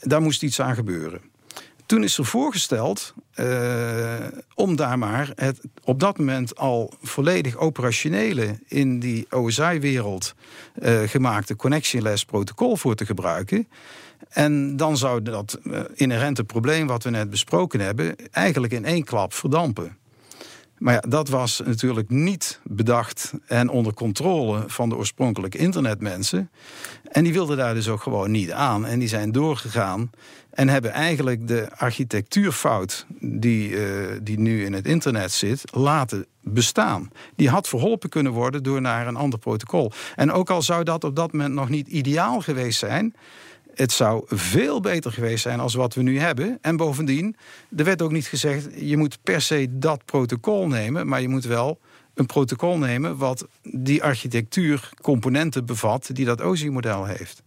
Daar 0.00 0.22
moest 0.22 0.42
iets 0.42 0.60
aan 0.60 0.74
gebeuren. 0.74 1.20
Toen 1.86 2.02
is 2.02 2.18
er 2.18 2.24
voorgesteld 2.24 3.14
eh, 3.34 4.26
om 4.54 4.76
daar 4.76 4.98
maar 4.98 5.32
het 5.34 5.60
op 5.84 6.00
dat 6.00 6.18
moment 6.18 6.56
al 6.56 6.92
volledig 7.02 7.56
operationele 7.56 8.58
in 8.68 8.98
die 8.98 9.26
OSI-wereld 9.30 10.34
eh, 10.74 11.00
gemaakte 11.06 11.56
connectionless 11.56 12.24
protocol 12.24 12.76
voor 12.76 12.94
te 12.94 13.06
gebruiken. 13.06 13.68
En 14.28 14.76
dan 14.76 14.96
zou 14.96 15.22
dat 15.22 15.58
eh, 15.64 15.80
inherente 15.94 16.44
probleem 16.44 16.86
wat 16.86 17.02
we 17.02 17.10
net 17.10 17.30
besproken 17.30 17.80
hebben, 17.80 18.16
eigenlijk 18.30 18.72
in 18.72 18.84
één 18.84 19.04
klap 19.04 19.32
verdampen. 19.32 19.96
Maar 20.84 20.94
ja, 20.94 21.00
dat 21.08 21.28
was 21.28 21.62
natuurlijk 21.64 22.10
niet 22.10 22.60
bedacht 22.62 23.32
en 23.46 23.68
onder 23.68 23.94
controle 23.94 24.64
van 24.66 24.88
de 24.88 24.96
oorspronkelijke 24.96 25.58
internetmensen. 25.58 26.50
En 27.10 27.24
die 27.24 27.32
wilden 27.32 27.56
daar 27.56 27.74
dus 27.74 27.88
ook 27.88 28.02
gewoon 28.02 28.30
niet 28.30 28.52
aan. 28.52 28.86
En 28.86 28.98
die 28.98 29.08
zijn 29.08 29.32
doorgegaan 29.32 30.10
en 30.50 30.68
hebben 30.68 30.90
eigenlijk 30.90 31.48
de 31.48 31.68
architectuurfout 31.76 33.06
die, 33.20 33.68
uh, 33.68 33.80
die 34.22 34.38
nu 34.38 34.64
in 34.64 34.72
het 34.72 34.86
internet 34.86 35.32
zit, 35.32 35.64
laten 35.76 36.26
bestaan. 36.40 37.10
Die 37.36 37.48
had 37.48 37.68
verholpen 37.68 38.08
kunnen 38.08 38.32
worden 38.32 38.62
door 38.62 38.80
naar 38.80 39.06
een 39.06 39.16
ander 39.16 39.38
protocol. 39.38 39.92
En 40.14 40.32
ook 40.32 40.50
al 40.50 40.62
zou 40.62 40.84
dat 40.84 41.04
op 41.04 41.16
dat 41.16 41.32
moment 41.32 41.54
nog 41.54 41.68
niet 41.68 41.88
ideaal 41.88 42.40
geweest 42.40 42.78
zijn. 42.78 43.14
Het 43.74 43.92
zou 43.92 44.22
veel 44.26 44.80
beter 44.80 45.12
geweest 45.12 45.42
zijn 45.42 45.60
als 45.60 45.74
wat 45.74 45.94
we 45.94 46.02
nu 46.02 46.18
hebben. 46.18 46.58
En 46.60 46.76
bovendien, 46.76 47.36
er 47.76 47.84
werd 47.84 48.02
ook 48.02 48.12
niet 48.12 48.26
gezegd... 48.26 48.68
je 48.76 48.96
moet 48.96 49.18
per 49.22 49.40
se 49.40 49.66
dat 49.70 50.04
protocol 50.04 50.66
nemen... 50.66 51.08
maar 51.08 51.20
je 51.20 51.28
moet 51.28 51.44
wel 51.44 51.78
een 52.14 52.26
protocol 52.26 52.78
nemen... 52.78 53.16
wat 53.16 53.46
die 53.62 54.02
architectuurcomponenten 54.02 55.66
bevat... 55.66 56.10
die 56.12 56.24
dat 56.24 56.42
OSI-model 56.42 57.04
heeft. 57.04 57.42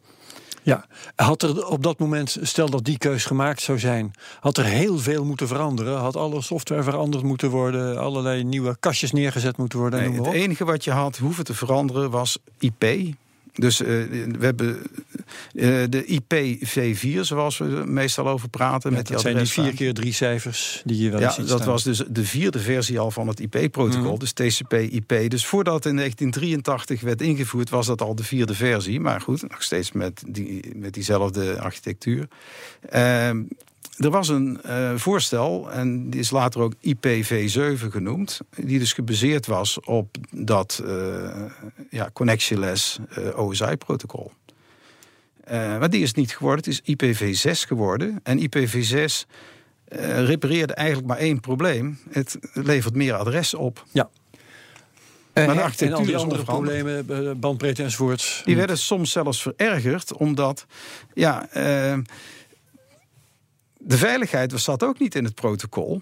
Ja, 0.68 0.86
had 1.16 1.42
er 1.42 1.68
op 1.68 1.84
dat 1.84 2.00
moment, 2.00 2.38
stel 2.42 2.70
dat 2.70 2.86
die 2.86 2.98
keus 2.98 3.26
gemaakt 3.26 3.62
zou 3.62 3.80
zijn, 3.80 4.12
had 4.40 4.58
er 4.58 4.66
heel 4.66 4.98
veel 4.98 5.26
moeten 5.26 5.48
veranderen. 5.48 5.98
Had 5.98 6.16
alle 6.16 6.42
software 6.42 6.84
veranderd 6.84 7.24
moeten 7.24 7.50
worden, 7.50 7.98
allerlei 8.00 8.44
nieuwe 8.44 8.78
kastjes 8.80 9.12
neergezet 9.12 9.58
moeten 9.58 9.80
worden. 9.80 10.12
Nee, 10.12 10.22
het 10.22 10.34
enige 10.34 10.66
wat 10.66 10.84
je 10.84 10.92
had 10.92 11.18
hoeven 11.18 11.44
te 11.44 11.54
veranderen 11.54 12.10
was 12.10 12.38
IP. 12.60 12.86
Dus 13.58 13.82
uh, 13.82 13.88
we 13.88 14.38
hebben 14.40 14.78
uh, 15.54 15.84
de 15.90 16.20
IPv4, 16.22 17.20
zoals 17.22 17.58
we 17.58 17.66
meestal 17.86 18.28
over 18.28 18.50
praten. 18.50 18.90
Ja, 18.90 18.96
met 18.98 19.08
dat 19.08 19.22
die 19.22 19.32
zijn 19.32 19.44
die 19.44 19.52
vier 19.54 19.74
keer 19.74 19.94
drie 19.94 20.14
cijfers 20.14 20.82
die 20.86 21.04
je 21.04 21.10
wel 21.10 21.20
ja, 21.20 21.26
eens 21.26 21.36
ziet 21.36 21.48
dat 21.48 21.58
staan. 21.58 21.72
was 21.72 21.84
dus 21.84 22.04
de 22.10 22.24
vierde 22.26 22.60
versie 22.60 23.00
al 23.00 23.12
van 23.12 23.28
het 23.28 23.40
IP-protocol, 23.40 24.12
Mhm. 24.12 24.20
dus 24.20 24.32
TCP/IP. 24.34 25.30
Dus 25.30 25.46
voordat 25.46 25.86
in 25.86 25.96
1983 25.96 27.02
werd 27.02 27.22
ingevoerd, 27.22 27.70
was 27.70 27.86
dat 27.86 28.02
al 28.02 28.16
de 28.16 28.24
vierde 28.24 28.54
versie. 28.56 29.00
Maar 29.00 29.22
goed, 29.22 29.50
nog 29.50 29.64
steeds 29.64 29.92
met, 29.92 30.24
die, 30.28 30.62
met 30.76 30.94
diezelfde 30.94 31.60
architectuur. 31.60 32.28
Ehm, 32.90 33.44
er 33.98 34.10
was 34.10 34.30
een 34.30 34.62
eh, 34.62 34.92
voorstel, 34.96 35.72
en 35.72 36.10
die 36.10 36.20
is 36.20 36.32
later 36.32 36.62
ook 36.62 36.74
IPv7 36.74 37.90
genoemd, 37.90 38.40
die 38.56 38.80
dus 38.80 38.94
gebaseerd 38.94 39.46
was 39.46 39.80
op 39.80 40.18
dat 40.32 40.82
eh, 40.86 41.44
ja, 41.90 42.10
connectionless 42.14 43.00
eh, 43.10 43.40
OSI-protocol. 43.40 44.32
Maar 45.50 45.90
die 45.90 46.02
is 46.02 46.14
niet 46.14 46.36
geworden, 46.36 46.64
het 46.66 46.82
is 46.88 46.96
IPv6 46.96 47.68
geworden. 47.68 48.20
En 48.24 48.40
IPv6 48.40 49.28
eh, 49.88 50.26
repareerde 50.26 50.74
eigenlijk 50.74 51.08
maar 51.08 51.18
één 51.18 51.40
probleem. 51.40 52.00
Het 52.10 52.38
levert 52.54 52.96
meer 52.96 53.14
adressen 53.14 53.60
op. 53.60 53.86
Ja. 53.92 54.10
Maar 55.34 55.46
de 55.46 55.86
En 55.86 55.94
al 55.94 56.04
die 56.04 56.18
andere 56.18 56.44
problemen, 56.44 57.40
bandbreedte 57.40 57.84
enzovoorts. 57.84 58.42
Die 58.46 58.56
werden 58.56 58.78
soms 58.78 59.12
zelfs 59.12 59.42
verergerd, 59.42 60.14
omdat 60.14 60.66
ja, 61.14 61.50
de 63.88 63.98
veiligheid 63.98 64.52
was 64.52 64.64
zat 64.64 64.84
ook 64.84 65.00
niet 65.00 65.16
in 65.16 65.24
het 65.24 65.36
protocol. 65.36 66.02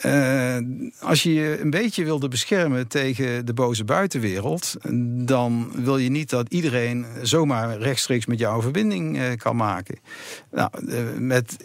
Eh, 0.00 0.56
als 1.00 1.22
je 1.22 1.34
je 1.34 1.60
een 1.60 1.70
beetje 1.70 2.04
wilde 2.04 2.28
beschermen 2.28 2.88
tegen 2.88 3.46
de 3.46 3.52
boze 3.52 3.84
buitenwereld, 3.84 4.74
dan 5.26 5.70
wil 5.74 5.98
je 5.98 6.10
niet 6.10 6.30
dat 6.30 6.48
iedereen 6.48 7.06
zomaar 7.22 7.78
rechtstreeks 7.78 8.26
met 8.26 8.38
jou 8.38 8.62
verbinding 8.62 9.18
eh, 9.18 9.24
kan 9.36 9.56
maken. 9.56 9.98
Nou, 10.50 10.70
eh, 10.88 10.98
met 11.18 11.56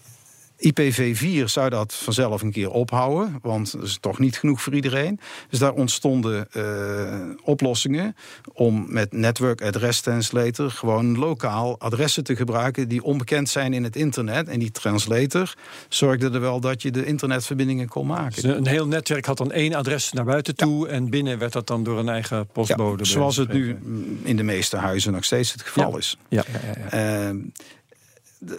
IPv4 0.69 1.43
zou 1.45 1.69
dat 1.69 1.93
vanzelf 1.93 2.41
een 2.41 2.51
keer 2.51 2.69
ophouden, 2.69 3.39
want 3.41 3.71
dat 3.71 3.83
is 3.83 3.97
toch 3.99 4.19
niet 4.19 4.37
genoeg 4.37 4.61
voor 4.61 4.73
iedereen. 4.73 5.19
Dus 5.49 5.59
daar 5.59 5.73
ontstonden 5.73 6.47
eh, 6.51 7.19
oplossingen 7.43 8.15
om 8.53 8.85
met 8.87 9.11
Network 9.11 9.61
Address 9.63 10.01
Translator 10.01 10.71
gewoon 10.71 11.17
lokaal 11.17 11.79
adressen 11.79 12.23
te 12.23 12.35
gebruiken 12.35 12.87
die 12.87 13.03
onbekend 13.03 13.49
zijn 13.49 13.73
in 13.73 13.83
het 13.83 13.95
internet. 13.95 14.47
En 14.47 14.59
die 14.59 14.71
translator 14.71 15.53
zorgde 15.89 16.29
er 16.29 16.39
wel 16.41 16.59
dat 16.59 16.81
je 16.81 16.91
de 16.91 17.05
internetverbindingen 17.05 17.87
kon 17.87 18.07
maken. 18.07 18.41
Dus 18.41 18.55
een 18.57 18.67
heel 18.67 18.87
netwerk 18.87 19.25
had 19.25 19.37
dan 19.37 19.51
één 19.51 19.73
adres 19.73 20.11
naar 20.11 20.25
buiten 20.25 20.55
toe 20.55 20.87
en 20.87 21.09
binnen 21.09 21.37
werd 21.37 21.53
dat 21.53 21.67
dan 21.67 21.83
door 21.83 21.99
een 21.99 22.09
eigen 22.09 22.47
postbode. 22.47 22.95
bij 22.97 23.05
zoals 23.05 23.35
het 23.37 23.53
nu 23.53 23.77
in 24.23 24.35
de 24.35 24.43
meeste 24.43 24.77
huizen 24.77 25.11
nog 25.13 25.23
steeds 25.23 25.51
het 25.51 25.61
geval 25.61 25.91
Ja. 25.91 25.97
is. 25.97 26.17
Ja, 26.29 26.43
ja, 26.51 26.59
ja, 26.73 26.81
ja. 26.97 27.27
Ehm, 27.27 27.37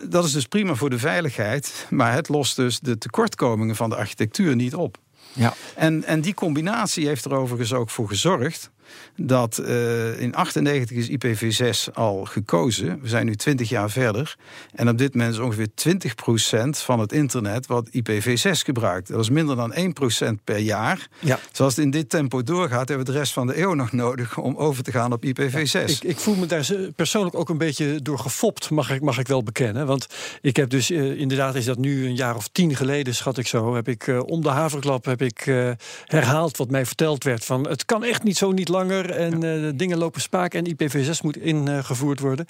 dat 0.03 0.25
is 0.25 0.33
dus 0.33 0.47
prima 0.47 0.75
voor 0.75 0.91
de 0.91 0.99
veiligheid, 0.99 1.87
maar 1.91 2.13
het 2.13 2.29
lost 2.29 2.57
dus 2.57 2.81
de 2.81 2.99
tekortkomingen 2.99 3.77
van 3.77 3.91
de 3.91 3.97
architectuur 3.97 4.57
niet 4.57 4.75
op. 4.75 4.99
Ja. 5.33 5.55
En, 5.75 6.05
en 6.05 6.21
die 6.21 6.35
combinatie 6.35 7.07
heeft 7.07 7.25
er 7.25 7.35
overigens 7.35 7.73
ook 7.73 7.91
voor 7.91 8.09
gezorgd 8.09 8.71
dat 9.17 9.59
eh, 9.59 10.21
in 10.21 10.35
98 10.35 10.97
is 10.97 11.09
IPv6 11.09 11.93
al 11.95 12.25
gekozen. 12.25 13.01
We 13.03 13.09
zijn 13.09 13.27
nu 13.27 13.35
20 13.35 13.69
jaar 13.69 13.91
verder. 13.91 14.37
En 14.75 14.89
op 14.89 14.99
dit 14.99 15.15
moment 15.15 15.33
is 15.33 15.41
ongeveer 15.41 15.69
20% 16.67 16.69
van 16.69 17.01
het 17.01 17.13
internet 17.13 17.67
wat 17.67 17.89
IPv6 17.89 18.51
gebruikt. 18.51 19.09
Dat 19.09 19.21
is 19.21 19.31
minder 19.31 19.57
dan 19.57 19.75
1% 19.75 20.45
per 20.45 20.59
jaar. 20.59 21.09
Ja. 21.19 21.39
Zoals 21.53 21.77
het 21.77 21.85
in 21.85 21.91
dit 21.91 22.09
tempo 22.09 22.43
doorgaat, 22.43 22.89
hebben 22.89 23.07
we 23.07 23.13
de 23.13 23.19
rest 23.19 23.33
van 23.33 23.47
de 23.47 23.61
eeuw 23.61 23.75
nog 23.75 23.93
nodig 23.93 24.39
om 24.39 24.57
over 24.57 24.83
te 24.83 24.91
gaan 24.91 25.13
op 25.13 25.25
IPv6. 25.25 25.85
Ik, 25.87 26.03
ik 26.03 26.19
voel 26.19 26.35
me 26.35 26.47
daar 26.47 26.69
persoonlijk 26.97 27.35
ook 27.37 27.49
een 27.49 27.59
beetje 27.59 28.03
door 28.03 28.19
gefopt, 28.19 28.71
mag 28.71 28.91
ik, 28.91 29.01
mag 29.01 29.19
ik 29.19 29.29
wel 29.29 29.43
bekennen. 29.43 29.87
Want 29.87 30.07
ik 30.41 30.57
heb 30.57 30.71
dus, 30.71 30.91
eh, 30.91 31.21
inderdaad 31.21 31.55
is 31.55 31.65
dat 31.65 31.79
nu 31.79 32.07
een 32.07 32.17
jaar 32.17 32.37
of 32.37 32.49
tien 32.49 32.77
geleden, 32.77 33.15
schat 33.15 33.39
ik 33.39 33.47
zo... 33.47 33.75
heb 33.75 33.89
ik 33.89 34.07
eh, 34.07 34.23
om 34.27 34.43
de 34.43 34.49
haverklap 34.49 35.05
heb 35.05 35.23
ik, 35.23 35.41
herhaald 36.05 36.57
wat 36.57 36.71
mij 36.71 36.87
verteld 36.87 37.25
werd. 37.25 37.45
Van, 37.45 37.69
het 37.69 37.85
kan 37.85 38.05
echt 38.05 38.23
niet 38.23 38.37
zo 38.37 38.53
niet 38.53 38.69
langer 38.87 39.11
en 39.11 39.43
eh, 39.65 39.71
dingen 39.75 39.99
lopen 39.99 40.21
spaak... 40.21 40.55
en 40.55 40.67
IPv6 40.77 41.21
moet 41.23 41.37
ingevoerd 41.37 42.21
worden. 42.21 42.47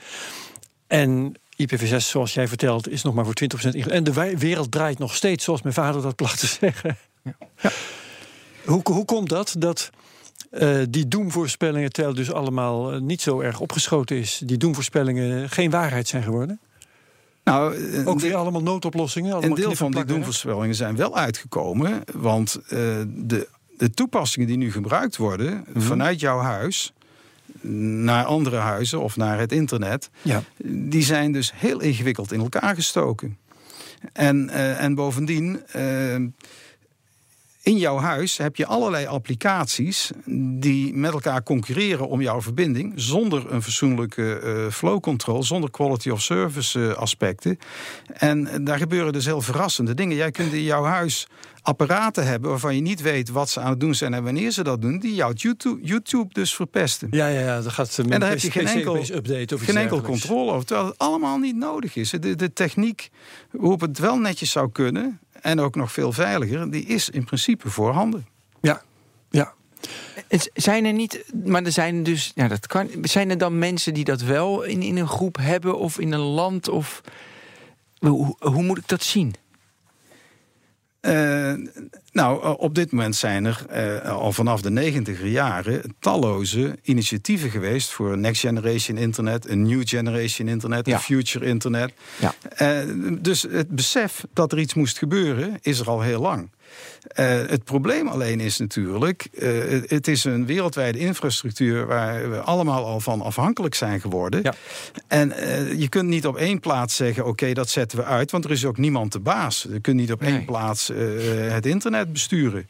En 0.87 1.35
IPv6, 1.63 1.97
zoals 1.97 2.35
jij 2.35 2.49
vertelt, 2.49 2.89
is 2.89 3.03
nog 3.03 3.15
maar 3.15 3.25
voor 3.25 3.35
20% 3.65 3.69
inge- 3.71 3.91
En 3.91 4.05
de 4.05 4.37
wereld 4.39 4.71
draait 4.71 4.99
nog 4.99 5.15
steeds, 5.15 5.45
zoals 5.45 5.63
mijn 5.63 5.75
vader 5.75 6.03
dat 6.03 6.17
placht 6.17 6.41
te 6.41 6.47
zeggen. 6.61 6.97
Hoe, 8.65 8.81
hoe 8.83 9.05
komt 9.05 9.29
dat, 9.29 9.55
dat 9.59 9.91
eh, 10.51 10.79
die 10.89 11.09
doemvoorspellingen, 11.09 11.93
terwijl 11.93 12.15
dus 12.15 12.33
allemaal 12.33 12.93
eh, 12.93 13.01
niet 13.01 13.23
zo 13.23 13.41
erg 13.41 13.61
opgeschoten 13.61 14.17
is, 14.17 14.41
die 14.45 14.57
doemvoorspellingen 14.57 15.51
geen 15.51 15.71
waarheid 15.71 16.09
zijn 16.09 16.23
geworden? 16.23 16.61
nou, 17.45 17.75
Ook 18.05 18.19
de- 18.21 18.27
weer 18.27 18.37
allemaal 18.37 18.63
noodoplossingen? 18.63 19.29
Een 19.31 19.37
allemaal 19.37 19.57
deel 19.57 19.67
knip 19.67 19.79
en 19.81 19.85
van 19.85 19.91
die 19.91 20.05
doemvoorspellingen 20.15 20.75
zijn 20.75 20.97
wel 20.97 21.17
uitgekomen. 21.17 22.03
Want 22.15 22.55
eh, 22.55 22.79
de, 23.07 23.49
de 23.77 23.91
toepassingen 23.91 24.49
die 24.49 24.57
nu 24.57 24.73
gebruikt 24.73 25.17
worden 25.17 25.65
Mhm. 25.73 25.81
vanuit 25.81 26.21
jouw 26.21 26.39
huis 26.39 26.93
naar 28.01 28.25
andere 28.25 28.57
huizen 28.57 29.01
of 29.01 29.17
naar 29.17 29.39
het 29.39 29.53
internet, 29.53 30.11
Ja. 30.23 30.43
die 30.65 31.03
zijn 31.03 31.33
dus 31.33 31.53
heel 31.55 31.81
ingewikkeld 31.81 32.33
in 32.33 32.41
elkaar 32.41 32.75
gestoken. 32.75 33.37
En, 34.13 34.49
eh, 34.49 34.83
en 34.83 34.95
bovendien, 34.95 35.63
eh, 35.67 36.15
in 37.63 37.77
jouw 37.79 37.99
huis 37.99 38.37
heb 38.37 38.57
je 38.57 38.67
allerlei 38.67 39.07
applicaties 39.07 40.11
die 40.61 40.95
met 40.95 41.13
elkaar 41.13 41.43
concurreren 41.43 42.09
om 42.09 42.21
jouw 42.21 42.43
verbinding, 42.43 42.93
zonder 42.97 43.53
een 43.53 43.63
fatsoenlijke 43.63 44.39
eh, 44.39 44.73
flow 44.73 45.01
control, 45.01 45.43
zonder 45.43 45.71
quality 45.71 46.11
of 46.11 46.23
service 46.23 46.95
aspecten. 46.95 47.59
En 48.13 48.65
daar 48.65 48.79
gebeuren 48.79 49.13
dus 49.13 49.25
heel 49.25 49.41
verrassende 49.41 49.95
dingen. 49.95 50.17
Jij 50.17 50.31
kunt 50.31 50.53
in 50.53 50.63
jouw 50.63 50.85
huis 50.85 51.27
apparaten 51.63 52.27
hebben 52.27 52.51
waarvan 52.51 52.75
je 52.75 52.81
niet 52.81 53.01
weet 53.01 53.29
wat 53.29 53.51
ze 53.51 53.61
aan 53.61 53.71
het 53.71 53.81
doen 53.81 53.95
zijn 53.95 54.15
en 54.15 54.25
wanneer 54.25 54.51
ze 54.51 54.63
dat 54.63 54.83
doen, 54.83 54.99
die 54.99 55.15
jouw 55.15 55.33
YouTube, 55.33 55.79
YouTube 55.83 56.35
dus 56.35 56.55
verpesten. 56.55 57.09
Ja, 57.11 57.27
ja, 57.27 57.41
ja, 57.41 57.61
dat 57.61 57.73
gaat 57.73 57.97
met 57.97 58.11
En 58.11 58.21
daar 58.21 58.29
heb 58.29 58.39
je 58.39 58.51
geen 58.51 58.67
enkel, 58.67 58.97
update 58.97 59.55
of 59.55 59.63
geen 59.63 59.77
enkel 59.77 60.01
controle 60.01 60.53
over. 60.53 60.67
Terwijl 60.67 60.89
het 60.89 60.99
allemaal 60.99 61.39
niet 61.39 61.57
nodig 61.57 61.97
is. 61.97 62.11
De, 62.11 62.37
de 62.37 62.53
techniek 62.53 63.11
waarop 63.51 63.81
het 63.81 63.99
wel 63.99 64.19
netjes 64.19 64.51
zou 64.51 64.71
kunnen... 64.73 65.21
en 65.41 65.61
ook 65.61 65.75
nog 65.75 65.93
veel 65.93 66.13
veiliger, 66.13 66.71
die 66.71 66.85
is 66.85 67.11
in 67.11 67.25
principe 67.25 67.71
voorhanden. 67.71 68.27
Ja, 68.61 68.83
ja. 69.31 69.55
Zijn 70.55 70.85
er 70.85 70.93
niet, 70.93 71.25
maar 71.45 71.63
er 71.63 71.73
zijn 71.73 72.03
dus, 72.03 72.33
ja, 72.35 72.49
dat 72.49 72.67
kan. 72.67 72.89
Zijn 73.03 73.31
er 73.31 73.39
dan 73.39 73.59
mensen 73.59 73.95
die 73.95 74.05
dat 74.05 74.21
wel 74.21 74.63
in, 74.63 74.83
in 74.83 74.97
een 74.97 75.09
groep 75.09 75.37
hebben 75.37 75.79
of 75.79 75.99
in 75.99 76.13
een 76.13 76.21
land? 76.21 76.69
Of 76.69 77.03
hoe, 77.99 78.37
hoe 78.39 78.63
moet 78.63 78.79
ik 78.79 78.89
dat 78.89 79.03
zien? 79.03 79.35
Eh, 81.03 81.53
nou, 82.13 82.43
eh, 82.43 82.53
op 82.57 82.75
dit 82.75 82.93
moment 82.93 83.17
zijn 83.17 83.45
er 83.45 83.65
eh, 83.69 84.11
al 84.11 84.33
vanaf 84.33 84.61
de 84.63 84.71
negentiger 84.71 85.27
jaren 85.27 85.83
talloze 85.99 86.79
initiatieven 86.83 87.51
geweest 87.51 87.91
voor 87.91 88.19
Next 88.19 88.41
Generation 88.41 88.97
Internet, 88.99 89.49
een 89.49 89.63
New 89.63 89.83
Generation 89.85 90.49
Internet, 90.49 90.87
Ja. 90.87 90.95
een 90.95 91.01
Future 91.01 91.45
Internet. 91.47 91.93
Ja. 92.21 92.35
Dus 93.21 93.43
het 93.43 93.69
besef 93.69 94.25
dat 94.33 94.53
er 94.53 94.59
iets 94.59 94.75
moest 94.75 94.99
gebeuren 94.99 95.59
is 95.61 95.79
er 95.79 95.87
al 95.89 96.01
heel 96.01 96.21
lang. 96.21 96.49
Uh, 97.03 97.27
het 97.27 97.65
probleem 97.65 98.09
alleen 98.09 98.41
is 98.41 98.59
natuurlijk, 98.59 99.29
uh, 99.33 99.81
het 99.87 100.09
is 100.09 100.25
een 100.25 100.47
wereldwijde 100.47 100.99
infrastructuur 100.99 101.87
waar 101.87 102.31
we 102.31 102.41
allemaal 102.41 102.85
al 102.85 103.01
van 103.01 103.21
afhankelijk 103.21 103.75
zijn 103.75 104.01
geworden. 104.01 104.41
Ja. 104.43 104.55
En 105.07 105.29
uh, 105.29 105.81
je 105.81 105.89
kunt 105.89 106.09
niet 106.09 106.27
op 106.27 106.37
één 106.37 106.61
plaats 106.61 106.97
zeggen, 106.97 107.27
oké, 107.27 107.53
dat 107.53 107.69
zetten 107.69 107.99
we 107.99 108.05
uit, 108.05 108.31
want 108.31 108.45
er 108.45 108.51
is 108.51 108.65
ook 108.65 108.79
niemand 108.79 109.13
de 109.13 109.21
baas. 109.21 109.67
Je 109.73 109.81
kunt 109.81 109.97
niet 109.97 110.13
op 110.13 110.23
één 110.23 110.45
plaats 110.45 110.91
het 111.49 111.67
internet 111.67 112.13
besturen. 112.13 112.69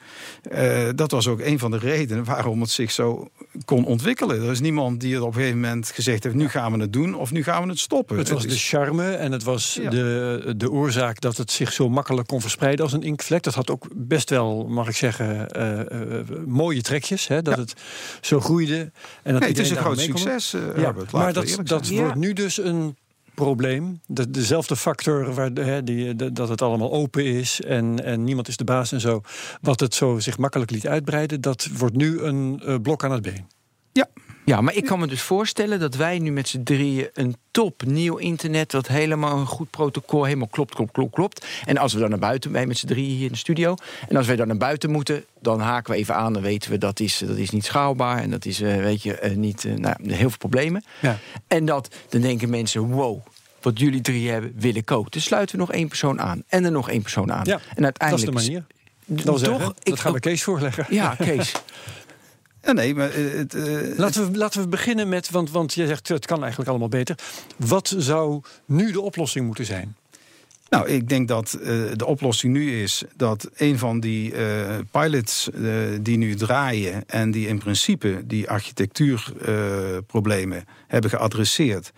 dat 0.95 1.11
was 1.11 1.26
ook 1.26 1.41
een 1.41 1.59
van 1.59 1.70
de 1.70 1.78
redenen 1.78 2.24
waarom 2.24 2.61
het 2.61 2.70
zich 2.70 2.91
zo 2.91 3.30
kon 3.64 3.85
ontwikkelen. 3.85 4.43
Er 4.43 4.51
is 4.51 4.61
niemand 4.61 5.01
die 5.01 5.14
het 5.14 5.22
op 5.22 5.28
een 5.28 5.35
gegeven 5.35 5.61
moment 5.61 5.91
gezegd 5.91 6.24
heeft, 6.24 6.37
nu 6.37 6.49
gaan 6.49 6.72
we 6.72 6.78
het 6.78 6.93
doen 6.93 7.14
of 7.14 7.30
nu 7.30 7.43
gaan 7.43 7.62
we 7.62 7.68
het 7.68 7.78
stoppen. 7.78 8.18
Het 8.18 8.28
was 8.28 8.47
de 8.47 8.57
charme 8.57 9.11
en 9.11 9.33
het 9.33 9.43
was 9.43 9.78
ja. 9.83 9.91
de, 9.91 10.55
de 10.57 10.70
oorzaak 10.70 11.20
dat 11.20 11.37
het 11.37 11.51
zich 11.51 11.72
zo 11.72 11.89
makkelijk 11.89 12.28
kon 12.28 12.41
verspreiden 12.41 12.85
als 12.85 12.93
een 12.93 13.03
inkvlek. 13.03 13.43
Dat 13.43 13.55
had 13.55 13.70
ook 13.70 13.87
best 13.95 14.22
wel, 14.31 14.66
mag 14.68 14.89
ik 14.89 14.97
zeggen, 14.97 15.49
uh, 15.57 15.79
uh, 15.79 16.47
mooie 16.47 16.83
trekjes. 16.83 17.27
Hè, 17.27 17.43
dat 17.43 17.55
ja. 17.55 17.61
het 17.61 17.75
zo 18.20 18.41
groeide. 18.41 18.93
En 19.23 19.33
dat 19.33 19.41
nee, 19.41 19.51
het 19.51 19.59
is 19.59 19.70
een 19.70 19.77
groot 19.77 19.99
succes, 19.99 20.55
uh, 20.55 20.62
ja, 20.77 20.95
Maar 21.11 21.33
dat, 21.33 21.59
dat 21.62 21.89
wordt 21.89 22.14
nu 22.14 22.33
dus 22.33 22.59
een 22.59 22.97
probleem. 23.35 24.01
De, 24.07 24.31
dezelfde 24.31 24.77
factor 24.77 25.35
waar, 25.35 25.51
hè, 25.51 25.85
die, 25.85 26.16
de, 26.16 26.33
dat 26.33 26.49
het 26.49 26.62
allemaal 26.62 26.93
open 26.93 27.25
is 27.25 27.61
en, 27.61 28.05
en 28.05 28.25
niemand 28.25 28.49
is 28.49 28.57
de 28.57 28.64
baas 28.64 28.93
en 28.93 29.01
zo. 29.01 29.20
Wat 29.61 29.81
het 29.81 29.95
zo 29.95 30.18
zich 30.18 30.39
makkelijk 30.39 30.70
liet 30.70 30.87
uitbreiden, 30.87 31.41
dat 31.41 31.68
wordt 31.77 31.97
nu 31.97 32.20
een 32.20 32.62
uh, 32.64 32.77
blok 32.83 33.05
aan 33.05 33.12
het 33.12 33.23
been. 33.23 33.47
Ja, 33.93 34.09
ja, 34.45 34.61
maar 34.61 34.74
ik 34.74 34.84
kan 34.84 34.99
me 34.99 35.07
dus 35.07 35.22
voorstellen 35.22 35.80
dat 35.80 35.95
wij 35.95 36.18
nu 36.18 36.30
met 36.30 36.49
z'n 36.49 36.62
drieën 36.62 37.09
een 37.14 37.36
top 37.51 37.82
nieuw 37.84 38.16
internet, 38.16 38.72
wat 38.72 38.86
helemaal 38.86 39.38
een 39.38 39.47
goed 39.47 39.70
protocol, 39.70 40.24
helemaal 40.24 40.49
klopt, 40.49 40.74
klopt, 40.74 40.93
klopt, 40.93 41.14
klopt. 41.14 41.47
En 41.64 41.78
als 41.78 41.93
we 41.93 42.01
dan 42.01 42.11
naar 42.11 42.18
buiten, 42.18 42.53
wij 42.53 42.66
met 42.66 42.78
z'n 42.78 42.86
drieën 42.86 43.16
hier 43.16 43.26
in 43.26 43.32
de 43.32 43.38
studio, 43.38 43.74
en 44.09 44.16
als 44.16 44.26
wij 44.26 44.36
dan 44.36 44.47
naar 44.47 44.57
buiten 44.57 44.90
moeten, 44.90 45.24
dan 45.40 45.61
haken 45.61 45.93
we 45.93 45.99
even 45.99 46.14
aan, 46.14 46.32
dan 46.32 46.43
weten 46.43 46.70
we 46.70 46.78
dat 46.78 47.01
is, 47.01 47.22
dat 47.26 47.36
is 47.36 47.51
niet 47.51 47.64
schaalbaar 47.64 48.18
en 48.18 48.30
dat 48.30 48.45
is, 48.45 48.61
uh, 48.61 48.76
weet 48.76 49.03
je, 49.03 49.20
uh, 49.22 49.36
niet, 49.36 49.64
uh, 49.64 49.74
nou, 49.74 49.97
heel 50.03 50.28
veel 50.28 50.38
problemen. 50.38 50.84
Ja. 51.01 51.18
En 51.47 51.64
dat, 51.64 51.95
dan 52.09 52.20
denken 52.20 52.51
mensen, 52.51 52.80
wow, 52.80 53.20
wat 53.61 53.78
jullie 53.78 54.01
drie 54.01 54.30
hebben, 54.30 54.53
wil 54.57 54.74
ik 54.74 54.90
ook. 54.90 55.11
Dus 55.11 55.24
sluiten 55.24 55.57
we 55.57 55.61
nog 55.61 55.72
één 55.72 55.88
persoon 55.88 56.20
aan 56.20 56.43
en 56.49 56.64
er 56.64 56.72
nog 56.72 56.90
één 56.90 57.03
persoon 57.03 57.32
aan. 57.32 57.45
Ja, 57.45 57.61
en 57.74 57.84
uiteindelijk. 57.84 58.32
Dat 58.32 58.40
is 58.40 58.47
de 58.47 58.53
manier. 58.53 58.64
Dat, 59.05 59.24
toch, 59.24 59.38
zeggen, 59.38 59.74
dat 59.82 60.01
gaan 60.01 60.12
we 60.12 60.20
Kees 60.20 60.43
voorleggen. 60.43 60.86
Ja, 60.88 61.14
Kees. 61.14 61.53
Ja, 62.62 62.72
nee, 62.72 62.94
maar 62.94 63.10
het, 63.14 63.54
uh, 63.54 63.98
laten, 63.98 64.32
we, 64.32 64.38
laten 64.38 64.60
we 64.60 64.68
beginnen 64.68 65.08
met, 65.08 65.30
want, 65.30 65.50
want 65.50 65.74
je 65.74 65.86
zegt 65.86 66.08
het 66.08 66.26
kan 66.26 66.40
eigenlijk 66.40 66.70
allemaal 66.70 66.88
beter. 66.88 67.18
Wat 67.56 67.94
zou 67.98 68.40
nu 68.66 68.92
de 68.92 69.00
oplossing 69.00 69.46
moeten 69.46 69.64
zijn? 69.64 69.96
Nou, 70.68 70.88
ik 70.88 71.08
denk 71.08 71.28
dat 71.28 71.58
uh, 71.60 71.66
de 71.94 72.06
oplossing 72.06 72.52
nu 72.52 72.82
is 72.82 73.02
dat 73.16 73.50
een 73.54 73.78
van 73.78 74.00
die 74.00 74.32
uh, 74.32 74.38
pilots 74.90 75.50
die 76.00 76.16
nu 76.16 76.34
draaien 76.34 77.08
en 77.08 77.30
die 77.30 77.48
in 77.48 77.58
principe 77.58 78.22
die 78.24 78.50
architectuurproblemen 78.50 80.64
hebben 80.86 81.10
geadresseerd, 81.10 81.92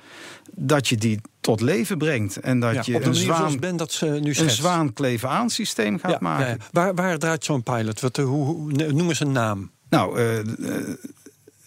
dat 0.54 0.88
je 0.88 0.96
die 0.96 1.20
tot 1.40 1.60
leven 1.60 1.98
brengt 1.98 2.40
en 2.40 2.60
dat 2.60 2.74
ja, 2.74 2.82
je 2.84 3.04
een, 3.04 3.14
zwaan, 3.14 3.58
ben 3.58 3.76
dat 3.76 3.92
ze 3.92 4.06
nu 4.06 4.34
een 4.36 4.50
zwaankleven 4.50 5.28
aan 5.28 5.50
systeem 5.50 5.98
gaat 5.98 6.10
ja, 6.10 6.18
maken. 6.20 6.60
Waar, 6.72 6.94
waar 6.94 7.18
draait 7.18 7.44
zo'n 7.44 7.62
pilot? 7.62 8.00
Wat, 8.00 8.16
hoe, 8.16 8.26
hoe, 8.26 8.72
noem 8.72 9.08
eens 9.08 9.20
een 9.20 9.32
naam. 9.32 9.72
Nou, 9.95 10.20
uh, 10.20 10.38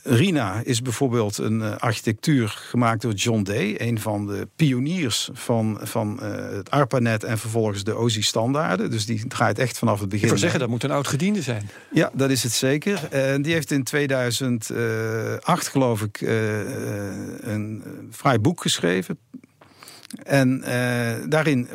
Rina 0.04 0.62
is 0.64 0.82
bijvoorbeeld 0.82 1.38
een 1.38 1.60
uh, 1.60 1.76
architectuur 1.76 2.48
gemaakt 2.48 3.02
door 3.02 3.14
John 3.14 3.44
Day, 3.44 3.76
een 3.78 4.00
van 4.00 4.28
de 4.28 4.48
pioniers 4.56 5.30
van, 5.34 5.80
van 5.82 6.20
uh, 6.22 6.30
het 6.50 6.72
ARPANET 6.72 7.24
en 7.24 7.38
vervolgens 7.38 7.84
de 7.84 7.96
OSI-standaarden. 7.96 8.92
Dus 8.92 9.06
die 9.06 9.28
draait 9.28 9.60
echt 9.60 9.78
vanaf 9.78 10.00
het 10.00 10.10
begin. 10.10 10.24
Ik 10.24 10.30
wil 10.30 10.40
zeggen, 10.40 10.60
dat 10.60 10.70
moet 10.70 10.84
een 10.84 10.92
oud 10.92 11.08
gediende 11.08 11.42
zijn. 11.42 11.70
Ja, 11.92 12.12
dat 12.14 12.30
is 12.30 12.44
het 12.44 12.52
zeker. 12.52 13.08
En 13.12 13.42
die 13.42 13.54
heeft 13.54 13.72
in 13.72 13.84
2008, 13.84 15.68
geloof 15.68 16.02
ik, 16.02 16.22
een 17.42 17.84
fraai 18.12 18.40
boek 18.40 18.62
geschreven. 18.62 19.18
En 20.24 20.64
uh, 20.66 21.14
daarin 21.30 21.68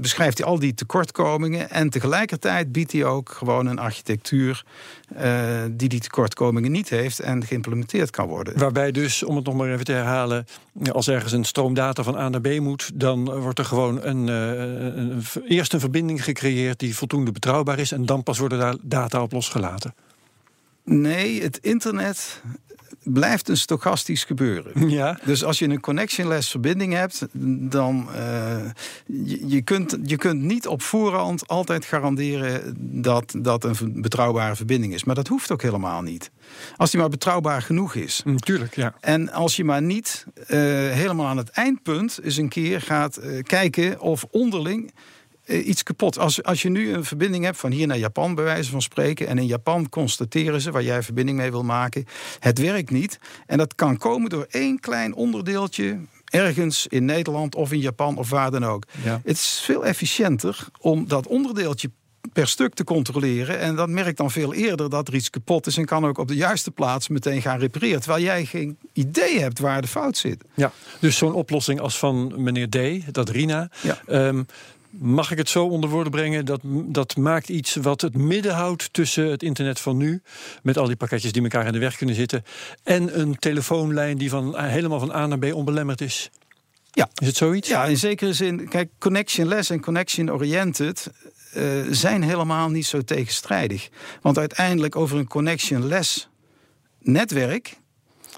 beschrijft 0.00 0.38
hij 0.38 0.46
al 0.46 0.58
die 0.58 0.74
tekortkomingen. 0.74 1.70
En 1.70 1.90
tegelijkertijd 1.90 2.72
biedt 2.72 2.92
hij 2.92 3.04
ook 3.04 3.30
gewoon 3.30 3.66
een 3.66 3.78
architectuur 3.78 4.64
uh, 5.16 5.62
die 5.70 5.88
die 5.88 6.00
tekortkomingen 6.00 6.70
niet 6.70 6.88
heeft 6.88 7.20
en 7.20 7.44
geïmplementeerd 7.44 8.10
kan 8.10 8.28
worden. 8.28 8.58
Waarbij 8.58 8.92
dus, 8.92 9.22
om 9.22 9.36
het 9.36 9.44
nog 9.44 9.54
maar 9.54 9.72
even 9.72 9.84
te 9.84 9.92
herhalen, 9.92 10.46
als 10.92 11.08
ergens 11.08 11.32
een 11.32 11.44
stroomdata 11.44 12.02
van 12.02 12.16
A 12.16 12.28
naar 12.28 12.40
B 12.40 12.60
moet, 12.60 12.90
dan 12.94 13.40
wordt 13.40 13.58
er 13.58 13.64
gewoon 13.64 14.02
een, 14.02 14.28
uh, 14.28 14.96
een, 14.96 15.22
eerst 15.48 15.72
een 15.72 15.80
verbinding 15.80 16.24
gecreëerd 16.24 16.78
die 16.78 16.96
voldoende 16.96 17.32
betrouwbaar 17.32 17.78
is. 17.78 17.92
En 17.92 18.06
dan 18.06 18.22
pas 18.22 18.38
worden 18.38 18.58
daar 18.58 18.76
data 18.80 19.22
op 19.22 19.32
losgelaten. 19.32 19.94
Nee, 20.84 21.42
het 21.42 21.58
internet 21.58 22.42
blijft 23.04 23.48
een 23.48 23.56
stochastisch 23.56 24.24
gebeuren. 24.24 24.72
Ja. 24.92 25.18
Dus 25.24 25.44
als 25.44 25.58
je 25.58 25.68
een 25.68 25.80
connectionless 25.80 26.50
verbinding 26.50 26.92
hebt, 26.92 27.26
dan 27.70 28.08
uh, 28.16 28.56
je, 29.06 29.48
je, 29.48 29.62
kunt, 29.62 29.98
je 30.04 30.16
kunt 30.16 30.42
niet 30.42 30.66
op 30.66 30.82
voorhand 30.82 31.48
altijd 31.48 31.84
garanderen 31.84 32.76
dat 32.78 33.34
dat 33.38 33.64
een 33.64 34.02
betrouwbare 34.02 34.56
verbinding 34.56 34.94
is. 34.94 35.04
Maar 35.04 35.14
dat 35.14 35.28
hoeft 35.28 35.50
ook 35.50 35.62
helemaal 35.62 36.02
niet. 36.02 36.30
Als 36.76 36.90
die 36.90 37.00
maar 37.00 37.08
betrouwbaar 37.08 37.62
genoeg 37.62 37.94
is. 37.94 38.22
Natuurlijk, 38.24 38.76
ja. 38.76 38.94
En 39.00 39.32
als 39.32 39.56
je 39.56 39.64
maar 39.64 39.82
niet 39.82 40.26
uh, 40.36 40.46
helemaal 40.90 41.26
aan 41.26 41.36
het 41.36 41.50
eindpunt 41.50 42.20
eens 42.22 42.36
een 42.36 42.48
keer 42.48 42.80
gaat 42.80 43.18
uh, 43.22 43.42
kijken 43.42 44.00
of 44.00 44.24
onderling 44.30 44.92
iets 45.46 45.82
kapot. 45.82 46.18
Als, 46.18 46.42
als 46.42 46.62
je 46.62 46.68
nu 46.68 46.92
een 46.92 47.04
verbinding 47.04 47.44
hebt 47.44 47.56
van 47.56 47.70
hier 47.70 47.86
naar 47.86 47.98
Japan, 47.98 48.34
bij 48.34 48.44
wijze 48.44 48.70
van 48.70 48.82
spreken. 48.82 49.26
En 49.26 49.38
in 49.38 49.46
Japan 49.46 49.88
constateren 49.88 50.60
ze 50.60 50.70
waar 50.70 50.82
jij 50.82 51.02
verbinding 51.02 51.38
mee 51.38 51.50
wil 51.50 51.64
maken. 51.64 52.04
Het 52.38 52.58
werkt 52.58 52.90
niet. 52.90 53.18
En 53.46 53.58
dat 53.58 53.74
kan 53.74 53.96
komen 53.96 54.30
door 54.30 54.46
één 54.50 54.80
klein 54.80 55.14
onderdeeltje. 55.14 55.98
Ergens 56.24 56.86
in 56.86 57.04
Nederland 57.04 57.54
of 57.54 57.72
in 57.72 57.80
Japan 57.80 58.16
of 58.16 58.30
waar 58.30 58.50
dan 58.50 58.64
ook. 58.64 58.84
Ja. 59.04 59.20
Het 59.24 59.36
is 59.36 59.62
veel 59.64 59.86
efficiënter 59.86 60.66
om 60.80 61.08
dat 61.08 61.26
onderdeeltje 61.26 61.90
per 62.32 62.48
stuk 62.48 62.74
te 62.74 62.84
controleren. 62.84 63.58
En 63.58 63.76
dat 63.76 63.88
merkt 63.88 64.16
dan 64.16 64.30
veel 64.30 64.54
eerder 64.54 64.90
dat 64.90 65.08
er 65.08 65.14
iets 65.14 65.30
kapot 65.30 65.66
is. 65.66 65.76
En 65.76 65.84
kan 65.84 66.06
ook 66.06 66.18
op 66.18 66.28
de 66.28 66.34
juiste 66.34 66.70
plaats 66.70 67.08
meteen 67.08 67.42
gaan 67.42 67.58
repareren. 67.58 68.00
Terwijl 68.00 68.24
jij 68.24 68.44
geen 68.44 68.78
idee 68.92 69.40
hebt 69.40 69.58
waar 69.58 69.82
de 69.82 69.88
fout 69.88 70.16
zit. 70.16 70.44
Ja, 70.54 70.72
dus 71.00 71.16
zo'n 71.16 71.34
oplossing 71.34 71.80
als 71.80 71.98
van 71.98 72.42
meneer 72.42 72.68
D, 72.68 73.14
dat 73.14 73.28
Rina. 73.28 73.70
Ja. 73.82 74.02
Um, 74.06 74.46
mag 74.98 75.30
ik 75.30 75.38
het 75.38 75.48
zo 75.48 75.66
onder 75.66 75.90
woorden 75.90 76.12
brengen? 76.12 76.44
Dat, 76.44 76.60
dat 76.64 77.16
maakt 77.16 77.48
iets 77.48 77.74
wat 77.74 78.00
het 78.00 78.16
midden 78.16 78.54
houdt 78.54 78.92
tussen 78.92 79.30
het 79.30 79.42
internet 79.42 79.80
van 79.80 79.96
nu, 79.96 80.22
met 80.62 80.78
al 80.78 80.86
die 80.86 80.96
pakketjes 80.96 81.32
die 81.32 81.42
elkaar 81.42 81.66
in 81.66 81.72
de 81.72 81.78
weg 81.78 81.96
kunnen 81.96 82.14
zitten, 82.14 82.44
en 82.82 83.20
een 83.20 83.36
telefoonlijn 83.38 84.18
die 84.18 84.30
van, 84.30 84.58
helemaal 84.58 84.98
van 84.98 85.12
A 85.12 85.26
naar 85.26 85.38
B 85.38 85.54
onbelemmerd 85.54 86.00
is. 86.00 86.30
Ja. 86.90 87.08
Is 87.14 87.26
het 87.26 87.36
zoiets? 87.36 87.68
Ja, 87.68 87.84
in 87.84 87.96
zekere 87.96 88.32
zin. 88.32 88.68
Kijk, 88.68 88.90
connectionless 88.98 89.70
en 89.70 89.80
connection-oriented 89.80 91.10
uh, 91.56 91.64
zijn 91.90 92.22
helemaal 92.22 92.70
niet 92.70 92.86
zo 92.86 93.02
tegenstrijdig. 93.02 93.88
Want 94.22 94.38
uiteindelijk 94.38 94.96
over 94.96 95.18
een 95.18 95.28
connectionless 95.28 96.28
netwerk 96.98 97.80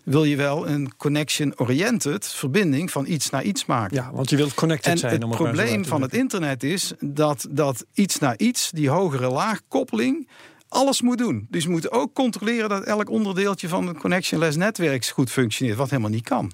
wil 0.05 0.25
je 0.25 0.37
wel 0.37 0.69
een 0.69 0.97
connection-oriented 0.97 2.27
verbinding 2.27 2.91
van 2.91 3.07
iets 3.07 3.31
naar 3.31 3.43
iets 3.43 3.67
maken. 3.67 3.97
Ja, 3.97 4.11
want 4.13 4.31
je 4.31 4.37
wilt 4.37 4.55
connected 4.55 4.93
en 4.93 4.99
zijn. 4.99 5.21
Het 5.21 5.31
probleem 5.31 5.85
van 5.85 6.03
het 6.03 6.15
internet 6.15 6.63
is 6.63 6.93
dat, 7.01 7.47
dat 7.51 7.85
iets 7.93 8.19
naar 8.19 8.35
iets, 8.39 8.71
die 8.71 8.89
hogere 8.89 9.29
laagkoppeling, 9.29 10.29
alles 10.69 11.03
moet 11.03 11.19
doen. 11.19 11.47
Dus 11.51 11.65
we 11.65 11.71
moeten 11.71 11.93
ook 11.93 12.15
controleren 12.15 12.69
dat 12.69 12.85
elk 12.85 13.11
onderdeeltje 13.11 13.69
van 13.69 13.89
een 13.89 13.99
connectionless 13.99 14.57
netwerk 14.57 15.07
goed 15.07 15.31
functioneert, 15.31 15.77
wat 15.77 15.91
helemaal 15.91 16.11
niet 16.11 16.29
kan. 16.29 16.53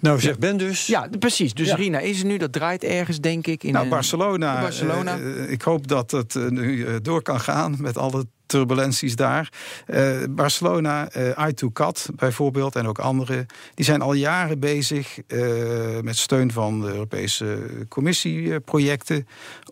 Nou, 0.00 0.20
zegt 0.20 0.38
Ben 0.38 0.56
dus. 0.56 0.86
Ja, 0.86 1.08
precies. 1.18 1.54
Dus 1.54 1.68
ja. 1.68 1.74
Rina 1.74 1.98
is 1.98 2.20
er 2.20 2.26
nu, 2.26 2.36
dat 2.36 2.52
draait 2.52 2.84
ergens, 2.84 3.20
denk 3.20 3.46
ik. 3.46 3.62
In 3.64 3.72
nou, 3.72 3.88
Barcelona. 3.88 4.60
Barcelona. 4.60 5.18
Uh, 5.18 5.50
ik 5.50 5.62
hoop 5.62 5.88
dat 5.88 6.10
het 6.10 6.34
uh, 6.34 6.48
nu 6.48 7.00
door 7.00 7.22
kan 7.22 7.40
gaan 7.40 7.76
met 7.78 7.96
alle 7.96 8.26
turbulenties 8.46 9.16
daar. 9.16 9.52
Uh, 9.86 10.16
Barcelona, 10.30 11.08
uh, 11.16 11.48
i2CAT 11.50 12.14
bijvoorbeeld 12.14 12.76
en 12.76 12.86
ook 12.86 12.98
andere, 12.98 13.46
die 13.74 13.84
zijn 13.84 14.02
al 14.02 14.12
jaren 14.12 14.58
bezig 14.58 15.18
uh, 15.28 16.00
met 16.00 16.16
steun 16.16 16.52
van 16.52 16.80
de 16.80 16.86
Europese 16.86 17.58
Commissie 17.88 18.60
projecten 18.60 19.26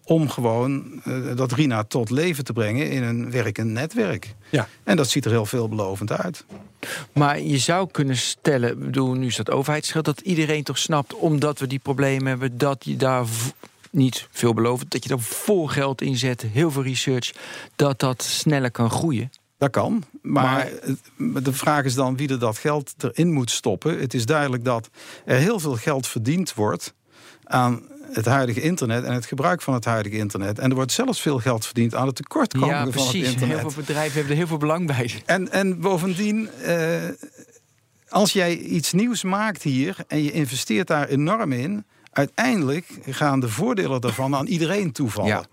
om 0.05 0.29
gewoon 0.29 1.03
dat 1.35 1.53
RINA 1.53 1.85
tot 1.85 2.11
leven 2.11 2.45
te 2.45 2.53
brengen 2.53 2.91
in 2.91 3.03
een 3.03 3.31
werkend 3.31 3.71
netwerk. 3.71 4.35
Ja. 4.51 4.69
En 4.85 4.97
dat 4.97 5.09
ziet 5.09 5.25
er 5.25 5.31
heel 5.31 5.47
veelbelovend 5.47 6.13
uit. 6.13 6.45
Maar 7.13 7.41
je 7.41 7.59
zou 7.59 7.89
kunnen 7.91 8.17
stellen, 8.17 8.79
bedoel, 8.79 9.15
nu 9.15 9.27
is 9.27 9.37
dat 9.37 9.51
overheidsgeld, 9.51 10.05
dat 10.05 10.21
iedereen 10.21 10.63
toch 10.63 10.79
snapt, 10.79 11.15
omdat 11.15 11.59
we 11.59 11.67
die 11.67 11.79
problemen 11.79 12.27
hebben, 12.27 12.59
dat 12.59 12.85
je 12.85 12.97
daar 12.97 13.27
niet 13.95 14.29
veelbelovend, 14.31 14.91
dat 14.91 15.03
je 15.03 15.09
daar 15.09 15.21
vol 15.21 15.67
geld 15.67 16.03
in 16.03 16.17
zet, 16.17 16.43
heel 16.43 16.71
veel 16.71 16.83
research, 16.83 17.33
dat 17.77 18.01
dat 18.01 18.23
sneller 18.23 18.71
kan 18.71 18.91
groeien? 18.91 19.31
Dat 19.59 19.71
kan, 19.71 20.05
maar, 20.23 20.69
maar, 21.17 21.43
de 21.43 21.53
vraag 21.53 21.85
is 21.85 21.95
dan 21.95 22.17
wie 22.17 22.29
er 22.29 22.39
dat 22.39 22.59
geld 22.59 22.95
erin 22.99 23.33
moet 23.33 23.51
stoppen. 23.51 23.99
Het 23.99 24.15
is 24.15 24.27
duidelijk 24.27 24.65
dat 24.65 24.89
er 25.25 25.37
heel 25.37 25.61
veel 25.61 25.77
geld 25.77 26.07
verdiend 26.07 26.55
wordt 26.55 26.95
aan 27.45 27.83
het 28.13 28.27
huidige 28.27 28.61
internet 28.61 29.05
en 29.05 29.13
het 29.13 29.27
gebruik 29.27 29.63
van 29.63 29.75
het 29.75 29.85
huidige 29.85 30.17
internet. 30.17 30.59
En 30.59 30.69
er 30.69 30.75
wordt 30.75 30.93
zelfs 30.93 31.21
veel 31.21 31.39
geld 31.39 31.65
verdiend 31.67 31.95
aan 31.95 32.07
het 32.07 32.17
tekortkomen 32.17 32.69
Ja, 32.69 32.77
van 32.77 32.87
het 32.87 32.95
precies. 32.95 33.33
internet. 33.33 33.59
Heel 33.59 33.71
veel 33.71 33.83
bedrijven 33.83 34.13
hebben 34.13 34.31
er 34.31 34.39
heel 34.39 34.47
veel 34.47 34.57
belang 34.57 34.87
bij. 34.87 35.23
En, 35.25 35.53
en 35.53 35.81
bovendien, 35.81 36.51
eh, 36.51 37.03
als 38.09 38.33
jij 38.33 38.57
iets 38.57 38.93
nieuws 38.93 39.23
maakt 39.23 39.63
hier 39.63 39.97
en 40.09 40.23
je 40.23 40.33
investeert 40.33 40.87
daar 40.87 41.09
enorm 41.09 41.53
in, 41.53 41.85
uiteindelijk 42.15 42.87
gaan 43.07 43.41
de 43.41 43.49
voordelen 43.49 44.01
daarvan 44.01 44.35
aan 44.35 44.47
iedereen 44.47 44.93
toevallen. 44.93 45.31
Ja. 45.31 45.45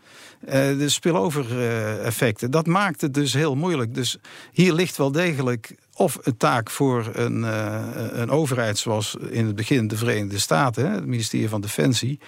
Eh, 0.46 0.78
de 0.78 0.90
spillover-effecten. 0.90 2.52
Dat 2.52 2.68
maakt 2.68 3.02
het 3.02 3.14
dus 3.14 3.34
heel 3.34 3.56
moeilijk. 3.56 3.96
Dus 3.96 4.18
hier 4.52 4.74
ligt 4.74 4.98
wel 4.98 5.12
degelijk 5.12 5.76
of 5.96 6.18
een 6.22 6.38
taak 6.38 6.70
voor 6.70 7.10
een, 7.14 7.44
eh, 7.44 7.86
een 8.12 8.30
overheid 8.30 8.78
zoals 8.78 9.18
in 9.30 9.46
het 9.46 9.56
begin 9.56 9.88
de 9.88 9.98
Verenigde 9.98 10.40
Staten, 10.40 10.86
hè, 10.86 10.96
het 10.96 11.06
ministerie 11.06 11.50
van 11.50 11.62
Defensie, 11.62 12.20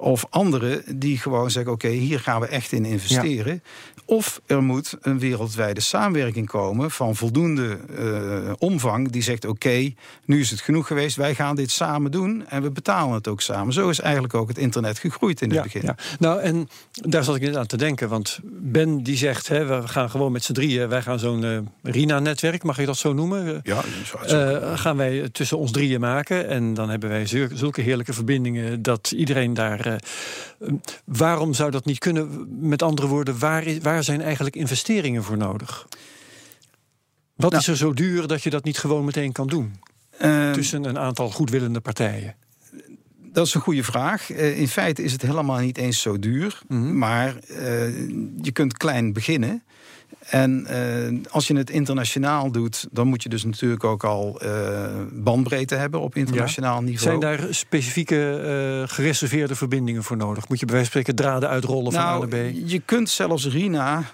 of 0.00 0.26
anderen 0.30 0.82
die 0.98 1.18
gewoon 1.18 1.50
zeggen: 1.50 1.72
oké, 1.72 1.88
hier 1.88 2.20
gaan 2.20 2.40
we 2.40 2.46
echt 2.46 2.72
in 2.72 2.84
investeren. 2.84 3.62
Of 4.04 4.40
er 4.46 4.62
moet 4.62 4.96
een 5.00 5.18
wereldwijde 5.18 5.80
samenwerking 5.80 6.46
komen 6.46 6.90
van 6.90 7.16
voldoende 7.16 7.78
eh, 7.98 8.52
omvang 8.58 9.10
die 9.10 9.22
zegt: 9.22 9.44
oké, 9.44 9.92
nu 10.24 10.40
is 10.40 10.50
het 10.50 10.60
genoeg 10.60 10.86
geweest, 10.86 11.16
wij 11.16 11.34
gaan 11.34 11.56
dit 11.56 11.70
samen 11.70 12.10
doen 12.10 12.44
en 12.48 12.62
we 12.62 12.70
betalen 12.70 13.14
het 13.14 13.28
ook 13.28 13.40
samen. 13.40 13.72
Zo 13.72 13.88
is 13.88 14.00
eigenlijk 14.00 14.34
ook 14.34 14.48
het 14.48 14.58
internet 14.58 14.98
gegroeid 14.98 15.40
in 15.40 15.48
het 15.48 15.56
Ja, 15.56 15.62
begin. 15.62 15.82
ja. 15.82 15.94
Nou, 16.18 16.40
en 16.40 16.68
daar 16.92 17.24
zat 17.24 17.36
ik 17.36 17.42
net 17.42 17.56
aan 17.56 17.66
te 17.66 17.76
denken. 17.76 18.08
Want 18.08 18.38
Ben 18.44 19.02
die 19.02 19.16
zegt, 19.16 19.48
hè, 19.48 19.64
we 19.64 19.88
gaan 19.88 20.10
gewoon 20.10 20.32
met 20.32 20.44
z'n 20.44 20.52
drieën... 20.52 20.88
wij 20.88 21.02
gaan 21.02 21.18
zo'n 21.18 21.44
eh, 21.44 21.58
RINA-netwerk, 21.82 22.62
mag 22.62 22.78
ik 22.78 22.86
dat 22.86 22.96
zo 22.96 23.12
noemen? 23.12 23.60
Ja, 23.62 23.82
Eh, 24.26 24.78
gaan 24.78 24.96
wij 24.96 25.28
tussen 25.32 25.58
ons 25.58 25.70
drieën 25.72 26.00
maken. 26.00 26.48
En 26.48 26.74
dan 26.74 26.90
hebben 26.90 27.08
wij 27.08 27.26
zulke 27.54 27.80
heerlijke 27.80 28.12
verbindingen 28.12 28.82
dat 28.82 29.10
iedereen 29.16 29.54
daar. 29.54 29.86
Eh, 29.88 30.68
eh, 30.68 30.74
waarom 31.04 31.54
zou 31.54 31.70
dat 31.70 31.84
niet 31.84 31.98
kunnen? 31.98 32.46
Met 32.68 32.82
andere 32.82 33.06
woorden, 33.06 33.38
waar, 33.38 33.64
is, 33.64 33.78
waar 33.78 34.04
zijn 34.04 34.20
eigenlijk 34.20 34.56
investeringen 34.56 35.22
voor 35.24 35.36
nodig? 35.36 35.86
Wat 37.36 37.50
Nou. 37.50 37.62
is 37.62 37.68
er 37.68 37.76
zo 37.76 37.92
duur 37.94 38.26
dat 38.26 38.42
je 38.42 38.50
dat 38.50 38.64
niet 38.64 38.78
gewoon 38.78 39.04
meteen 39.04 39.32
kan 39.32 39.46
doen? 39.46 39.80
Ehm, 40.18 40.52
Tussen 40.52 40.84
een 40.84 40.98
aantal 40.98 41.30
goedwillende 41.30 41.80
partijen. 41.80 42.34
Dat 43.32 43.46
is 43.46 43.54
een 43.54 43.60
goede 43.60 43.84
vraag. 43.84 44.30
Eh, 44.30 44.58
in 44.60 44.68
feite 44.68 45.02
is 45.02 45.12
het 45.12 45.22
helemaal 45.22 45.58
niet 45.58 45.78
eens 45.78 46.00
zo 46.00 46.18
duur. 46.18 46.60
Mhm. 46.68 46.98
Maar 46.98 47.36
eh, 47.36 47.98
je 48.42 48.50
kunt 48.52 48.76
klein 48.76 49.12
beginnen. 49.12 49.62
En 50.30 50.66
eh, 50.66 51.32
als 51.32 51.46
je 51.46 51.56
het 51.56 51.70
internationaal 51.70 52.50
doet, 52.50 52.88
dan 52.90 53.06
moet 53.06 53.22
je 53.22 53.28
dus 53.28 53.44
natuurlijk 53.44 53.84
ook 53.84 54.04
al 54.04 54.40
eh, 54.40 54.50
bandbreedte 55.12 55.74
hebben 55.74 56.00
op 56.00 56.16
internationaal 56.16 56.82
niveau. 56.82 57.20
Zijn 57.20 57.20
daar 57.20 57.54
specifieke 57.54 58.30
eh, 58.30 58.94
gereserveerde 58.94 59.54
verbindingen 59.54 60.02
voor 60.02 60.16
nodig? 60.16 60.48
Moet 60.48 60.60
je 60.60 60.66
bij 60.66 60.74
wijze 60.74 60.90
van 60.90 61.00
spreken 61.00 61.24
draden 61.24 61.48
uitrollen 61.48 61.92
van 61.92 62.00
A 62.00 62.04
nou, 62.04 62.28
naar 62.28 62.50
B? 62.50 62.54
je 62.64 62.82
kunt 62.84 63.10
zelfs 63.10 63.46
RINA 63.46 64.04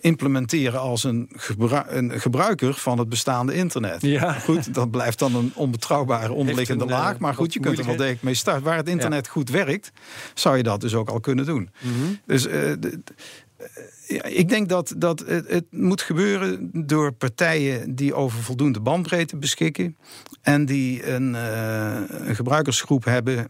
implementeren 0.00 0.80
als 0.80 1.04
een, 1.04 1.28
gebru- 1.32 1.84
een 1.86 2.20
gebruiker 2.20 2.74
van 2.74 2.98
het 2.98 3.08
bestaande 3.08 3.54
internet. 3.54 4.02
Ja. 4.02 4.32
Goed, 4.32 4.74
dat 4.74 4.90
blijft 4.90 5.18
dan 5.18 5.34
een 5.34 5.52
onbetrouwbare 5.54 6.32
onderliggende 6.32 6.84
een, 6.84 6.90
laag. 6.90 7.18
Maar 7.18 7.34
goed, 7.34 7.52
je 7.52 7.60
kunt 7.60 7.78
er 7.78 7.84
wel 7.84 7.96
degelijk 7.96 8.22
mee 8.22 8.34
starten. 8.34 8.62
Waar 8.62 8.76
het 8.76 8.88
internet 8.88 9.28
goed 9.28 9.50
werkt, 9.50 9.92
zou 10.34 10.56
je 10.56 10.62
dat 10.62 10.80
dus 10.80 10.94
ook 10.94 11.08
al 11.08 11.20
kunnen 11.20 11.44
doen. 11.44 11.70
Mhm. 11.80 11.92
Dus 12.26 12.46
ik 14.22 14.48
denk 14.48 14.68
dat, 14.68 14.94
dat 14.96 15.24
het, 15.26 15.48
het 15.48 15.64
moet 15.70 16.02
gebeuren 16.02 16.70
door 16.86 17.12
partijen 17.12 17.94
die 17.94 18.14
over 18.14 18.42
voldoende 18.42 18.80
bandbreedte 18.80 19.36
beschikken. 19.36 19.96
En 20.42 20.64
die 20.64 21.10
een, 21.10 21.34
eh, 21.34 22.00
een 22.08 22.34
gebruikersgroep 22.36 23.04
hebben 23.04 23.48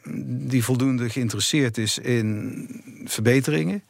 die 0.49 0.65
voldoende 0.65 1.11
geïnteresseerd 1.11 1.79
is 1.79 1.99
in 1.99 2.69
verbeteringen. 3.05 3.83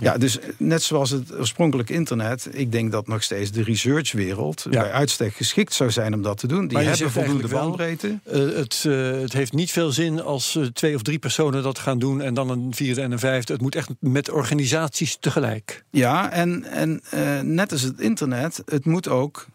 Ja, 0.00 0.18
dus 0.18 0.38
net 0.56 0.82
zoals 0.82 1.10
het 1.10 1.38
oorspronkelijke 1.38 1.92
internet, 1.92 2.48
ik 2.52 2.72
denk 2.72 2.92
dat 2.92 3.06
nog 3.06 3.22
steeds 3.22 3.50
de 3.50 3.62
researchwereld 3.62 4.66
Ja. 4.70 4.80
bij 4.80 4.90
uitstek 4.90 5.34
geschikt 5.34 5.72
zou 5.74 5.90
zijn 5.90 6.14
om 6.14 6.22
dat 6.22 6.38
te 6.38 6.46
doen. 6.46 6.60
Die 6.66 6.72
Maar 6.72 6.82
je 6.82 6.88
hebben 6.88 7.10
voldoende 7.10 7.48
bandbreedte. 7.48 8.18
Eh, 8.24 8.40
het, 8.40 8.84
eh, 8.86 9.10
het 9.20 9.32
heeft 9.32 9.52
niet 9.52 9.70
veel 9.70 9.92
zin 9.92 10.22
als 10.22 10.56
eh, 10.56 10.64
twee 10.64 10.94
of 10.94 11.02
drie 11.02 11.18
personen 11.18 11.62
dat 11.62 11.78
gaan 11.78 11.98
doen 11.98 12.20
en 12.20 12.34
dan 12.34 12.50
een 12.50 12.74
vierde 12.74 13.00
en 13.00 13.12
een 13.12 13.18
vijfde. 13.18 13.52
Het 13.52 13.62
moet 13.62 13.74
echt 13.74 13.88
met 14.00 14.30
organisaties 14.30 15.16
tegelijk. 15.20 15.84
Ja, 15.90 16.30
en, 16.30 16.64
en 16.64 17.00
eh, 17.10 17.40
net 17.40 17.72
als 17.72 17.82
het 17.82 18.00
internet, 18.00 18.62
het 18.66 18.84
moet 18.84 19.08
ook 19.08 19.46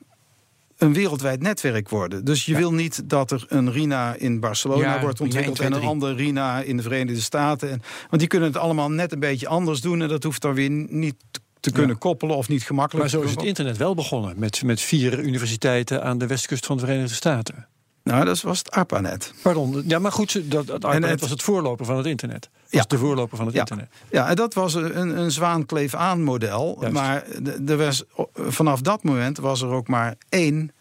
een 0.82 0.93
wereldwijd 0.93 1.41
netwerk 1.41 1.89
worden. 1.89 2.25
Dus 2.25 2.45
je 2.45 2.55
wil 2.55 2.73
niet 2.73 3.09
dat 3.09 3.32
er 3.32 3.45
een 3.47 3.71
RINA 3.71 4.15
in 4.15 4.39
Barcelona 4.39 4.93
Ja, 4.93 5.01
wordt 5.01 5.21
ontwikkeld 5.21 5.59
1, 5.59 5.67
2, 5.67 5.67
en 5.67 5.73
een 5.73 5.79
3. 5.79 5.91
ander 5.91 6.15
RINA 6.15 6.61
in 6.61 6.77
de 6.77 6.84
Verenigde 6.84 7.21
Staten. 7.21 7.71
En, 7.71 7.82
want 8.09 8.19
die 8.21 8.27
kunnen 8.27 8.47
het 8.47 8.57
allemaal 8.57 8.89
net 8.89 9.11
een 9.11 9.19
beetje 9.19 9.47
anders 9.47 9.82
doen 9.82 10.01
en 10.01 10.07
dat 10.07 10.23
hoeft 10.23 10.41
dan 10.41 10.53
weer 10.53 10.69
niet 10.69 11.15
te 11.59 11.71
kunnen 11.71 11.97
koppelen 11.97 12.36
of 12.36 12.47
niet 12.47 12.63
gemakkelijk. 12.63 13.11
Maar 13.11 13.21
zo 13.21 13.27
is 13.27 13.36
het 13.36 13.43
internet 13.43 13.77
wel 13.77 13.95
begonnen 13.95 14.39
met, 14.39 14.63
met 14.63 14.82
vier 14.82 15.19
universiteiten 15.19 16.03
aan 16.03 16.17
de 16.17 16.27
westkust 16.27 16.65
van 16.65 16.77
de 16.77 16.86
Verenigde 16.86 17.15
Staten. 17.15 17.67
Nou, 18.04 18.26
dat 18.26 18.41
was 18.41 18.58
het 18.58 18.72
ARPANET. 18.72 19.34
Pardon, 19.41 19.84
ja, 19.88 19.99
maar 19.99 20.12
goed, 20.12 20.52
dat, 20.52 20.68
het- 20.68 21.20
was 21.22 21.30
het 21.30 21.43
voorloper 21.43 21.86
van 21.86 21.97
het 21.97 22.06
internet. 22.06 22.49
Was 22.54 22.70
Ja. 22.70 22.84
de 22.88 22.97
voorloper 22.97 23.38
van 23.38 23.45
het 23.45 23.56
Ja. 23.56 23.60
internet. 23.60 23.88
Ja, 24.10 24.28
en 24.30 24.36
dat 24.36 24.54
was 24.54 24.74
een, 24.74 25.18
een 25.20 25.32
zwaankleef-aan 25.32 26.24
model. 26.24 26.78
Juist. 26.80 26.93
Maar 26.93 27.24
er 27.68 27.78
was, 27.78 28.04
vanaf 28.36 28.82
dat 28.82 29.04
moment 29.04 29.38
was 29.38 29.62
er 29.62 29.68
ook 29.70 29.88
maar 29.88 30.16
één 30.30 30.72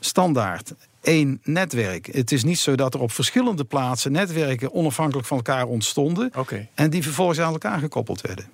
standaard. 0.00 0.72
één 1.00 1.40
netwerk. 1.42 2.06
Het 2.06 2.32
is 2.32 2.44
niet 2.44 2.58
zo 2.58 2.74
dat 2.74 2.94
er 2.94 3.00
op 3.00 3.12
verschillende 3.12 3.64
plaatsen 3.64 4.12
netwerken 4.12 4.72
onafhankelijk 4.72 5.26
van 5.26 5.36
elkaar 5.36 5.66
ontstonden. 5.66 6.32
En 6.74 6.90
die 6.90 7.02
vervolgens 7.02 7.40
aan 7.40 7.52
elkaar 7.52 7.78
gekoppeld 7.78 8.20
werden. 8.20 8.44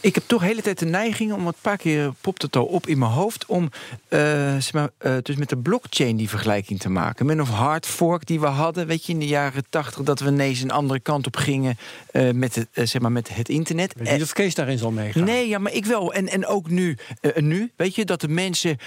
Ik 0.00 0.14
heb 0.14 0.24
toch 0.26 0.40
de 0.40 0.46
hele 0.46 0.62
tijd 0.62 0.78
de 0.78 0.86
neiging 0.86 1.32
om 1.32 1.46
een 1.46 1.54
paar 1.60 1.76
keer 1.76 2.12
popt 2.20 2.42
het 2.42 2.56
al 2.56 2.64
op 2.64 2.86
in 2.86 2.98
mijn 2.98 3.10
hoofd 3.10 3.46
om 3.46 3.70
eh, 4.08 4.20
zeg 4.52 4.72
maar, 4.72 4.90
eh, 4.98 5.16
dus 5.22 5.36
met 5.36 5.48
de 5.48 5.56
blockchain 5.56 6.16
die 6.16 6.28
vergelijking 6.28 6.80
te 6.80 6.88
maken. 6.88 7.26
Met 7.26 7.38
een 7.38 7.44
hard 7.44 7.86
fork 7.86 8.26
die 8.26 8.40
we 8.40 8.46
hadden, 8.46 8.86
weet 8.86 9.06
je, 9.06 9.12
in 9.12 9.18
de 9.18 9.26
jaren 9.26 9.64
tachtig, 9.70 10.02
dat 10.02 10.20
we 10.20 10.30
ineens 10.30 10.60
een 10.60 10.70
andere 10.70 11.00
kant 11.00 11.26
op 11.26 11.36
gingen 11.36 11.78
eh, 12.10 12.30
met, 12.30 12.54
het, 12.54 12.68
zeg 12.72 13.02
maar, 13.02 13.12
met 13.12 13.34
het 13.34 13.48
internet. 13.48 13.94
Weet 13.96 14.12
niet 14.12 14.22
of 14.22 14.32
Kees 14.32 14.54
daarin 14.54 14.78
zal 14.78 14.90
meegaan. 14.90 15.24
Nee, 15.24 15.48
ja, 15.48 15.58
maar 15.58 15.72
ik 15.72 15.86
wel. 15.86 16.12
En, 16.12 16.28
en 16.28 16.46
ook 16.46 16.70
nu, 16.70 16.96
nu, 17.34 17.72
weet 17.76 17.94
je, 17.94 18.04
dat 18.04 18.20
de 18.20 18.28
mensen... 18.28 18.78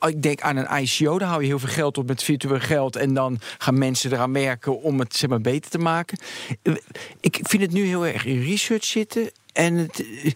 ik 0.00 0.22
denk 0.22 0.40
aan 0.40 0.56
een 0.56 0.82
ICO, 0.82 1.18
daar 1.18 1.28
hou 1.28 1.40
je 1.40 1.46
heel 1.46 1.58
veel 1.58 1.68
geld 1.68 1.98
op 1.98 2.06
met 2.06 2.22
virtueel 2.22 2.60
geld... 2.60 2.96
en 2.96 3.14
dan 3.14 3.40
gaan 3.58 3.78
mensen 3.78 4.12
eraan 4.12 4.32
werken 4.32 4.82
om 4.82 4.98
het 4.98 5.16
zeg 5.16 5.30
maar, 5.30 5.40
beter 5.40 5.70
te 5.70 5.78
maken. 5.78 6.18
Ik 7.20 7.38
vind 7.42 7.62
het 7.62 7.72
nu 7.72 7.84
heel 7.84 8.06
erg 8.06 8.24
in 8.24 8.42
research 8.42 8.84
zitten. 8.84 9.30
En 9.52 9.74
het, 9.74 10.04
eh, 10.24 10.32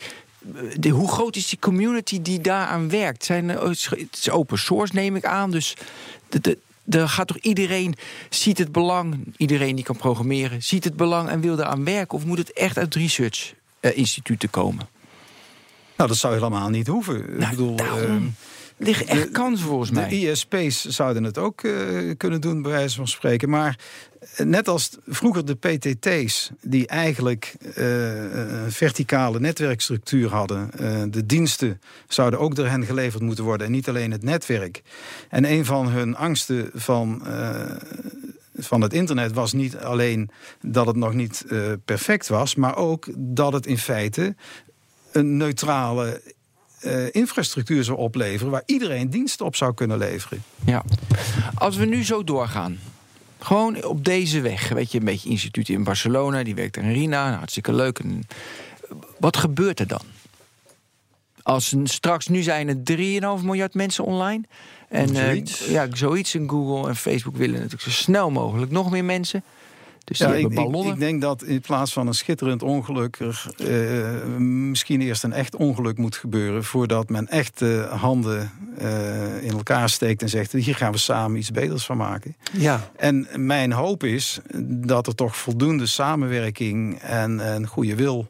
de, 0.78 0.88
hoe 0.88 1.08
groot 1.08 1.36
is 1.36 1.48
die 1.48 1.58
community 1.58 2.22
die 2.22 2.40
daaraan 2.40 2.88
werkt? 2.90 3.24
Zijn, 3.24 3.48
er- 3.48 3.68
het 3.68 4.08
is 4.12 4.30
open 4.30 4.58
source, 4.58 4.94
neem 4.94 5.16
ik 5.16 5.24
aan, 5.24 5.50
dus... 5.50 5.74
De, 6.28 6.40
de, 6.40 6.58
er 6.88 7.08
gaat 7.08 7.26
toch 7.26 7.36
iedereen 7.36 7.94
ziet 8.30 8.58
het 8.58 8.72
belang, 8.72 9.34
iedereen 9.36 9.74
die 9.74 9.84
kan 9.84 9.96
programmeren, 9.96 10.62
ziet 10.62 10.84
het 10.84 10.96
belang 10.96 11.28
en 11.28 11.40
wil 11.40 11.58
eraan 11.58 11.84
werken? 11.84 12.18
Of 12.18 12.24
moet 12.24 12.38
het 12.38 12.52
echt 12.52 12.78
uit 12.78 12.94
research 12.94 13.54
eh, 13.80 13.96
instituten 13.96 14.50
komen? 14.50 14.88
Nou, 15.96 16.08
dat 16.08 16.18
zou 16.18 16.34
helemaal 16.34 16.68
niet 16.68 16.86
hoeven. 16.86 17.16
ik 17.16 17.38
Nou, 17.38 17.50
bedoel, 17.50 17.76
daarom. 17.76 18.34
Liggen 18.76 19.06
echt 19.06 19.22
de- 19.22 19.30
kansen 19.30 19.66
volgens 19.66 19.90
De 19.90 19.94
mij. 19.96 20.08
ISP's 20.10 20.84
zouden 20.84 21.24
het 21.24 21.38
ook 21.38 21.62
eh, 21.62 21.72
kunnen 22.16 22.40
doen, 22.40 22.62
bij 22.62 22.70
wijze 22.70 22.96
van 22.96 23.08
spreken. 23.08 23.48
Maar 23.48 23.78
eh, 24.36 24.46
net 24.46 24.68
als 24.68 24.90
vroeger 25.06 25.44
de 25.44 25.54
PTT's, 25.54 26.50
die 26.60 26.86
eigenlijk 26.86 27.54
eh, 27.74 28.62
een 28.62 28.72
verticale 28.72 29.40
netwerkstructuur 29.40 30.28
hadden. 30.30 30.70
de 31.10 31.26
diensten 31.26 31.80
zouden 32.08 32.38
ook 32.40 32.54
door 32.54 32.66
hen 32.66 32.84
geleverd 32.84 33.22
moeten 33.22 33.44
worden 33.44 33.66
en 33.66 33.72
niet 33.72 33.88
alleen 33.88 34.10
het 34.10 34.22
netwerk. 34.22 34.82
En 35.28 35.44
een 35.52 35.64
van 35.64 35.88
hun 35.88 36.16
angsten 36.16 36.70
van. 36.74 37.22
van 38.58 38.80
het 38.80 38.92
internet 38.92 39.32
was 39.32 39.52
niet 39.52 39.76
alleen 39.76 40.30
dat 40.62 40.86
het 40.86 40.96
nog 40.96 41.14
niet 41.14 41.44
perfect 41.84 42.28
was, 42.28 42.54
maar 42.54 42.76
ook 42.76 43.08
dat 43.16 43.52
het 43.52 43.66
in 43.66 43.78
feite 43.78 44.34
een 45.12 45.36
neutrale 45.36 46.20
eh, 46.80 47.14
infrastructuur 47.14 47.84
zou 47.84 47.98
opleveren 47.98 48.50
waar 48.52 48.62
iedereen 48.66 49.10
diensten 49.10 49.46
op 49.46 49.56
zou 49.56 49.74
kunnen 49.74 49.98
leveren. 49.98 50.42
Ja. 50.64 50.84
Als 51.54 51.76
we 51.76 51.84
nu 51.84 52.04
zo 52.04 52.24
doorgaan. 52.24 52.78
Gewoon 53.38 53.84
op 53.84 54.04
deze 54.04 54.40
weg. 54.40 54.68
Weet 54.68 54.92
je, 54.92 54.98
een 54.98 55.04
beetje 55.04 55.28
instituut 55.28 55.68
in 55.68 55.84
Barcelona. 55.84 56.42
Die 56.42 56.54
werkt 56.54 56.76
in 56.76 56.92
Rina. 56.92 57.24
Nou, 57.24 57.36
hartstikke 57.36 57.72
leuk. 57.72 57.98
En 57.98 58.26
wat 59.18 59.36
gebeurt 59.36 59.80
er 59.80 59.86
dan? 59.86 60.02
Als 61.42 61.72
een, 61.72 61.86
straks, 61.86 62.28
nu 62.28 62.42
zijn 62.42 62.68
er 62.68 63.38
3,5 63.38 63.44
miljard 63.44 63.74
mensen 63.74 64.04
online. 64.04 64.42
En 64.88 65.16
eh, 65.16 65.24
Zoiets. 65.24 65.66
ja, 65.66 65.86
zoiets. 65.92 66.34
En 66.34 66.48
Google 66.48 66.88
en 66.88 66.96
Facebook 66.96 67.36
willen 67.36 67.54
natuurlijk 67.54 67.82
zo 67.82 67.90
snel 67.90 68.30
mogelijk 68.30 68.70
nog 68.70 68.90
meer 68.90 69.04
mensen. 69.04 69.42
Dus 70.06 70.18
die 70.18 70.26
Ja, 70.26 70.32
hebben 70.32 70.84
ik, 70.84 70.92
ik 70.92 70.98
denk 70.98 71.20
dat 71.20 71.42
in 71.42 71.60
plaats 71.60 71.92
van 71.92 72.06
een 72.06 72.14
schitterend 72.14 72.62
ongeluk 72.62 73.18
er 73.18 73.46
eh, 73.56 74.36
misschien 74.36 75.00
eerst 75.00 75.24
een 75.24 75.32
echt 75.32 75.56
ongeluk 75.56 75.98
moet 75.98 76.16
gebeuren 76.16 76.64
voordat 76.64 77.08
men 77.08 77.28
echt 77.28 77.58
de 77.58 77.86
handen 77.90 78.50
eh, 78.78 79.42
in 79.42 79.50
elkaar 79.50 79.88
steekt 79.88 80.22
en 80.22 80.28
zegt 80.28 80.52
hier 80.52 80.74
gaan 80.74 80.92
we 80.92 80.98
samen 80.98 81.38
iets 81.38 81.50
beters 81.50 81.86
van 81.86 81.96
maken. 81.96 82.36
Ja, 82.52 82.90
En 82.96 83.26
mijn 83.36 83.72
hoop 83.72 84.04
is 84.04 84.40
dat 84.66 85.06
er 85.06 85.14
toch 85.14 85.36
voldoende 85.36 85.86
samenwerking 85.86 86.98
en 86.98 87.54
een 87.54 87.66
goede 87.66 87.94
wil 87.94 88.28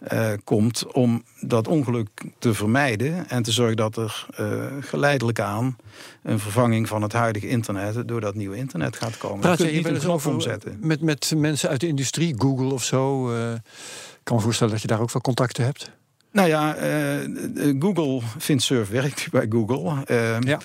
eh, 0.00 0.32
komt 0.44 0.92
om 0.92 1.22
dat 1.40 1.68
ongeluk 1.68 2.08
te 2.38 2.54
vermijden 2.54 3.28
en 3.28 3.42
te 3.42 3.52
zorgen 3.52 3.76
dat 3.76 3.96
er 3.96 4.26
eh, 4.36 4.66
geleidelijk 4.80 5.40
aan 5.40 5.76
een 6.22 6.38
vervanging 6.38 6.88
van 6.88 7.02
het 7.02 7.12
huidige 7.12 7.48
internet 7.48 8.08
door 8.08 8.20
dat 8.20 8.34
nieuwe 8.34 8.56
internet 8.56 8.96
gaat 8.96 9.18
komen. 9.18 9.40
praat 9.40 9.58
Je 9.58 9.66
hier 9.66 10.10
over 10.10 10.32
omzetten. 10.32 10.78
met, 10.80 11.00
met 11.00 11.32
mensen 11.36 11.68
uit 11.68 11.80
de 11.80 11.86
industrie, 11.86 12.34
Google 12.38 12.72
of 12.72 12.84
zo? 12.84 13.30
eh, 13.32 13.52
ik 13.52 14.26
kan 14.26 14.36
me 14.36 14.42
voorstellen 14.42 14.72
dat 14.72 14.82
je 14.82 14.88
daar 14.88 15.00
ook 15.00 15.12
wel 15.12 15.22
contacten 15.22 15.64
hebt. 15.64 15.90
Nou 16.32 16.48
ja, 16.48 16.74
eh, 16.74 17.22
eh, 17.24 17.76
Google, 17.78 18.20
Finsurf 18.38 18.88
werkt 18.88 19.30
bij 19.32 19.46
Google. 19.48 20.04
Ja. 20.40 20.58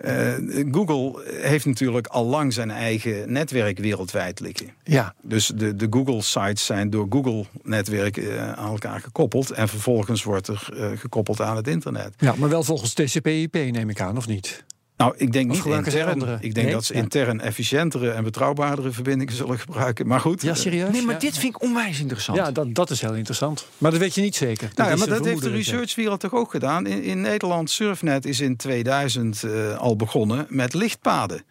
Eh, 0.00 0.64
Google 0.72 1.22
heeft 1.40 1.66
natuurlijk 1.66 2.06
al 2.06 2.24
lang 2.26 2.52
zijn 2.52 2.70
eigen 2.70 3.32
netwerk 3.32 3.78
wereldwijd 3.78 4.40
liggen. 4.40 4.70
Ja, 4.84 5.14
Dus 5.22 5.46
de, 5.46 5.76
de 5.76 5.86
Google-sites 5.90 6.66
zijn 6.66 6.90
door 6.90 7.06
Google-netwerk 7.10 8.16
eh, 8.16 8.52
aan 8.52 8.70
elkaar 8.70 9.00
gekoppeld. 9.00 9.50
En 9.50 9.68
vervolgens 9.68 10.22
wordt 10.22 10.48
er 10.48 10.68
eh, 10.76 10.98
gekoppeld 10.98 11.40
aan 11.40 11.56
het 11.56 11.68
internet. 11.68 12.14
ja, 12.18 12.34
maar 12.36 12.48
wel 12.48 12.62
volgens 12.62 12.92
TCP/IP 12.92 13.54
neem 13.54 13.90
ik 13.90 14.00
aan, 14.00 14.16
of 14.16 14.26
niet? 14.26 14.64
Nou, 15.00 15.14
ik 15.16 15.32
denk 15.32 15.50
niet 15.50 15.64
intern. 15.64 16.08
andere? 16.12 16.34
Ik 16.40 16.54
denk 16.54 16.66
Nee? 16.66 16.74
dat 16.74 16.84
ze 16.84 16.94
intern 16.94 17.40
efficiëntere 17.40 18.10
en 18.10 18.24
betrouwbaardere 18.24 18.90
verbindingen 18.90 19.34
zullen 19.34 19.58
gebruiken. 19.58 20.06
Maar 20.06 20.20
goed. 20.20 20.42
Ja, 20.42 20.54
serieus? 20.54 20.92
Nee, 20.92 21.02
maar 21.02 21.14
Ja. 21.14 21.20
dit 21.20 21.38
vind 21.38 21.54
ik 21.54 21.62
onwijs 21.62 22.00
interessant. 22.00 22.38
Ja, 22.38 22.50
dat, 22.50 22.74
dat 22.74 22.90
is 22.90 23.00
heel 23.00 23.14
interessant. 23.14 23.66
Maar 23.78 23.90
dat 23.90 24.00
weet 24.00 24.14
je 24.14 24.20
niet 24.20 24.36
zeker. 24.36 24.70
Nou 24.74 24.88
ja, 24.88 24.94
is 24.94 25.00
maar 25.00 25.08
dat 25.08 25.24
heeft 25.24 25.38
de 25.42 25.44
dat 25.48 25.56
researchwereld 25.56 26.20
toch 26.20 26.34
ook 26.34 26.50
gedaan. 26.50 26.86
In, 26.86 27.02
in 27.02 27.20
Nederland, 27.20 27.70
Surfnet 27.70 28.24
is 28.24 28.40
in 28.40 28.56
2000 28.56 29.42
eh, 29.42 29.76
al 29.76 29.96
begonnen 29.96 30.46
met 30.48 30.74
lichtpaden. 30.74 31.42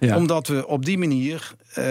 Ja. 0.00 0.16
Omdat 0.16 0.46
we 0.46 0.66
op 0.66 0.84
die 0.84 0.98
manier 0.98 1.54
eh, 1.68 1.84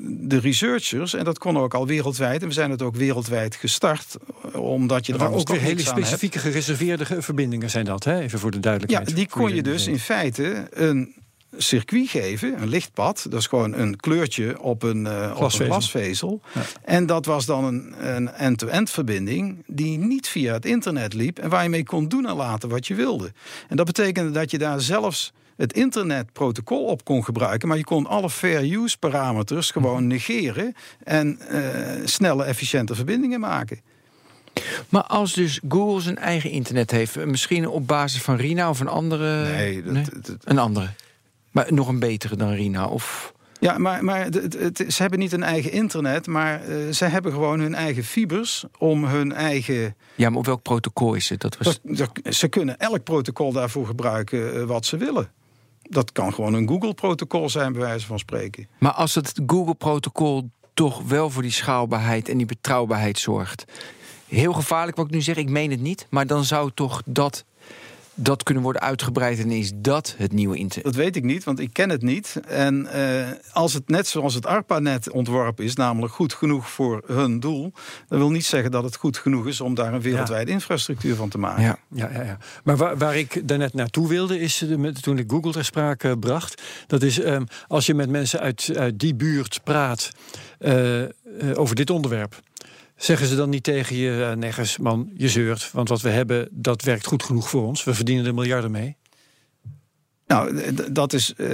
de 0.00 0.38
researchers, 0.40 1.14
en 1.14 1.24
dat 1.24 1.38
kon 1.38 1.58
ook 1.58 1.74
al 1.74 1.86
wereldwijd, 1.86 2.42
en 2.42 2.48
we 2.48 2.54
zijn 2.54 2.70
het 2.70 2.82
ook 2.82 2.96
wereldwijd 2.96 3.54
gestart, 3.54 4.16
omdat 4.54 5.06
je 5.06 5.12
anders 5.18 5.40
ook 5.42 5.48
weer 5.48 5.60
hele 5.60 5.80
specifieke 5.80 6.38
gereserveerde 6.38 7.04
ge- 7.04 7.22
verbindingen 7.22 7.70
zijn 7.70 7.84
dat, 7.84 8.04
hè? 8.04 8.20
even 8.20 8.38
voor 8.38 8.50
de 8.50 8.56
Ja, 8.56 8.62
duidelijkheid. 8.62 9.16
die 9.16 9.26
Voor 9.30 9.40
kon 9.42 9.54
je 9.54 9.62
dus 9.62 9.84
die 9.84 9.92
in 9.92 9.98
feite 9.98 10.66
een 10.70 11.14
circuit 11.56 12.08
geven, 12.08 12.62
een 12.62 12.68
lichtpad. 12.68 13.26
Dat 13.30 13.40
is 13.40 13.46
gewoon 13.46 13.72
een 13.74 13.96
kleurtje 13.96 14.60
op 14.60 14.82
een, 14.82 15.06
op 15.34 15.42
een 15.42 15.50
Glasvezel. 15.50 16.40
Ja. 16.54 16.62
En 16.84 17.06
dat 17.06 17.26
was 17.26 17.46
dan 17.46 17.64
een 17.64 17.94
een 18.16 18.28
end-to-end 18.32 18.90
verbinding 18.90 19.62
die 19.66 19.98
niet 19.98 20.28
via 20.28 20.52
het 20.52 20.64
internet 20.64 21.14
liep 21.14 21.38
en 21.38 21.48
waar 21.50 21.62
je 21.62 21.68
mee 21.68 21.84
kon 21.84 22.08
doen 22.08 22.26
en 22.26 22.34
laten 22.36 22.68
wat 22.68 22.86
je 22.86 22.94
wilde. 22.94 23.32
En 23.68 23.76
dat 23.76 23.86
betekende 23.86 24.30
dat 24.30 24.50
je 24.50 24.58
daar 24.58 24.80
zelfs 24.80 25.32
het 25.56 25.72
internetprotocol 25.72 26.84
op 26.84 27.04
kon 27.04 27.24
gebruiken, 27.24 27.68
maar 27.68 27.76
je 27.76 27.84
kon 27.84 28.06
alle 28.06 28.30
fair 28.30 28.72
use 28.82 28.98
parameters 28.98 29.70
gewoon 29.70 30.06
negeren 30.06 30.74
en 31.04 31.38
eh, 31.48 31.60
snelle, 32.04 32.44
efficiënte 32.44 32.94
verbindingen 32.94 33.40
maken. 33.40 33.80
Maar 34.88 35.02
als 35.02 35.32
dus 35.32 35.60
Google 35.68 36.00
zijn 36.00 36.18
eigen 36.18 36.50
internet 36.50 36.90
heeft, 36.90 37.16
eh, 37.16 37.24
misschien 37.24 37.68
op 37.68 37.86
basis 37.86 38.22
van 38.22 38.36
Rina 38.36 38.68
of 38.68 38.80
een 38.80 38.88
andere. 38.88 39.42
Nee, 39.50 39.82
dat, 39.82 39.94
dat- 39.94 40.36
een 40.44 40.58
andere. 40.58 40.88
Maar 41.50 41.66
nog 41.72 41.88
een 41.88 41.98
betere 41.98 42.36
dan 42.36 42.52
Rina. 42.52 42.86
Of. 42.86 43.32
Ja, 43.60 43.78
maar, 43.78 44.04
maar 44.04 44.24
het, 44.24 44.84
ze 44.88 45.02
hebben 45.02 45.18
niet 45.18 45.32
een 45.32 45.42
eigen 45.42 45.72
internet, 45.72 46.26
maar 46.26 46.60
eh, 46.64 46.76
ze 46.92 47.04
hebben 47.04 47.32
gewoon 47.32 47.60
hun 47.60 47.74
eigen 47.74 48.04
fibers 48.04 48.64
om 48.78 49.04
hun 49.04 49.32
eigen. 49.32 49.94
Ja, 50.14 50.28
maar 50.28 50.38
op 50.38 50.46
welk 50.46 50.62
protocol 50.62 51.14
is 51.14 51.28
het? 51.28 51.40
Dat 51.40 51.56
was. 51.58 51.78
dat- 51.82 52.10
ze 52.30 52.48
kunnen 52.48 52.78
elk 52.78 53.02
protocol 53.04 53.52
daarvoor 53.52 53.86
gebruiken 53.86 54.66
wat 54.66 54.86
ze 54.86 54.96
willen. 54.96 55.30
Dat 55.82 56.12
kan 56.12 56.34
gewoon 56.34 56.54
een 56.54 56.68
Google-protocol 56.68 57.48
zijn, 57.48 57.72
bij 57.72 57.80
wijze 57.80 58.06
van 58.06 58.18
spreken. 58.18 58.68
Maar 58.78 58.92
als 58.92 59.14
het 59.14 59.40
Google-protocol 59.46 60.50
toch 60.74 61.02
wel 61.02 61.30
voor 61.30 61.42
die 61.42 61.50
schaalbaarheid 61.50 62.28
en 62.28 62.36
die 62.36 62.46
betrouwbaarheid 62.46 63.18
zorgt. 63.18 63.64
Heel 64.28 64.52
gevaarlijk 64.52 64.96
wat 64.96 65.06
ik 65.06 65.12
nu 65.12 65.20
zeg, 65.20 65.36
ik 65.36 65.48
meen 65.48 65.70
het 65.70 65.80
niet. 65.80 66.06
Maar 66.10 66.26
dan 66.26 66.44
zou 66.44 66.70
toch 66.74 67.02
dat, 67.06 67.44
dat 68.14 68.42
kunnen 68.42 68.62
worden 68.62 68.82
uitgebreid 68.82 69.38
en 69.38 69.50
is 69.50 69.72
dat 69.74 70.14
het 70.18 70.32
nieuwe 70.32 70.56
internet. 70.56 70.84
Dat 70.84 71.02
weet 71.02 71.16
ik 71.16 71.24
niet, 71.24 71.44
want 71.44 71.60
ik 71.60 71.72
ken 71.72 71.90
het 71.90 72.02
niet. 72.02 72.40
En 72.48 72.86
eh, 72.86 73.28
als 73.52 73.72
het 73.72 73.88
net 73.88 74.06
zoals 74.06 74.34
het 74.34 74.46
ARPANET 74.46 75.10
ontworpen 75.10 75.64
is, 75.64 75.74
namelijk 75.74 76.12
goed 76.12 76.34
genoeg 76.34 76.70
voor 76.70 77.02
hun 77.06 77.40
doel, 77.40 77.72
dat 78.08 78.18
wil 78.18 78.30
niet 78.30 78.44
zeggen 78.44 78.70
dat 78.70 78.84
het 78.84 78.96
goed 78.96 79.16
genoeg 79.16 79.46
is 79.46 79.60
om 79.60 79.74
daar 79.74 79.94
een 79.94 80.00
wereldwijde 80.00 80.50
infrastructuur 80.50 81.14
van 81.14 81.28
te 81.28 81.38
maken. 81.38 81.62
Ja. 81.62 81.78
Ja, 81.88 82.10
ja, 82.12 82.22
ja. 82.22 82.38
Maar 82.64 82.76
waar, 82.76 82.96
waar 82.96 83.16
ik 83.16 83.48
daarnet 83.48 83.74
naartoe 83.74 84.08
wilde, 84.08 84.40
is 84.40 84.62
eh, 84.62 84.86
toen 84.86 85.18
ik 85.18 85.30
Google 85.30 85.52
ter 85.52 85.64
sprake 85.64 86.18
bracht. 86.18 86.62
Dat 86.86 87.02
is 87.02 87.20
ehm, 87.20 87.44
als 87.68 87.86
je 87.86 87.94
met 87.94 88.10
mensen 88.10 88.40
uit, 88.40 88.70
uit 88.76 88.98
die 88.98 89.14
buurt 89.14 89.60
praat 89.64 90.10
eh, 90.58 91.02
over 91.54 91.74
dit 91.74 91.90
onderwerp. 91.90 92.40
Zeggen 93.02 93.26
ze 93.26 93.36
dan 93.36 93.50
niet 93.50 93.62
tegen 93.62 93.96
je, 93.96 94.24
eh, 94.24 94.36
neggers, 94.36 94.78
man, 94.78 95.10
je 95.16 95.28
zeurt. 95.28 95.70
Want 95.72 95.88
wat 95.88 96.00
we 96.00 96.08
hebben, 96.10 96.48
dat 96.50 96.82
werkt 96.82 97.06
goed 97.06 97.22
genoeg 97.22 97.48
voor 97.48 97.66
ons. 97.66 97.84
We 97.84 97.94
verdienen 97.94 98.26
er 98.26 98.34
miljarden 98.34 98.70
mee. 98.70 98.96
Nou, 100.26 100.72
dat 100.92 101.12
is 101.12 101.34
eh, 101.34 101.48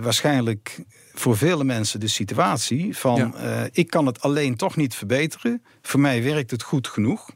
waarschijnlijk 0.00 0.80
voor 1.14 1.36
vele 1.36 1.64
mensen 1.64 2.00
de 2.00 2.08
situatie 2.08 2.96
van 2.96 3.16
Ja. 3.16 3.32
eh, 3.34 3.68
ik 3.72 3.90
kan 3.90 4.06
het 4.06 4.20
alleen 4.20 4.56
toch 4.56 4.76
niet 4.76 4.94
verbeteren. 4.94 5.62
Voor 5.82 6.00
mij 6.00 6.22
werkt 6.22 6.50
het 6.50 6.62
goed 6.62 6.88
genoeg. 6.88 7.30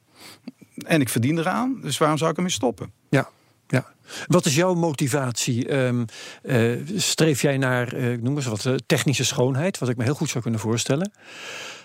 En 0.86 1.00
ik 1.00 1.08
verdien 1.08 1.38
eraan, 1.38 1.78
dus 1.82 1.98
waarom 1.98 2.18
zou 2.18 2.30
ik 2.30 2.36
ermee 2.36 2.52
stoppen? 2.52 2.92
Ja. 3.10 3.28
Ja. 3.66 3.86
Wat 4.26 4.46
is 4.46 4.54
jouw 4.54 4.74
motivatie? 4.74 5.68
Eh, 5.68 6.74
streef 6.96 7.42
jij 7.42 7.58
naar, 7.58 7.92
ik 7.92 8.22
noem 8.22 8.36
eens 8.36 8.46
wat, 8.46 8.68
technische 8.86 9.24
schoonheid, 9.24 9.78
wat 9.78 9.88
ik 9.88 9.96
me 9.96 10.04
heel 10.04 10.14
goed 10.14 10.28
zou 10.30 10.42
kunnen 10.42 10.60
voorstellen? 10.60 11.12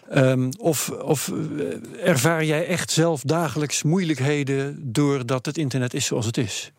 Ehm, 0.09 0.49
of 0.57 0.89
of 0.89 1.27
eh, 1.31 2.07
ervaar 2.09 2.43
jij 2.45 2.67
echt 2.67 2.91
zelf 2.91 3.21
dagelijks 3.21 3.83
moeilijkheden 3.83 4.79
doordat 4.93 5.45
het 5.45 5.57
internet 5.57 5.93
is 5.93 6.05
zoals 6.05 6.25
het 6.25 6.37
is? 6.37 6.71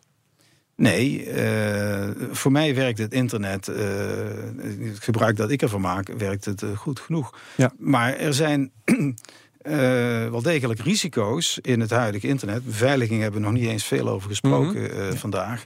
Nee, 0.75 1.25
eh, 1.29 2.09
voor 2.31 2.51
mij 2.51 2.75
werkt 2.75 2.97
het 2.97 3.13
internet, 3.13 3.67
eh, 3.67 3.85
het 4.79 4.99
gebruik 4.99 5.35
dat 5.37 5.51
ik 5.51 5.61
ervan 5.61 5.81
maak, 5.81 6.07
werkt 6.17 6.45
het 6.45 6.63
goed 6.75 6.99
genoeg. 6.99 7.39
Ja. 7.55 7.71
Maar 7.77 8.15
er 8.15 8.33
zijn 8.33 8.71
wel 10.31 10.41
degelijk 10.41 10.79
risico's 10.79 11.59
in 11.61 11.79
het 11.79 11.89
huidige 11.89 12.27
internet. 12.27 12.65
Beveiliging 12.65 13.21
hebben 13.21 13.39
we 13.41 13.47
nog 13.47 13.55
niet 13.55 13.69
eens 13.69 13.83
veel 13.85 14.07
over 14.09 14.29
gesproken 14.29 14.81
Mhm. 14.81 15.15
vandaag. 15.15 15.63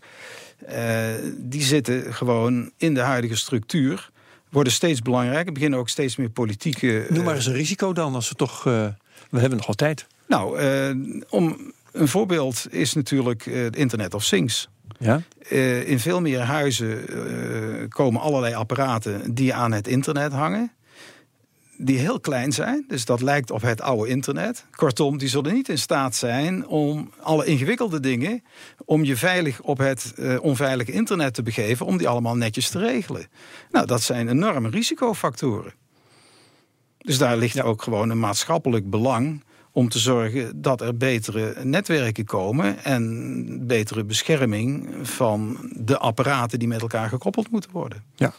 Die 1.38 1.62
zitten 1.62 2.14
gewoon 2.14 2.72
in 2.78 2.94
de 2.94 3.00
huidige 3.00 3.36
structuur, 3.36 4.10
worden 4.50 4.74
steeds 4.74 5.02
belangrijker, 5.02 5.54
beginnen 5.54 5.80
ook 5.80 5.90
steeds 5.90 6.16
meer 6.16 6.30
politieke. 6.30 7.06
Noem 7.10 7.20
eh, 7.20 7.26
maar 7.26 7.36
eens 7.36 7.46
een 7.46 7.54
risico 7.54 7.94
dan, 7.94 8.16
als 8.16 8.30
we 8.30 8.36
toch. 8.36 8.66
eh, 8.66 8.88
we 9.30 9.40
hebben 9.40 9.58
nog 9.58 9.66
wel 9.66 9.76
tijd. 9.76 10.08
nou, 10.28 10.60
eh, 10.60 10.90
om, 11.30 11.74
een 11.92 12.08
voorbeeld 12.08 12.66
is 12.70 12.94
natuurlijk 12.94 13.46
het 13.46 13.76
Internet 13.76 14.14
of 14.14 14.28
Things. 14.28 14.70
Ja? 15.00 15.22
In 15.86 16.00
veel 16.00 16.22
meer 16.22 16.40
huizen 16.40 17.06
komen 17.90 18.22
allerlei 18.22 18.54
apparaten 18.54 19.34
die 19.34 19.54
aan 19.54 19.72
het 19.72 19.88
internet 19.88 20.32
hangen. 20.32 20.72
Die 21.82 21.98
heel 21.98 22.20
klein 22.20 22.52
zijn, 22.52 22.86
dus 22.88 23.06
dat 23.06 23.22
lijkt 23.22 23.52
op 23.52 23.62
het 23.62 23.82
oude 23.82 24.10
internet. 24.10 24.66
Kortom, 24.76 25.18
die 25.18 25.28
zullen 25.28 25.54
niet 25.54 25.70
in 25.70 25.78
staat 25.78 26.16
zijn 26.16 26.68
om 26.68 27.12
alle 27.20 27.46
ingewikkelde 27.46 28.00
dingen, 28.00 28.44
om 28.86 29.04
je 29.04 29.18
veilig 29.18 29.62
op 29.62 29.78
het 29.78 30.14
eh, 30.16 30.38
onveilige 30.42 30.92
internet 30.92 31.34
te 31.34 31.44
begeven, 31.44 31.86
om 31.86 31.98
die 31.98 32.08
allemaal 32.08 32.36
netjes 32.36 32.70
te 32.70 32.80
regelen. 32.80 33.28
Nou, 33.72 33.86
dat 33.86 34.02
zijn 34.02 34.30
enorme 34.30 34.70
risicofactoren. 34.70 35.74
Dus 36.98 37.18
daar 37.18 37.38
ligt 37.38 37.62
ook 37.62 37.82
gewoon 37.82 38.10
een 38.10 38.20
maatschappelijk 38.20 38.90
belang 38.90 39.44
om 39.72 39.90
te 39.90 40.00
zorgen 40.00 40.62
dat 40.62 40.82
er 40.82 40.98
betere 40.98 41.56
netwerken 41.64 42.26
komen 42.26 42.84
en 42.84 43.68
betere 43.68 44.04
bescherming 44.04 44.90
van 45.02 45.58
de 45.76 45.98
apparaten 45.98 46.60
die 46.60 46.68
met 46.68 46.82
elkaar 46.82 47.10
gekoppeld 47.10 47.52
moeten 47.52 47.72
worden. 47.72 48.04
Ja. 48.16 48.34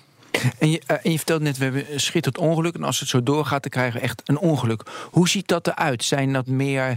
En 0.58 0.70
je, 0.70 0.80
eh, 0.86 0.96
en 1.02 1.10
je 1.10 1.16
vertelt 1.16 1.42
net, 1.42 1.58
we 1.58 1.64
hebben 1.64 1.92
een 1.92 2.00
schitterend 2.00 2.44
ongeluk. 2.44 2.74
En 2.74 2.84
als 2.84 3.00
het 3.00 3.08
zo 3.08 3.22
doorgaat, 3.22 3.62
dan 3.62 3.70
krijgen 3.70 4.00
we 4.00 4.06
echt 4.06 4.22
een 4.24 4.38
ongeluk. 4.38 4.82
Hoe 5.10 5.28
ziet 5.28 5.48
dat 5.48 5.66
eruit? 5.66 6.04
Zijn 6.04 6.32
dat 6.32 6.46
meer 6.46 6.96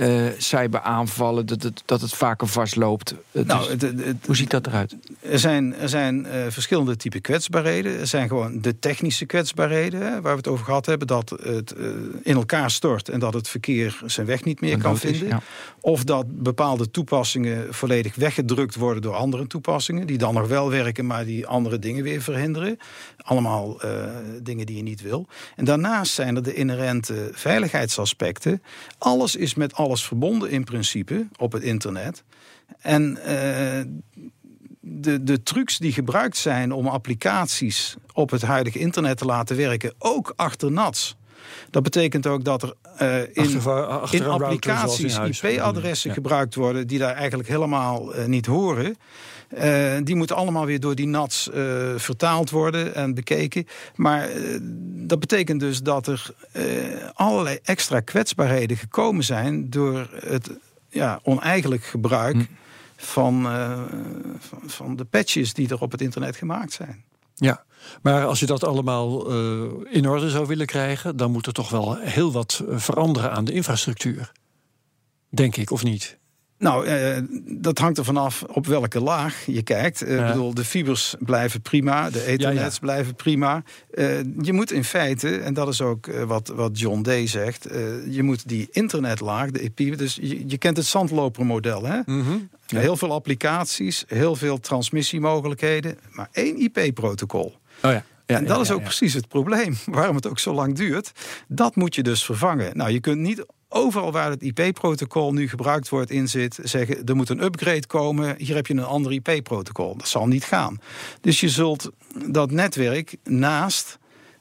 eh, 0.00 0.22
cyberaanvallen, 0.38 1.46
dat 1.46 1.62
het, 1.62 1.82
dat 1.84 2.00
het 2.00 2.14
vaker 2.14 2.46
vastloopt. 2.48 3.14
Nou, 3.32 3.70
het- 3.70 4.26
hoe 4.26 4.36
ziet 4.36 4.50
dat 4.50 4.66
eruit? 4.66 4.96
Er 5.20 5.38
zijn, 5.38 5.74
er 5.74 5.88
zijn 5.88 6.26
eh, 6.26 6.40
verschillende 6.48 6.96
typen 6.96 7.20
kwetsbaarheden. 7.20 7.98
Er 8.00 8.06
zijn 8.06 8.28
gewoon 8.28 8.60
de 8.60 8.78
technische 8.78 9.24
kwetsbaarheden, 9.26 10.00
hè, 10.00 10.10
waar 10.10 10.32
we 10.32 10.38
het 10.38 10.48
over 10.48 10.64
gehad 10.64 10.86
hebben, 10.86 11.06
dat 11.06 11.30
het 11.42 11.72
eh, 11.72 11.86
in 12.22 12.34
elkaar 12.34 12.70
stort 12.70 13.08
en 13.08 13.20
dat 13.20 13.34
het 13.34 13.48
verkeer 13.48 14.00
zijn 14.06 14.26
weg 14.26 14.44
niet 14.44 14.60
meer 14.60 14.72
En 14.72 14.80
kan 14.80 14.94
is, 14.94 15.00
vinden. 15.00 15.28
ja. 15.28 15.40
Of 15.80 16.04
dat 16.04 16.42
bepaalde 16.42 16.90
toepassingen 16.90 17.74
volledig 17.74 18.14
weggedrukt 18.14 18.74
worden 18.74 19.02
door 19.02 19.14
andere 19.14 19.46
toepassingen, 19.46 20.06
die 20.06 20.18
dan 20.18 20.34
nog 20.34 20.48
wel 20.48 20.70
werken, 20.70 21.06
maar 21.06 21.24
die 21.24 21.46
andere 21.46 21.78
dingen 21.78 22.02
weer 22.02 22.22
verhinderen. 22.22 22.76
Allemaal 23.16 23.80
dingen 24.42 24.66
die 24.66 24.76
je 24.76 24.82
niet 24.82 25.02
wil. 25.02 25.26
En 25.56 25.64
daarnaast 25.64 26.12
zijn 26.12 26.36
er 26.36 26.42
de 26.42 26.54
inherente 26.54 27.28
veiligheidsaspecten. 27.32 28.62
Alles 28.98 29.36
is 29.36 29.54
met 29.54 29.74
alles 29.90 30.04
verbonden 30.04 30.50
in 30.50 30.64
principe 30.64 31.26
op 31.38 31.52
het 31.52 31.62
internet. 31.62 32.22
En 32.80 33.16
eh, 33.24 33.80
de, 34.80 35.22
de 35.22 35.42
trucs 35.42 35.78
die 35.78 35.92
gebruikt 35.92 36.36
zijn 36.36 36.72
om 36.72 36.86
applicaties 36.86 37.96
op 38.12 38.30
het 38.30 38.42
huidige 38.42 38.78
internet 38.78 39.16
te 39.18 39.24
laten 39.24 39.56
werken, 39.56 39.92
ook 39.98 40.32
achter 40.36 40.72
NATS. 40.72 41.16
Dat 41.70 41.82
betekent 41.82 42.26
ook 42.26 42.44
dat 42.44 42.62
er 42.62 42.74
eh, 42.96 43.22
in, 43.32 43.56
Achter- 43.56 43.86
achter 43.86 44.20
in 44.20 44.26
applicaties. 44.26 45.18
IP-adressen 45.18 46.08
Ja. 46.08 46.14
gebruikt 46.14 46.54
worden 46.54 46.86
die 46.86 46.98
daar 46.98 47.14
eigenlijk 47.14 47.48
helemaal 47.48 48.14
eh, 48.14 48.24
niet 48.26 48.46
horen. 48.46 48.96
Eh, 49.50 49.96
die 50.04 50.14
moeten 50.14 50.36
allemaal 50.36 50.66
weer 50.66 50.80
door 50.80 50.94
die 50.94 51.06
NATS 51.06 51.50
eh, 51.50 51.94
vertaald 51.96 52.50
worden 52.50 52.94
en 52.94 53.14
bekeken. 53.14 53.66
Maar 53.94 54.28
eh, 54.28 54.58
dat 54.82 55.20
betekent 55.20 55.60
dus 55.60 55.82
dat 55.82 56.06
er 56.06 56.34
allerlei 57.14 57.58
extra 57.62 58.00
kwetsbaarheden 58.00 58.76
gekomen 58.76 59.24
zijn 59.24 59.70
door 59.70 60.08
het 60.24 60.50
ja, 60.88 61.20
oneigenlijk 61.22 61.84
gebruik 61.84 62.36
Hm. 62.36 62.42
van, 62.96 63.48
van, 64.66 64.96
de 64.96 65.04
patches 65.04 65.54
die 65.54 65.68
er 65.68 65.80
op 65.80 65.92
het 65.92 66.00
internet 66.00 66.36
gemaakt 66.36 66.72
zijn. 66.72 67.04
Ja, 67.34 67.64
maar 68.02 68.24
als 68.24 68.40
je 68.40 68.46
dat 68.46 68.64
allemaal 68.64 69.32
in 69.84 70.08
orde 70.08 70.30
zou 70.30 70.46
willen 70.46 70.66
krijgen, 70.66 71.16
dan 71.16 71.30
moet 71.30 71.46
er 71.46 71.52
toch 71.52 71.70
wel 71.70 71.96
heel 71.96 72.32
wat 72.32 72.62
veranderen 72.68 73.32
aan 73.32 73.44
de 73.44 73.52
infrastructuur. 73.52 74.32
Denk 75.28 75.56
ik, 75.56 75.70
of 75.70 75.82
niet? 75.82 76.19
Nou, 76.60 76.86
eh, 76.86 77.16
dat 77.46 77.78
hangt 77.78 77.98
er 77.98 78.04
vanaf 78.04 78.42
op 78.42 78.66
welke 78.66 79.00
laag 79.00 79.46
je 79.46 79.62
kijkt. 79.62 80.02
Ik 80.02 80.08
Ja. 80.08 80.26
bedoel, 80.26 80.54
de 80.54 80.64
fibers 80.64 81.14
blijven 81.18 81.60
prima, 81.60 82.10
de 82.10 82.26
ethernets 82.26 82.78
blijven 82.78 83.14
prima. 83.14 83.62
Eh, 83.90 84.18
je 84.40 84.52
moet 84.52 84.72
in 84.72 84.84
feite, 84.84 85.36
en 85.36 85.54
dat 85.54 85.68
is 85.68 85.80
ook 85.80 86.06
wat, 86.26 86.48
wat 86.48 86.78
John 86.78 87.02
Day 87.02 87.26
zegt... 87.26 87.66
je 88.10 88.22
moet 88.22 88.48
die 88.48 88.68
internetlaag, 88.70 89.50
de 89.50 89.60
IP... 89.60 89.98
Dus 89.98 90.18
je, 90.20 90.48
je 90.48 90.58
kent 90.58 90.76
het 90.76 90.86
zandlopermodel, 90.86 91.84
hè? 91.84 92.00
Heel 92.66 92.96
veel 92.96 93.12
applicaties, 93.12 94.04
heel 94.06 94.36
veel 94.36 94.58
transmissiemogelijkheden... 94.60 95.98
maar 96.10 96.28
één 96.32 96.56
IP-protocol. 96.58 97.44
Oh 97.82 97.90
ja. 97.90 98.04
ja 98.26 98.36
en 98.36 98.44
dat 98.44 98.56
ja, 98.56 98.62
is 98.62 98.70
ook 98.70 98.82
precies 98.82 99.14
het 99.14 99.28
probleem, 99.28 99.76
waarom 99.86 100.16
het 100.16 100.26
ook 100.26 100.38
zo 100.38 100.52
lang 100.52 100.76
duurt. 100.76 101.12
Dat 101.48 101.76
moet 101.76 101.94
je 101.94 102.02
dus 102.02 102.24
vervangen. 102.24 102.76
Nou, 102.76 102.90
je 102.90 103.00
kunt 103.00 103.18
niet 103.18 103.44
overal 103.72 104.12
waar 104.12 104.30
het 104.30 104.42
IP-protocol 104.42 105.32
nu 105.32 105.48
gebruikt 105.48 105.88
wordt 105.88 106.10
in 106.10 106.28
zit... 106.28 106.58
zeggen, 106.62 107.04
er 107.06 107.16
moet 107.16 107.28
een 107.28 107.42
upgrade 107.42 107.86
komen, 107.86 108.34
hier 108.38 108.54
heb 108.54 108.66
je 108.66 108.74
een 108.74 108.84
ander 108.84 109.12
IP-protocol. 109.12 109.96
Dat 109.96 110.08
zal 110.08 110.26
niet 110.26 110.44
gaan. 110.44 110.78
Dus 111.20 111.40
je 111.40 111.48
zult 111.48 111.90
dat 112.26 112.50
netwerk 112.50 113.16
naast 113.24 113.98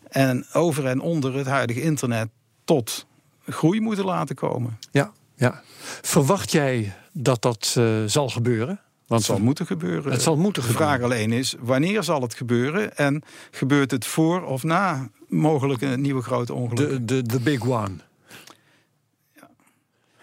en 0.08 0.46
over 0.54 0.86
en 0.86 1.00
onder 1.00 1.36
het 1.36 1.48
huidige 1.48 1.82
internet... 1.82 2.30
tot 2.66 3.06
groei 3.46 3.82
moeten 3.82 4.06
laten 4.06 4.36
komen. 4.36 4.80
Ja, 4.92 5.12
ja. 5.36 5.62
Verwacht 6.02 6.52
jij 6.52 6.94
dat 7.12 7.42
dat 7.42 7.76
eh, 7.78 8.04
zal 8.06 8.30
gebeuren? 8.30 8.80
Want 9.08 9.22
Het 9.22 9.30
zal 9.30 9.40
moeten 9.40 9.66
gebeuren. 9.66 10.12
Het 10.12 10.22
zal 10.22 10.36
moeten 10.38 10.62
De 10.62 10.68
gebeuren. 10.68 10.96
vraag 10.96 11.06
alleen 11.06 11.32
is, 11.32 11.56
wanneer 11.60 12.04
zal 12.04 12.22
het 12.22 12.34
gebeuren? 12.34 12.98
En 12.98 13.24
gebeurt 13.52 13.92
het 13.92 14.06
voor 14.06 14.44
of 14.44 14.64
na 14.64 15.10
mogelijke 15.28 15.86
nieuwe 15.86 16.22
grote 16.22 16.54
ongelukken? 16.54 17.06
de, 17.06 17.22
de, 17.22 17.28
de 17.28 17.40
big 17.40 17.62
one. 17.62 17.96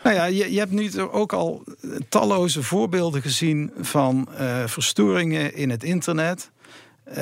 Nou 0.07 0.18
ja, 0.18 0.24
je, 0.24 0.52
je 0.52 0.59
hebt 0.59 0.72
nu 0.72 1.00
ook 1.00 1.32
al 1.32 1.64
talloze 2.09 2.62
voorbeelden 2.62 3.22
gezien 3.22 3.72
van 3.80 4.28
eh, 4.36 4.66
verstoringen 4.66 5.54
in 5.54 5.70
het 5.70 5.84
internet. 5.84 6.50
Eh, 7.04 7.16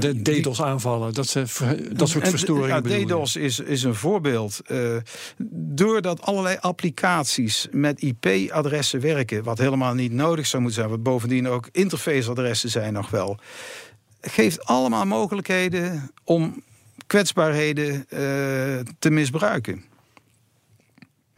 De 0.00 0.22
DDoS 0.22 0.62
aanvallen, 0.62 1.14
dat, 1.14 1.26
ze, 1.26 1.44
dat 1.92 2.08
soort 2.08 2.24
en, 2.24 2.30
verstoringen 2.30 2.88
Ja? 2.88 3.04
DDoS 3.04 3.36
is, 3.36 3.60
is 3.60 3.82
een 3.82 3.94
voorbeeld. 3.94 4.60
Eh, 4.66 4.96
doordat 5.74 6.22
allerlei 6.22 6.56
applicaties 6.60 7.68
met 7.70 8.02
IP-adressen 8.02 9.00
werken, 9.00 9.42
wat 9.42 9.58
helemaal 9.58 9.94
niet 9.94 10.12
nodig 10.12 10.46
zou 10.46 10.62
moeten 10.62 10.80
zijn, 10.80 10.92
wat 10.92 11.02
bovendien 11.02 11.48
ook 11.48 11.68
interfaceadressen 11.72 12.70
zijn 12.70 12.92
nog 12.92 13.10
wel, 13.10 13.38
geeft 14.20 14.64
allemaal 14.64 15.04
mogelijkheden 15.04 16.10
om 16.24 16.62
kwetsbaarheden 17.06 18.06
eh, 18.08 18.18
te 18.98 19.10
misbruiken. 19.10 19.89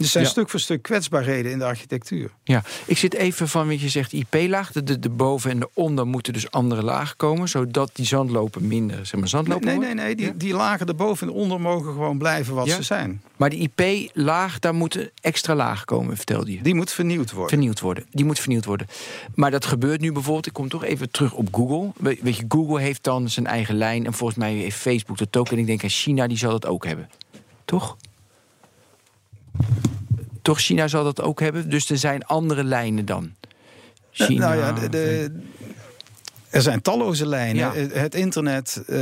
Er 0.03 0.09
zijn 0.09 0.25
Ja. 0.25 0.31
stuk 0.31 0.49
voor 0.49 0.61
stuk 0.61 0.83
kwetsbaarheden 0.83 1.53
in 1.53 1.59
de 1.59 1.65
architectuur. 1.65 2.31
Ja, 2.45 2.63
ik 2.87 2.99
zit 2.99 3.15
even 3.15 3.49
van 3.49 3.69
wat 3.69 3.81
je 3.81 3.89
zegt 3.89 4.13
IP-laag. 4.13 4.73
De, 4.73 4.83
de, 4.83 4.99
de 4.99 5.09
boven 5.11 5.51
en 5.51 5.59
de 5.61 5.69
onder 5.75 6.07
moeten 6.07 6.33
dus 6.33 6.51
andere 6.51 6.83
lagen 6.83 7.17
komen, 7.17 7.49
zodat 7.49 7.91
die 7.95 8.07
zandlopen 8.07 8.67
minder, 8.67 8.97
zeg 8.97 9.11
maar, 9.13 9.21
Nee, 9.21 9.29
zandlopen 9.29 9.67
nee, 9.67 9.77
nee, 9.79 9.87
wordt. 9.87 10.03
nee 10.03 10.15
die, 10.17 10.27
Ja? 10.27 10.33
die 10.37 10.55
lagen 10.55 10.87
erboven 10.87 11.27
en 11.29 11.33
onder 11.33 11.61
mogen 11.61 11.93
gewoon 11.93 12.19
blijven 12.19 12.55
wat 12.55 12.67
Ja? 12.67 12.75
ze 12.77 12.83
zijn. 12.83 13.23
Maar 13.37 13.51
die 13.51 13.71
IP-laag, 13.77 14.59
daar 14.59 14.75
moeten 14.75 15.11
extra 15.21 15.55
lagen 15.55 15.87
komen, 15.87 16.17
vertelde 16.17 16.53
je. 16.53 16.63
Die 16.63 16.75
moet 16.75 16.91
vernieuwd 16.93 17.31
worden. 17.31 17.49
Vernieuwd 17.49 17.81
worden. 17.81 18.05
Die 18.11 18.25
moet 18.25 18.39
vernieuwd 18.39 18.65
worden. 18.65 18.87
Maar 19.35 19.51
dat 19.51 19.65
gebeurt 19.65 20.01
nu 20.01 20.13
bijvoorbeeld. 20.13 20.47
Ik 20.47 20.53
kom 20.53 20.69
toch 20.69 20.85
even 20.85 21.11
terug 21.11 21.33
op 21.33 21.49
Google. 21.55 21.91
We- 21.97 22.19
Weet 22.23 22.37
je, 22.37 22.45
Google 22.49 22.81
heeft 22.81 23.05
dan 23.05 23.29
zijn 23.29 23.47
eigen 23.47 23.75
lijn. 23.75 24.07
En 24.07 24.13
volgens 24.13 24.39
mij 24.39 24.53
heeft 24.55 24.77
Facebook 24.77 25.19
dat 25.19 25.37
ook. 25.37 25.49
En 25.49 25.59
ik 25.59 25.67
denk, 25.67 25.83
en 25.83 25.89
China 25.89 26.27
die 26.27 26.37
zal 26.37 26.51
dat 26.51 26.67
ook 26.67 26.85
hebben. 26.87 27.11
Toch? 27.65 27.97
Toch, 30.43 30.61
China 30.61 30.89
zal 30.89 31.05
dat 31.05 31.21
ook 31.21 31.41
hebben. 31.41 31.71
Dus 31.71 31.91
er 31.91 31.99
zijn 31.99 32.25
andere 32.25 32.65
lijnen 32.65 33.05
dan. 33.05 33.31
China. 34.11 34.47
Nou 34.49 34.59
ja, 34.59 34.73
de, 34.73 34.89
de- 34.89 35.41
er 36.51 36.63
zijn 36.63 36.83
talloze 36.83 37.27
lijnen. 37.27 37.57
Ja. 37.57 37.73
Het- 37.99 38.15
internet 38.15 38.83
eh, 38.87 38.97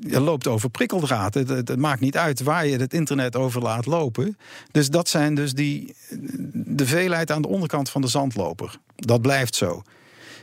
je 0.00 0.20
loopt 0.20 0.46
over 0.46 0.70
prikkeldraad. 0.70 1.34
Het, 1.34 1.48
het, 1.48 1.68
het 1.68 1.78
maakt 1.78 2.00
niet 2.00 2.16
uit 2.16 2.42
waar 2.42 2.66
je 2.66 2.76
het 2.78 2.94
internet 2.94 3.36
over 3.36 3.62
laat 3.62 3.86
lopen. 3.86 4.38
Dus 4.70 4.88
dat 4.88 5.08
zijn 5.08 5.34
dus 5.34 5.52
die, 5.52 5.94
de 6.52 6.86
veelheid 6.86 7.30
aan 7.30 7.42
de 7.42 7.48
onderkant 7.48 7.90
van 7.90 8.00
de 8.00 8.08
zandloper. 8.08 8.78
Dat 8.96 9.22
blijft 9.22 9.54
zo. 9.54 9.82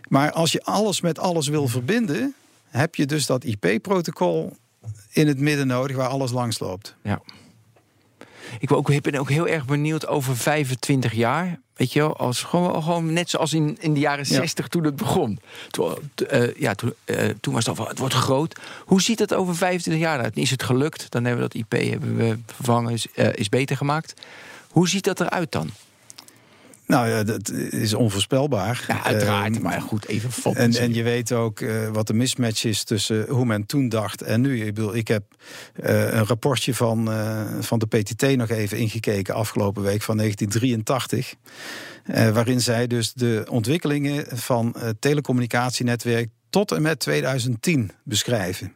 Maar 0.10 0.32
als 0.32 0.52
je 0.52 0.64
alles 0.64 1.02
met 1.02 1.20
alles 1.20 1.48
wil 1.48 1.68
verbinden, 1.68 2.36
heb 2.70 2.96
je 2.96 3.06
dus 3.06 3.26
dat 3.26 3.44
IP-protocol 3.44 4.56
in 5.12 5.28
het 5.28 5.40
midden 5.40 5.68
nodig 5.68 5.96
waar 5.96 6.08
alles 6.08 6.32
langs 6.32 6.60
loopt. 6.60 6.96
Ja. 7.04 7.22
Ik 8.60 8.68
ben 8.68 8.78
ook, 8.78 8.90
ik 8.90 9.02
ben 9.02 9.16
ook 9.16 9.30
heel 9.30 9.48
erg 9.48 9.66
benieuwd 9.66 10.08
over 10.08 10.38
25 10.38 11.14
jaar. 11.14 11.60
Weet 11.74 11.94
je 11.94 12.00
wel, 12.00 12.18
als, 12.18 12.44
gewoon, 12.44 12.84
gewoon 12.84 13.14
net 13.14 13.30
zoals 13.30 13.54
in, 13.54 13.78
in 13.80 13.94
de 13.94 14.00
jaren 14.00 14.26
Ja. 14.28 14.36
60 14.36 14.68
toen 14.68 14.84
het 14.84 14.96
begon. 14.96 15.40
Toen, 15.70 15.96
eh, 16.30 16.56
ja, 16.56 16.74
toen, 16.74 16.94
eh, 17.06 17.30
toen 17.42 17.54
was 17.54 17.66
het 17.66 17.78
al 17.78 17.84
van, 17.84 17.88
het 17.88 18.00
wordt 18.00 18.14
groot. 18.14 18.60
Hoe 18.86 19.02
ziet 19.02 19.20
het 19.20 19.34
over 19.34 19.56
25 19.56 20.04
jaar 20.04 20.20
uit? 20.20 20.38
Is 20.38 20.50
het 20.50 20.64
gelukt? 20.64 21.06
Dan 21.12 21.26
hebben 21.26 21.44
we 21.44 21.50
dat 21.50 21.62
IP 21.62 21.90
hebben 21.90 22.16
we 22.16 22.38
vervangen, 22.46 22.94
is, 22.94 23.08
eh, 23.16 23.34
is 23.34 23.50
beter 23.50 23.78
gemaakt. 23.78 24.14
Hoe 24.70 24.90
ziet 24.90 25.04
dat 25.04 25.20
eruit 25.20 25.52
dan? 25.52 25.70
Nou 26.88 27.10
ja, 27.10 27.24
dat 27.24 27.52
is 27.52 27.94
onvoorspelbaar. 27.94 28.86
Ja, 28.88 29.04
uiteraard. 29.04 29.56
Eh, 29.56 29.62
maar 29.62 29.82
goed, 29.82 30.08
even 30.08 30.30
En, 30.30 30.34
fantasie. 30.34 30.80
en 30.80 30.94
je 30.94 31.04
weet 31.04 31.32
ook 31.32 31.60
eh, 31.60 31.88
wat 31.88 32.08
de 32.08 32.14
mismatch 32.14 32.64
is 32.64 32.84
tussen 32.84 33.30
hoe 33.30 33.46
men 33.46 33.66
toen 33.66 33.90
dacht 33.90 34.22
en 34.22 34.42
nu. 34.42 34.66
Ik 34.66 34.74
bedoel, 34.74 34.96
ik 34.96 35.08
heb 35.08 35.24
eh, 35.74 36.14
een 36.14 36.26
rapportje 36.26 36.74
van, 36.74 37.12
eh, 37.12 37.42
van 37.60 37.80
de 37.80 37.86
PTT 37.88 38.36
nog 38.36 38.50
even 38.50 38.78
ingekeken 38.78 39.34
afgelopen 39.36 39.84
week 39.84 40.02
van 40.02 40.18
1983. 40.18 41.36
eh, 42.04 42.30
waarin 42.30 42.62
zij 42.62 42.88
dus 42.88 43.14
de 43.14 43.46
ontwikkelingen 43.50 44.26
van 44.38 44.76
het 44.80 45.02
telecommunicatienetwerk 45.02 46.30
tot 46.50 46.72
en 46.72 46.82
met 46.82 47.00
2010 47.00 47.92
beschrijven. 48.04 48.74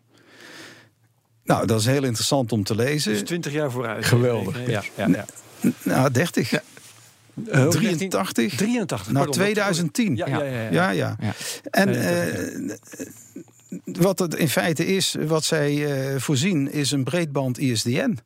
Nou, 1.44 1.66
dat 1.68 1.80
is 1.80 1.86
heel 1.86 2.04
interessant 2.04 2.52
om 2.52 2.64
te 2.64 2.76
lezen. 2.76 3.12
Dus 3.12 3.22
20 3.22 3.54
jaar 3.54 3.72
vooruit. 3.72 4.06
Geweldig. 4.06 4.68
Ja, 4.68 4.84
ja, 4.98 5.08
ja. 5.08 5.26
Nou, 5.84 6.12
30. 6.12 6.54
Eh, 7.50 7.68
83. 7.68 8.56
83. 8.56 9.12
Nou, 9.12 9.14
pardon. 9.14 9.34
2010. 9.34 10.16
Ja, 10.16 10.28
ja, 10.28 10.44
ja. 10.44 10.52
ja. 10.52 10.70
Ja, 10.72 10.90
ja. 10.90 11.16
Ja. 11.20 11.34
En 11.64 12.02
eh, 12.02 12.76
wat 13.84 14.20
het 14.20 14.36
in 14.36 14.50
feite 14.50 14.86
is, 14.86 15.16
wat 15.28 15.44
zij 15.44 15.86
eh, 15.86 16.20
voorzien, 16.20 16.72
is 16.72 16.92
een 16.92 17.04
breedband 17.04 17.60
ISDN. 17.60 18.18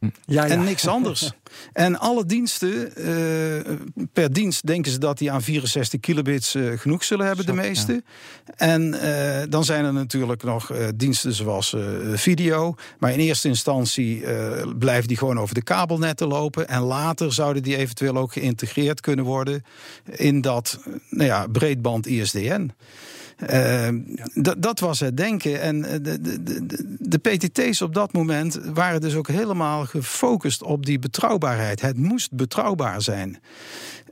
Ja, 0.00 0.10
ja. 0.24 0.46
En 0.46 0.64
niks 0.64 0.86
anders. 0.86 1.32
en 1.72 1.98
alle 1.98 2.26
diensten, 2.26 2.96
eh, 2.96 3.74
per 4.12 4.32
dienst 4.32 4.66
denken 4.66 4.92
ze 4.92 4.98
dat 4.98 5.18
die 5.18 5.32
aan 5.32 5.42
64 5.42 6.00
kilobits 6.00 6.54
eh, 6.54 6.78
genoeg 6.78 7.04
zullen 7.04 7.26
hebben, 7.26 7.46
de 7.46 7.52
ja. 7.52 7.60
meeste. 7.60 8.02
En 8.56 9.00
eh, 9.00 9.46
dan 9.48 9.64
zijn 9.64 9.84
er 9.84 9.92
natuurlijk 9.92 10.42
nog 10.42 10.72
diensten 10.96 11.32
zoals 11.32 11.76
video. 12.14 12.74
Maar 12.98 13.12
in 13.12 13.18
eerste 13.18 13.48
instantie 13.48 14.24
blijven 14.78 15.08
die 15.08 15.16
gewoon 15.16 15.38
over 15.38 15.54
de 15.54 15.62
kabelnetten 15.62 16.26
lopen. 16.26 16.68
En 16.68 16.80
later 16.80 17.32
zouden 17.32 17.62
die 17.62 17.76
eventueel 17.76 18.16
ook 18.16 18.32
geïntegreerd 18.32 19.00
kunnen 19.00 19.24
worden 19.24 19.64
in 20.04 20.40
dat 20.40 20.78
nou 21.10 21.26
ja, 21.26 21.46
breedband 21.46 22.06
ISDN. 22.06 22.70
Eh, 23.46 23.88
d- 24.42 24.54
Dat 24.58 24.80
was 24.80 25.00
het 25.00 25.16
denken. 25.16 25.60
En 25.60 25.82
de, 25.82 26.20
de, 26.20 26.42
de, 26.42 26.96
de 26.98 27.18
PTT's 27.18 27.80
op 27.80 27.94
dat 27.94 28.12
moment 28.12 28.60
waren 28.74 29.00
dus 29.00 29.14
ook 29.14 29.28
helemaal 29.28 29.84
gefocust 29.90 30.62
op 30.62 30.86
die 30.86 30.98
betrouwbaarheid. 30.98 31.80
Het 31.80 31.96
moest 31.96 32.32
betrouwbaar 32.32 33.02
zijn. 33.02 33.40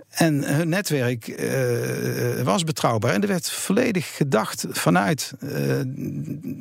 En 0.09 0.55
hun 0.55 0.69
netwerk 0.69 1.29
eh, 1.29 2.43
was 2.43 2.65
betrouwbaar. 2.65 3.15
En 3.15 3.23
er 3.23 3.29
werd 3.29 3.51
volledig 3.51 4.17
gedacht 4.17 4.67
vanuit 4.71 5.33
eh, 5.41 5.81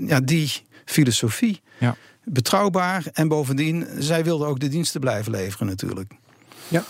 ja, 0.07 0.19
die 0.19 0.51
filosofie. 0.85 1.61
Ja. 1.77 1.95
Betrouwbaar 2.23 3.03
en 3.13 3.27
bovendien, 3.27 3.87
zij 3.97 4.23
wilden 4.23 4.47
ook 4.47 4.59
de 4.59 4.67
diensten 4.67 4.99
blijven 4.99 5.31
leveren 5.31 5.67
natuurlijk. 5.67 6.13
Ja. 6.67 6.83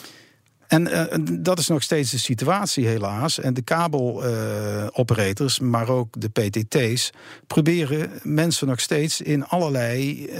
En 0.68 0.88
eh, 0.88 1.18
dat 1.39 1.59
is 1.59 1.68
nog 1.68 1.84
steeds 1.84 2.11
de 2.11 2.18
situatie 2.18 2.88
helaas. 2.88 3.39
En 3.39 3.53
de 3.53 3.61
kabeloperators, 3.61 5.59
maar 5.59 5.89
ook 5.89 6.22
de 6.22 6.30
PTT's, 6.30 7.09
proberen 7.47 8.09
mensen 8.24 8.68
nog 8.68 8.80
steeds 8.80 9.22
in 9.22 9.45
allerlei 9.45 10.26
eh, 10.26 10.39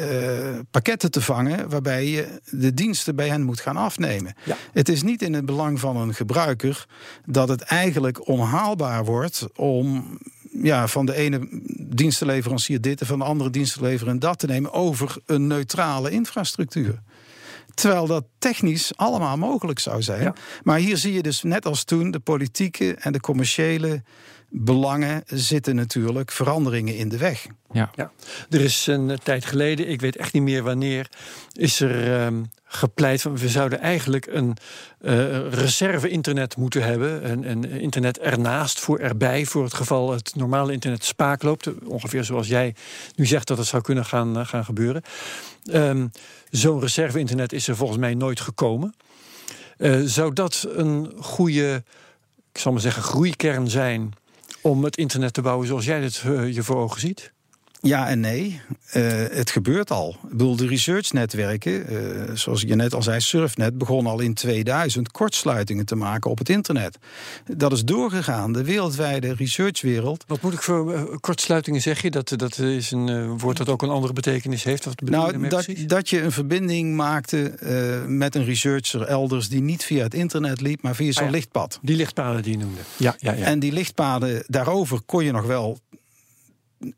pakketten 0.71 1.11
te 1.11 1.21
vangen, 1.21 1.69
waarbij 1.69 2.05
je 2.05 2.28
de 2.49 2.73
diensten 2.73 3.15
bij 3.15 3.28
hen 3.28 3.43
moet 3.43 3.59
gaan 3.59 3.78
afnemen. 3.78 4.34
Ja. 4.43 4.57
Het 4.73 4.89
is 4.89 5.03
niet 5.03 5.21
in 5.21 5.34
het 5.34 5.45
belang 5.45 5.80
van 5.80 5.97
een 5.97 6.13
gebruiker 6.13 6.86
dat 7.25 7.49
het 7.49 7.61
eigenlijk 7.61 8.28
onhaalbaar 8.28 9.05
wordt 9.05 9.47
om 9.55 10.17
ja, 10.61 10.88
van 10.88 11.05
de 11.05 11.15
ene 11.15 11.47
dienstenleverancier 11.88 12.82
dit 12.82 13.01
en 13.01 13.07
van 13.07 13.19
de 13.19 13.25
andere 13.25 13.49
dienstenleverancier 13.49 14.19
dat 14.19 14.39
te 14.39 14.47
nemen 14.47 14.73
over 14.73 15.17
een 15.25 15.47
neutrale 15.47 16.09
infrastructuur. 16.09 17.01
Terwijl 17.78 18.07
dat 18.07 18.23
technisch 18.38 18.91
allemaal 18.95 19.38
mogelijk 19.38 19.80
zou 19.80 20.01
zijn. 20.01 20.23
Ja. 20.23 20.34
Maar 20.63 20.78
hier 20.78 20.97
zie 20.97 21.13
je 21.13 21.21
dus 21.21 21.43
net 21.43 21.65
als 21.65 21.84
toen 21.84 22.11
de 22.11 22.19
politieke 22.19 22.95
en 22.95 23.11
de 23.11 23.19
commerciële 23.19 24.03
belangen 24.49 25.23
zitten 25.25 25.75
natuurlijk 25.75 26.32
veranderingen 26.32 26.95
in 26.95 27.09
de 27.09 27.17
weg. 27.17 27.47
Ja. 27.71 27.91
Ja, 27.95 28.11
er 28.49 28.61
is 28.61 28.88
een 28.88 29.19
tijd 29.23 29.45
geleden, 29.45 29.89
ik 29.89 30.01
weet 30.01 30.15
echt 30.15 30.34
niet 30.34 30.43
meer 30.43 30.63
wanneer, 30.63 31.09
is 31.53 31.80
er 31.80 32.13
ehm, 32.13 32.43
gepleit 32.63 33.21
van 33.21 33.38
we 33.38 33.49
zouden 33.49 33.80
eigenlijk 33.80 34.25
een 34.25 34.57
eh, 34.99 35.51
reserve-internet 35.51 36.57
moeten 36.57 36.84
hebben. 36.84 37.32
Een, 37.32 37.51
een 37.51 37.65
internet 37.65 38.19
ernaast 38.19 38.80
voor 38.80 38.99
erbij, 38.99 39.45
voor 39.45 39.63
het 39.63 39.73
geval 39.73 40.11
het 40.11 40.36
normale 40.36 40.71
internet 40.71 41.03
spaak 41.03 41.43
loopt. 41.43 41.84
Ongeveer 41.84 42.23
zoals 42.23 42.47
jij 42.47 42.75
nu 43.15 43.25
zegt 43.25 43.47
dat 43.47 43.57
het 43.57 43.67
zou 43.67 43.82
kunnen 43.82 44.05
gaan, 44.05 44.38
eh, 44.38 44.45
gaan 44.45 44.65
gebeuren. 44.65 45.01
Ehm, 45.65 46.07
Zo'n 46.50 46.80
reserve-internet 46.80 47.54
is 47.54 47.68
er 47.68 47.76
volgens 47.76 48.00
mij 48.00 48.14
nooit 48.14 48.39
gekomen. 48.39 48.93
Eh, 49.78 50.00
zou 50.02 50.34
dat 50.34 50.68
een 50.70 51.14
goede, 51.20 51.84
ik 52.52 52.60
zal 52.60 52.72
maar 52.72 52.82
zeggen, 52.82 53.04
groeikern 53.04 53.70
zijn 53.70 54.14
om 54.62 54.84
het 54.84 54.98
internet 54.98 55.34
te 55.34 55.41
bouwen 55.41 55.68
zoals 55.68 55.86
jij 55.86 56.02
het 56.02 56.24
eh, 56.26 56.54
je 56.54 56.64
voor 56.64 56.76
ogen 56.76 57.00
ziet? 57.00 57.32
Ja 57.82 58.07
en 58.07 58.19
nee. 58.19 58.61
Eh, 58.88 59.03
het 59.32 59.49
gebeurt 59.49 59.91
al. 59.91 60.17
Ik 60.23 60.30
bedoel, 60.30 60.55
de 60.55 60.67
researchnetwerken, 60.67 61.88
eh, 61.88 62.36
zoals 62.36 62.61
je 62.61 62.75
net 62.75 62.93
al 62.93 63.01
zei, 63.01 63.19
Surfnet 63.19 63.78
begon 63.78 64.05
al 64.05 64.19
in 64.19 64.34
2000 64.34 65.11
kortsluitingen 65.11 65.86
te 65.86 65.95
maken 65.95 66.32
op 66.32 66.38
het 66.38 66.49
internet. 66.49 66.97
Dat 67.45 67.71
is 67.71 67.84
doorgegaan. 67.84 68.53
De 68.53 68.63
wereldwijde 68.63 69.34
researchwereld 69.34 70.23
Wat 70.28 70.41
moet 70.41 70.53
ik 70.53 70.61
voor 70.61 70.93
eh, 70.93 71.03
kortsluitingen 71.19 71.82
zeg 71.82 72.01
je? 72.01 72.11
Dat, 72.11 72.34
dat 72.36 72.59
is 72.59 72.91
een 72.91 73.38
woord 73.38 73.57
dat 73.57 73.69
ook 73.69 73.82
een 73.82 73.89
andere 73.89 74.13
betekenis 74.13 74.63
heeft. 74.63 74.86
Wat 74.86 75.01
Nou, 75.01 75.47
dat, 75.47 75.67
dat 75.86 76.09
je 76.09 76.21
een 76.21 76.32
verbinding 76.32 76.95
maakte 76.95 77.36
met 78.07 78.36
een 78.36 78.45
researcher 78.45 79.01
elders 79.01 79.49
die 79.49 79.61
niet 79.61 79.84
via 79.84 80.03
het 80.03 80.13
internet 80.13 80.61
liep, 80.61 80.82
maar 80.82 80.95
via 80.95 81.11
zo'n 81.11 81.23
Ah 81.23 81.30
ja. 81.30 81.36
lichtpad. 81.36 81.80
Die 81.82 81.95
lichtpaden 81.95 82.43
die 82.43 82.51
je 82.51 82.57
noemde. 82.57 82.82
Ja, 82.97 83.15
ja, 83.19 83.32
ja. 83.32 83.45
En 83.45 83.59
die 83.59 83.71
lichtpaden, 83.71 84.43
daarover 84.47 85.01
kon 85.05 85.23
je 85.23 85.32
nog 85.32 85.45
wel 85.45 85.80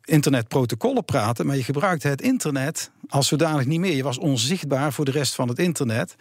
internetprotocollen 0.03 1.05
praten, 1.05 1.45
maar 1.45 1.55
je 1.55 1.63
gebruikte 1.63 2.07
het 2.07 2.21
internet 2.21 2.91
als 3.09 3.27
zodanig 3.27 3.65
niet 3.65 3.79
meer. 3.79 3.95
Je 3.95 4.03
was 4.03 4.17
onzichtbaar 4.17 4.93
voor 4.93 5.05
de 5.05 5.11
rest 5.11 5.35
van 5.35 5.47
het 5.47 5.59
internet. 5.59 6.15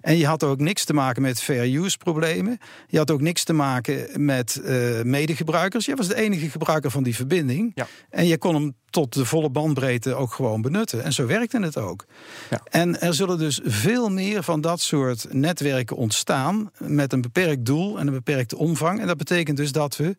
En 0.00 0.16
je 0.16 0.26
had 0.26 0.42
ook 0.42 0.58
niks 0.58 0.84
te 0.84 0.92
maken 0.92 1.22
met 1.22 1.42
fair 1.42 1.74
use 1.74 1.98
problemen. 1.98 2.58
Je 2.88 2.98
had 2.98 3.10
ook 3.10 3.20
niks 3.20 3.44
te 3.44 3.52
maken 3.52 4.24
met 4.24 4.56
eh, 4.56 5.02
medegebruikers. 5.02 5.86
Je 5.86 5.94
was 5.94 6.08
de 6.08 6.14
enige 6.14 6.50
gebruiker 6.50 6.90
van 6.90 7.02
die 7.02 7.14
verbinding. 7.14 7.72
Ja. 7.74 7.86
En 8.10 8.26
je 8.26 8.38
kon 8.38 8.54
hem 8.54 8.74
tot 8.90 9.12
de 9.12 9.24
volle 9.24 9.50
bandbreedte 9.50 10.14
ook 10.14 10.32
gewoon 10.32 10.62
benutten. 10.62 11.04
En 11.04 11.12
zo 11.12 11.26
werkte 11.26 11.60
het 11.60 11.76
ook. 11.76 12.04
Ja. 12.50 12.60
En 12.64 13.00
er 13.00 13.14
zullen 13.14 13.38
dus 13.38 13.60
veel 13.64 14.08
meer 14.08 14.42
van 14.42 14.60
dat 14.60 14.80
soort 14.80 15.26
netwerken 15.30 15.96
ontstaan 15.96 16.70
met 16.78 17.12
een 17.12 17.20
beperkt 17.20 17.66
doel 17.66 17.98
en 17.98 18.06
een 18.06 18.12
beperkte 18.12 18.56
omvang. 18.56 19.00
En 19.00 19.06
dat 19.06 19.16
betekent 19.16 19.56
dus 19.56 19.72
dat 19.72 19.96
we 19.96 20.16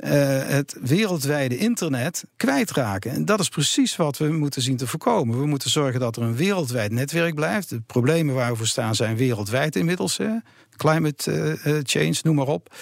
eh, 0.00 0.46
het 0.46 0.76
wereldwijde 0.80 1.56
internet 1.56 2.24
kwijtraken. 2.36 3.10
En 3.10 3.24
dat 3.24 3.40
is 3.40 3.48
precies 3.48 3.96
wat 3.96 4.18
we 4.18 4.28
moeten 4.28 4.62
zien 4.62 4.76
te 4.76 4.86
voorkomen. 4.86 5.40
We 5.40 5.46
moeten 5.46 5.70
zorgen 5.70 6.00
dat 6.00 6.16
er 6.16 6.22
een 6.22 6.36
wereldwijd 6.36 6.90
netwerk 6.90 7.34
blijft. 7.34 7.68
De 7.68 7.80
problemen 7.80 8.34
waar 8.34 8.50
we 8.50 8.56
voor 8.56 8.66
staan 8.66 8.94
zijn 8.94 9.16
wereldwijd 9.16 9.76
inmiddels. 9.76 10.16
Hè. 10.16 10.30
Climate 10.76 11.32
eh, 11.32 11.76
eh, 11.76 11.82
change, 11.82 12.14
noem 12.22 12.34
maar 12.34 12.46
op. 12.46 12.74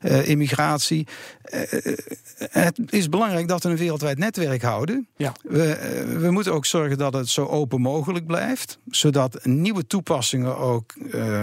Eh, 0.00 0.28
immigratie. 0.28 1.06
Het 2.38 2.80
is 2.86 3.08
belangrijk 3.08 3.48
dat 3.48 3.62
we 3.62 3.68
een 3.68 3.76
wereldwijd 3.76 4.18
netwerk 4.18 4.62
houden. 4.62 5.08
Ja. 5.16 5.32
We, 5.42 6.16
we 6.20 6.30
moeten 6.30 6.52
ook 6.52 6.66
zorgen 6.66 6.98
dat 6.98 7.12
het 7.12 7.28
zo 7.28 7.46
open 7.46 7.80
mogelijk 7.80 8.26
blijft. 8.26 8.78
Zodat 8.90 9.44
nieuwe 9.44 9.86
toepassingen 9.86 10.56
ook 10.56 10.94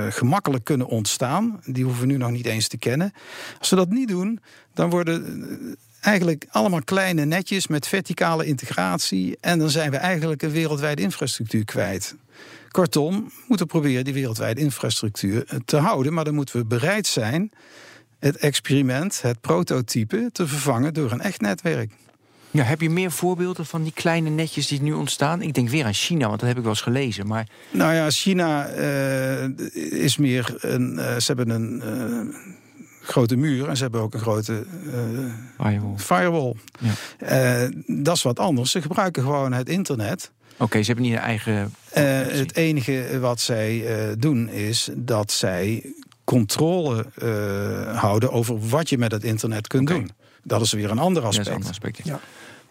gemakkelijk 0.10 0.64
kunnen 0.64 0.88
ontstaan. 0.88 1.60
Die 1.66 1.84
hoeven 1.84 2.01
we 2.01 2.08
nu 2.08 2.18
nog 2.18 2.32
niet 2.32 2.45
eens 2.45 2.68
te 2.68 2.78
kennen. 2.78 3.14
Als 3.60 3.70
we 3.70 3.76
dat 3.76 3.89
niet 3.89 4.08
doen, 4.08 4.39
dan 4.74 4.89
worden 4.89 5.78
eigenlijk 6.06 6.45
allemaal 6.49 6.84
kleine 6.84 7.26
netjes 7.26 7.68
met 7.68 7.88
verticale 7.88 8.45
integratie. 8.45 9.38
En 9.41 9.60
dan 9.60 9.70
zijn 9.70 9.91
we 9.91 9.97
eigenlijk 9.97 10.41
een 10.41 10.51
wereldwijde 10.51 11.01
infrastructuur 11.01 11.66
kwijt. 11.66 12.16
Kortom, 12.70 13.24
we 13.26 13.43
moeten 13.47 13.68
proberen 13.68 14.03
die 14.03 14.14
wereldwijde 14.14 14.62
infrastructuur 14.62 15.43
eh, 15.47 15.60
te 15.66 15.78
houden. 15.78 16.14
Maar 16.14 16.24
dan 16.24 16.36
moeten 16.36 16.60
we 16.60 16.66
bereid 16.66 17.08
zijn 17.08 17.51
het 18.20 18.38
experiment, 18.38 19.22
het 19.22 19.41
prototype, 19.41 20.30
te 20.32 20.47
vervangen 20.47 20.93
door 20.93 21.12
een 21.12 21.22
echt 21.22 21.41
netwerk. 21.41 21.91
Ja, 22.51 22.64
heb 22.64 22.82
je 22.82 22.89
meer 22.89 23.12
voorbeelden 23.12 23.66
van 23.66 23.84
die 23.84 23.91
kleine 23.93 24.30
netjes 24.30 24.68
die 24.68 24.82
nu 24.82 24.93
ontstaan? 24.93 25.41
Ik 25.41 25.53
denk 25.53 25.70
weer 25.70 25.86
aan 25.86 25.93
China, 25.93 26.28
want 26.28 26.39
dat 26.39 26.47
heb 26.47 26.58
ik 26.58 26.64
wel 26.64 26.72
eens 26.72 26.82
gelezen. 26.82 27.28
Maar 27.28 27.47
Nou 27.72 27.93
ja, 27.93 28.10
China 28.10 28.68
eh, 28.68 29.43
is 30.03 30.18
meer 30.18 30.56
een. 30.60 30.99
eh, 30.99 31.16
ze 31.18 31.34
hebben 31.34 31.49
een 31.49 31.82
grote 33.06 33.36
muur 33.36 33.70
en 33.70 33.76
ze 33.78 33.84
hebben 33.84 34.01
ook 34.01 34.14
een 34.14 34.20
grote 34.20 34.66
eh, 35.60 35.74
joh. 35.74 35.97
firewall. 35.97 36.53
Ja. 36.80 36.91
Eh, 37.64 37.70
dat 37.88 38.16
is 38.16 38.22
wat 38.24 38.39
anders. 38.39 38.72
Ze 38.72 38.82
gebruiken 38.82 39.24
gewoon 39.24 39.53
het 39.53 39.70
internet. 39.70 40.32
Oké, 40.58 40.80
ze 40.80 40.86
hebben 40.86 41.06
niet 41.06 41.14
een 41.14 41.20
eigen. 41.20 41.74
Eh, 41.91 42.03
het 42.28 42.56
enige 42.56 43.18
wat 43.20 43.39
zij 43.39 43.86
eh, 43.86 44.14
doen 44.18 44.49
is 44.49 44.89
dat 44.95 45.32
zij 45.32 45.93
controle 46.24 47.06
eh, 47.16 47.99
houden 48.01 48.32
over 48.32 48.68
wat 48.70 48.89
je 48.89 48.97
met 48.97 49.12
het 49.12 49.24
internet 49.24 49.68
kunt 49.68 49.88
doen. 49.88 50.10
Dat 50.43 50.62
is 50.62 50.72
weer 50.72 50.91
een 50.91 50.99
ander 50.99 51.22
Ja, 51.22 51.28
aspect. 51.28 51.47
een 51.47 51.53
ander 51.53 51.70
aspect. 51.70 51.97
ja. 51.97 52.03
Ja. 52.14 52.20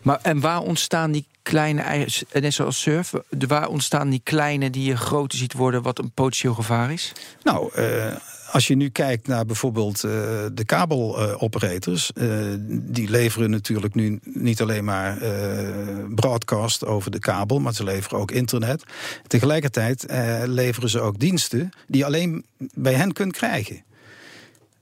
Maar 0.03 0.19
en 0.23 0.41
waar 0.41 0.61
ontstaan 0.61 1.13
die 1.13 1.27
kleine 1.43 1.81
eigen, 1.81 2.27
net 2.33 2.55
zoals 2.55 2.81
surf, 2.81 3.13
de- 3.31 3.47
waar 3.47 3.69
ontstaan 3.69 4.11
die 4.11 4.21
kleine 4.25 4.71
die 4.71 4.85
je 4.85 4.97
groter 4.97 5.39
ziet 5.39 5.53
worden, 5.53 5.83
wat 5.83 5.99
een 5.99 6.11
potentieel 6.11 6.55
gevaar 6.55 6.93
is? 6.93 7.13
Nou, 7.43 7.73
eh, 7.75 8.07
als 8.55 8.67
je 8.67 8.77
nu 8.77 8.89
kijkt 8.89 9.27
naar 9.27 9.47
bijvoorbeeld 9.47 10.05
eh, 10.05 10.11
de 10.53 10.65
kabeloperators, 10.67 12.13
eh, 12.13 12.29
die 12.69 13.11
leveren 13.11 13.51
natuurlijk 13.51 13.95
nu 13.95 14.21
niet 14.23 14.61
alleen 14.61 14.85
maar 14.85 15.21
eh, 15.21 15.69
broadcast 16.15 16.85
over 16.85 17.11
de 17.11 17.19
kabel, 17.19 17.61
maar 17.61 17.75
ze 17.75 17.85
leveren 17.85 18.19
ook 18.19 18.31
internet. 18.31 18.85
Tegelijkertijd 19.27 20.07
leveren 20.45 20.89
ze 20.89 21.01
ook 21.01 21.19
diensten 21.19 21.71
die 21.87 22.01
je 22.01 22.07
alleen 22.07 22.45
bij 22.75 22.95
hen 22.95 23.13
kunt 23.13 23.33
krijgen. 23.33 23.83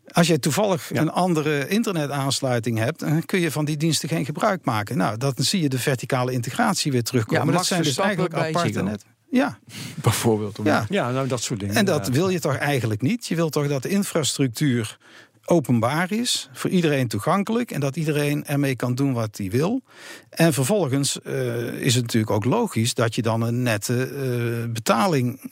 Als 0.07 0.27
je 0.27 0.39
toevallig 0.39 0.91
een 0.95 1.11
andere 1.11 1.69
internetaansluiting 1.69 2.79
hebt, 2.79 3.01
dan 3.01 3.25
kun 3.25 3.41
je 3.41 3.51
van 3.51 3.65
die 3.65 3.77
diensten 3.77 4.09
geen 4.09 4.25
gebruik 4.25 4.65
maken. 4.65 4.97
Nou, 4.97 5.17
dan 5.17 5.35
zie 5.37 5.63
je 5.63 5.69
de 5.69 5.79
verticale 5.79 6.33
integratie 6.33 6.93
weer 6.93 7.03
terugkomen. 7.03 7.41
Ja, 7.41 7.45
maar 7.45 7.57
dat 7.57 7.67
zijn 7.67 7.83
dus 7.83 7.99
eigenlijk 7.99 8.35
aparte 8.35 8.83
net. 8.83 9.05
Ja, 9.33 9.59
Bijvoorbeeld. 10.03 10.59
Om 10.59 10.65
ja. 10.65 10.87
Ja, 10.89 11.11
nou 11.11 11.29
dat 11.29 11.43
soort 11.43 11.61
dingen. 11.61 11.75
En 11.75 11.85
dat 11.85 12.09
wil 12.09 12.29
je 12.29 12.41
toch 12.41 12.57
eigenlijk 12.57 13.03
niet? 13.03 13.27
Je 13.27 13.35
wilt 13.35 13.53
toch 13.53 13.69
dat 13.69 13.83
de 13.83 13.89
infrastructuur 13.89 14.99
openbaar 15.45 16.13
is, 16.13 16.49
voor 16.53 16.71
iedereen 16.71 17.09
toegankelijk 17.09 17.71
en 17.71 17.81
dat 17.81 17.97
iedereen 17.97 18.47
ermee 18.47 18.77
kan 18.77 18.95
doen 18.95 19.13
wat 19.13 19.37
hij 19.37 19.51
wil. 19.51 19.83
En 20.31 20.53
vervolgens 20.53 21.19
uh, 21.27 21.73
is 21.73 21.95
het 21.95 22.03
natuurlijk 22.03 22.33
ook 22.33 22.45
logisch 22.45 22.95
dat 22.95 23.15
je 23.15 23.23
dan 23.23 23.43
een 23.43 23.63
nette 23.63 24.11
uh, 24.11 24.73
betaling 24.73 25.51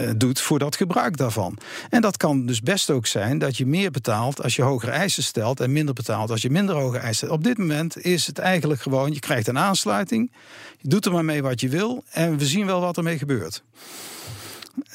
uh, 0.00 0.10
doet 0.16 0.40
voor 0.40 0.58
dat 0.58 0.76
gebruik 0.76 1.16
daarvan. 1.16 1.58
En 1.90 2.00
dat 2.00 2.16
kan 2.16 2.46
dus 2.46 2.60
best 2.60 2.90
ook 2.90 3.06
zijn 3.06 3.38
dat 3.38 3.56
je 3.56 3.66
meer 3.66 3.90
betaalt 3.90 4.42
als 4.42 4.56
je 4.56 4.62
hogere 4.62 4.90
eisen 4.90 5.22
stelt 5.22 5.60
en 5.60 5.72
minder 5.72 5.94
betaalt 5.94 6.30
als 6.30 6.42
je 6.42 6.50
minder 6.50 6.74
hoge 6.74 6.98
eisen 6.98 7.14
stelt. 7.14 7.30
Op 7.30 7.44
dit 7.44 7.58
moment 7.58 8.04
is 8.04 8.26
het 8.26 8.38
eigenlijk 8.38 8.80
gewoon: 8.80 9.12
je 9.12 9.20
krijgt 9.20 9.48
een 9.48 9.58
aansluiting, 9.58 10.32
je 10.78 10.88
doet 10.88 11.06
er 11.06 11.12
maar 11.12 11.24
mee 11.24 11.42
wat 11.42 11.60
je 11.60 11.68
wil 11.68 12.04
en 12.10 12.38
we 12.38 12.46
zien 12.46 12.66
wel 12.66 12.80
wat 12.80 12.96
ermee 12.96 13.18
gebeurt. 13.18 13.62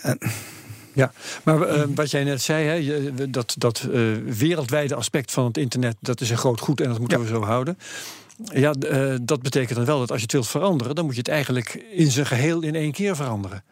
En, 0.02 0.18
ja, 0.94 1.12
maar 1.44 1.78
uh, 1.78 1.84
wat 1.96 2.12
jij 2.12 2.24
net 2.24 2.42
zei, 2.42 2.68
hè, 2.68 3.30
dat, 3.30 3.56
dat 3.58 3.88
uh, 3.92 4.18
wereldwijde 4.26 4.96
aspect 4.96 5.32
van 5.32 5.46
het 5.46 5.58
internet, 5.58 5.96
dat 6.00 6.22
is 6.22 6.30
een 6.30 6.38
groot 6.38 6.60
goed 6.60 6.82
en 6.82 6.90
dat 6.90 7.00
moeten 7.00 7.18
ja. 7.18 7.24
we 7.24 7.30
zo 7.30 7.44
houden. 7.44 7.78
Ja, 8.54 8.74
uh, 8.80 9.16
dat 9.22 9.42
betekent 9.42 9.78
dan 9.78 9.86
wel 9.86 10.00
dat 10.00 10.10
als 10.10 10.18
je 10.18 10.24
het 10.24 10.32
wilt 10.32 10.48
veranderen, 10.48 10.96
dan 10.96 11.06
moet 11.06 11.14
je 11.14 11.20
het 11.20 11.30
eigenlijk 11.30 11.86
in 11.92 12.12
zijn 12.12 12.26
geheel 12.26 12.62
in 12.62 12.76
één 12.76 12.92
keer 12.92 13.16
veranderen. 13.16 13.64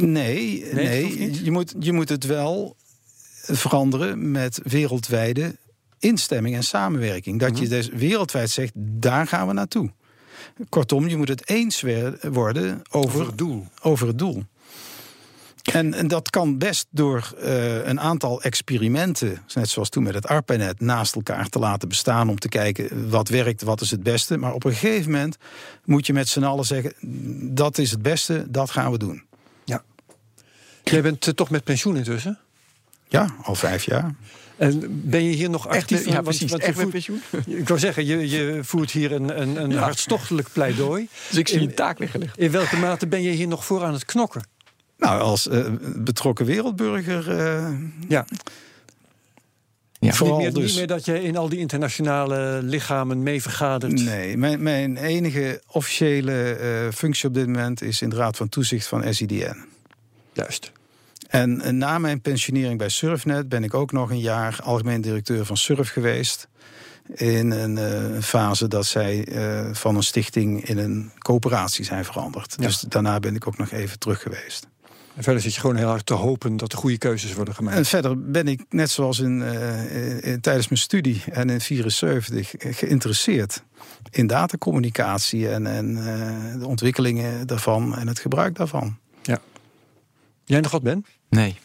Nee, 0.00 0.64
nee, 0.72 0.84
nee 0.84 1.44
je, 1.44 1.50
moet, 1.50 1.74
je 1.78 1.92
moet 1.92 2.08
het 2.08 2.24
wel 2.24 2.76
veranderen 3.42 4.30
met 4.30 4.60
wereldwijde 4.62 5.56
instemming 5.98 6.54
en 6.54 6.62
samenwerking. 6.62 7.40
Dat 7.40 7.48
mm 7.48 7.54
-hmm. 7.54 7.64
je 7.64 7.70
dus 7.70 7.88
wereldwijd 7.88 8.50
zegt, 8.50 8.72
daar 8.74 9.26
gaan 9.26 9.46
we 9.46 9.52
naartoe. 9.52 9.90
Kortom, 10.68 11.08
je 11.08 11.16
moet 11.16 11.28
het 11.28 11.48
eens 11.48 11.82
worden 12.22 12.82
over, 12.90 13.08
over 13.08 13.26
het 13.26 13.38
doel. 13.38 13.66
Over 13.82 14.06
het 14.06 14.18
doel. 14.18 14.44
En, 15.72 15.94
en, 15.94 16.08
dat 16.08 16.30
kan 16.30 16.58
best 16.58 16.86
door 16.90 17.34
uh, 17.42 17.86
een 17.86 18.00
aantal 18.00 18.42
experimenten, 18.42 19.42
net 19.54 19.68
zoals 19.68 19.88
toen 19.88 20.02
met 20.02 20.14
het 20.14 20.26
ARPANET, 20.26 20.80
naast 20.80 21.14
elkaar 21.14 21.48
te 21.48 21.58
laten 21.58 21.88
bestaan 21.88 22.28
om 22.28 22.38
te 22.38 22.48
kijken 22.48 23.10
wat 23.10 23.28
werkt, 23.28 23.62
wat 23.62 23.80
is 23.80 23.90
het 23.90 24.02
beste. 24.02 24.36
Maar 24.36 24.54
op 24.54 24.64
een 24.64 24.72
gegeven 24.72 25.10
moment 25.10 25.36
moet 25.84 26.06
je 26.06 26.12
met 26.12 26.28
z'n 26.28 26.42
allen 26.42 26.64
zeggen: 26.64 26.92
dat 27.54 27.78
is 27.78 27.90
het 27.90 28.02
beste, 28.02 28.46
dat 28.50 28.70
gaan 28.70 28.90
we 28.90 28.98
doen. 28.98 29.27
Jij 30.90 31.02
bent 31.02 31.26
uh, 31.26 31.34
toch 31.34 31.50
met 31.50 31.64
pensioen 31.64 31.96
intussen? 31.96 32.38
Ja, 33.08 33.34
al 33.42 33.54
vijf 33.54 33.84
jaar. 33.84 34.14
En 34.56 35.02
ben 35.04 35.24
je 35.24 35.30
hier 35.30 35.50
nog 35.50 35.68
actief? 35.68 35.98
Echt, 35.98 36.08
ja, 36.08 36.20
precies. 36.20 36.50
Want, 36.50 36.62
echt 36.62 36.90
pensioen? 36.90 37.22
Ik 37.46 37.68
wou 37.68 37.80
zeggen, 37.80 38.06
je, 38.06 38.28
je 38.28 38.58
voert 38.62 38.90
hier 38.90 39.12
een, 39.12 39.40
een, 39.40 39.62
een 39.62 39.70
ja. 39.70 39.78
hartstochtelijk 39.78 40.48
pleidooi. 40.52 41.08
Dus 41.28 41.38
ik 41.38 41.48
zie 41.48 41.60
een 41.60 41.74
taak 41.74 41.98
weggelegd. 41.98 42.38
In 42.38 42.50
welke 42.50 42.76
mate 42.76 43.06
ben 43.06 43.22
je 43.22 43.30
hier 43.30 43.48
nog 43.48 43.64
voor 43.64 43.84
aan 43.84 43.92
het 43.92 44.04
knokken? 44.04 44.42
Nou, 44.96 45.20
als 45.20 45.46
uh, 45.46 45.66
betrokken 45.96 46.46
wereldburger. 46.46 47.28
Uh, 47.28 47.68
ja. 48.08 48.26
Ja. 50.00 50.12
Vooral 50.12 50.38
niet, 50.38 50.44
meer, 50.44 50.54
dus. 50.54 50.70
niet 50.70 50.78
meer 50.78 50.86
dat 50.86 51.04
je 51.04 51.22
in 51.22 51.36
al 51.36 51.48
die 51.48 51.58
internationale 51.58 52.60
lichamen 52.62 53.22
mee 53.22 53.42
vergadert. 53.42 54.04
Nee, 54.04 54.36
mijn, 54.36 54.62
mijn 54.62 54.96
enige 54.96 55.62
officiële 55.66 56.58
uh, 56.60 56.92
functie 56.92 57.28
op 57.28 57.34
dit 57.34 57.46
moment 57.46 57.82
is 57.82 58.02
in 58.02 58.08
de 58.08 58.16
Raad 58.16 58.36
van 58.36 58.48
Toezicht 58.48 58.86
van 58.86 59.14
SIDN. 59.14 59.64
Juist. 60.32 60.72
En, 61.28 61.60
en 61.60 61.78
na 61.78 61.98
mijn 61.98 62.20
pensionering 62.20 62.78
bij 62.78 62.88
Surfnet 62.88 63.48
ben 63.48 63.64
ik 63.64 63.74
ook 63.74 63.92
nog 63.92 64.10
een 64.10 64.20
jaar 64.20 64.58
algemeen 64.62 65.00
directeur 65.00 65.44
van 65.44 65.56
Surf 65.56 65.90
geweest. 65.90 66.48
In 67.14 67.50
een 67.50 67.76
uh, 67.76 68.22
fase 68.22 68.68
dat 68.68 68.86
zij 68.86 69.28
uh, 69.28 69.74
van 69.74 69.96
een 69.96 70.02
stichting 70.02 70.64
in 70.68 70.78
een 70.78 71.12
coöperatie 71.18 71.84
zijn 71.84 72.04
veranderd. 72.04 72.54
Ja. 72.58 72.66
Dus 72.66 72.80
daarna 72.80 73.20
ben 73.20 73.34
ik 73.34 73.46
ook 73.46 73.58
nog 73.58 73.70
even 73.70 73.98
terug 73.98 74.22
geweest. 74.22 74.66
En 75.14 75.22
verder 75.22 75.42
zit 75.42 75.54
je 75.54 75.60
gewoon 75.60 75.76
heel 75.76 75.88
hard 75.88 76.06
te 76.06 76.14
hopen 76.14 76.56
dat 76.56 76.72
er 76.72 76.78
goede 76.78 76.98
keuzes 76.98 77.34
worden 77.34 77.54
gemaakt. 77.54 77.76
En 77.76 77.84
verder 77.84 78.30
ben 78.30 78.48
ik, 78.48 78.64
net 78.68 78.90
zoals 78.90 79.18
in, 79.18 79.40
uh, 79.40 80.24
in, 80.24 80.40
tijdens 80.40 80.68
mijn 80.68 80.80
studie 80.80 81.22
en 81.30 81.50
in 81.50 81.60
74, 81.60 82.54
geïnteresseerd 82.58 83.62
in 84.10 84.26
datacommunicatie 84.26 85.48
en, 85.48 85.66
en 85.66 85.94
de 86.58 86.66
ontwikkelingen 86.66 87.46
daarvan 87.46 87.96
en 87.96 88.06
het 88.06 88.18
gebruik 88.18 88.56
daarvan. 88.56 88.98
Ja. 89.22 89.38
Jij 90.44 90.60
nog 90.60 90.70
wat, 90.70 90.82
Ben? 90.82 91.04
Nee. 91.28 91.56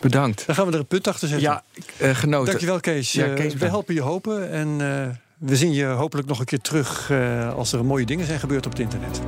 Bedankt. 0.00 0.46
Dan 0.46 0.54
gaan 0.54 0.66
we 0.66 0.72
er 0.72 0.78
een 0.78 0.86
punt 0.86 1.08
achter 1.08 1.28
zetten. 1.28 1.48
Ja, 1.48 1.62
uh, 2.02 2.14
genoten. 2.14 2.46
Dankjewel, 2.46 2.80
Kees. 2.80 3.12
Ja, 3.12 3.34
Kees 3.34 3.54
we 3.54 3.66
helpen 3.66 3.94
je 3.94 4.00
hopen 4.00 4.50
en 4.50 4.78
we 5.38 5.56
zien 5.56 5.72
je 5.72 5.84
hopelijk 5.84 6.28
nog 6.28 6.38
een 6.38 6.44
keer 6.44 6.60
terug 6.60 7.12
als 7.56 7.72
er 7.72 7.84
mooie 7.84 8.06
dingen 8.06 8.26
zijn 8.26 8.40
gebeurd 8.40 8.66
op 8.66 8.72
het 8.72 8.80
internet. 8.80 9.20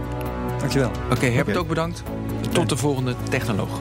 Dankjewel. 0.58 0.88
Oké, 0.88 1.14
okay, 1.14 1.30
Herbert 1.30 1.48
okay. 1.48 1.56
ook 1.56 1.68
bedankt. 1.68 2.02
Tot 2.52 2.68
de 2.68 2.76
volgende 2.76 3.14
technoloog. 3.30 3.80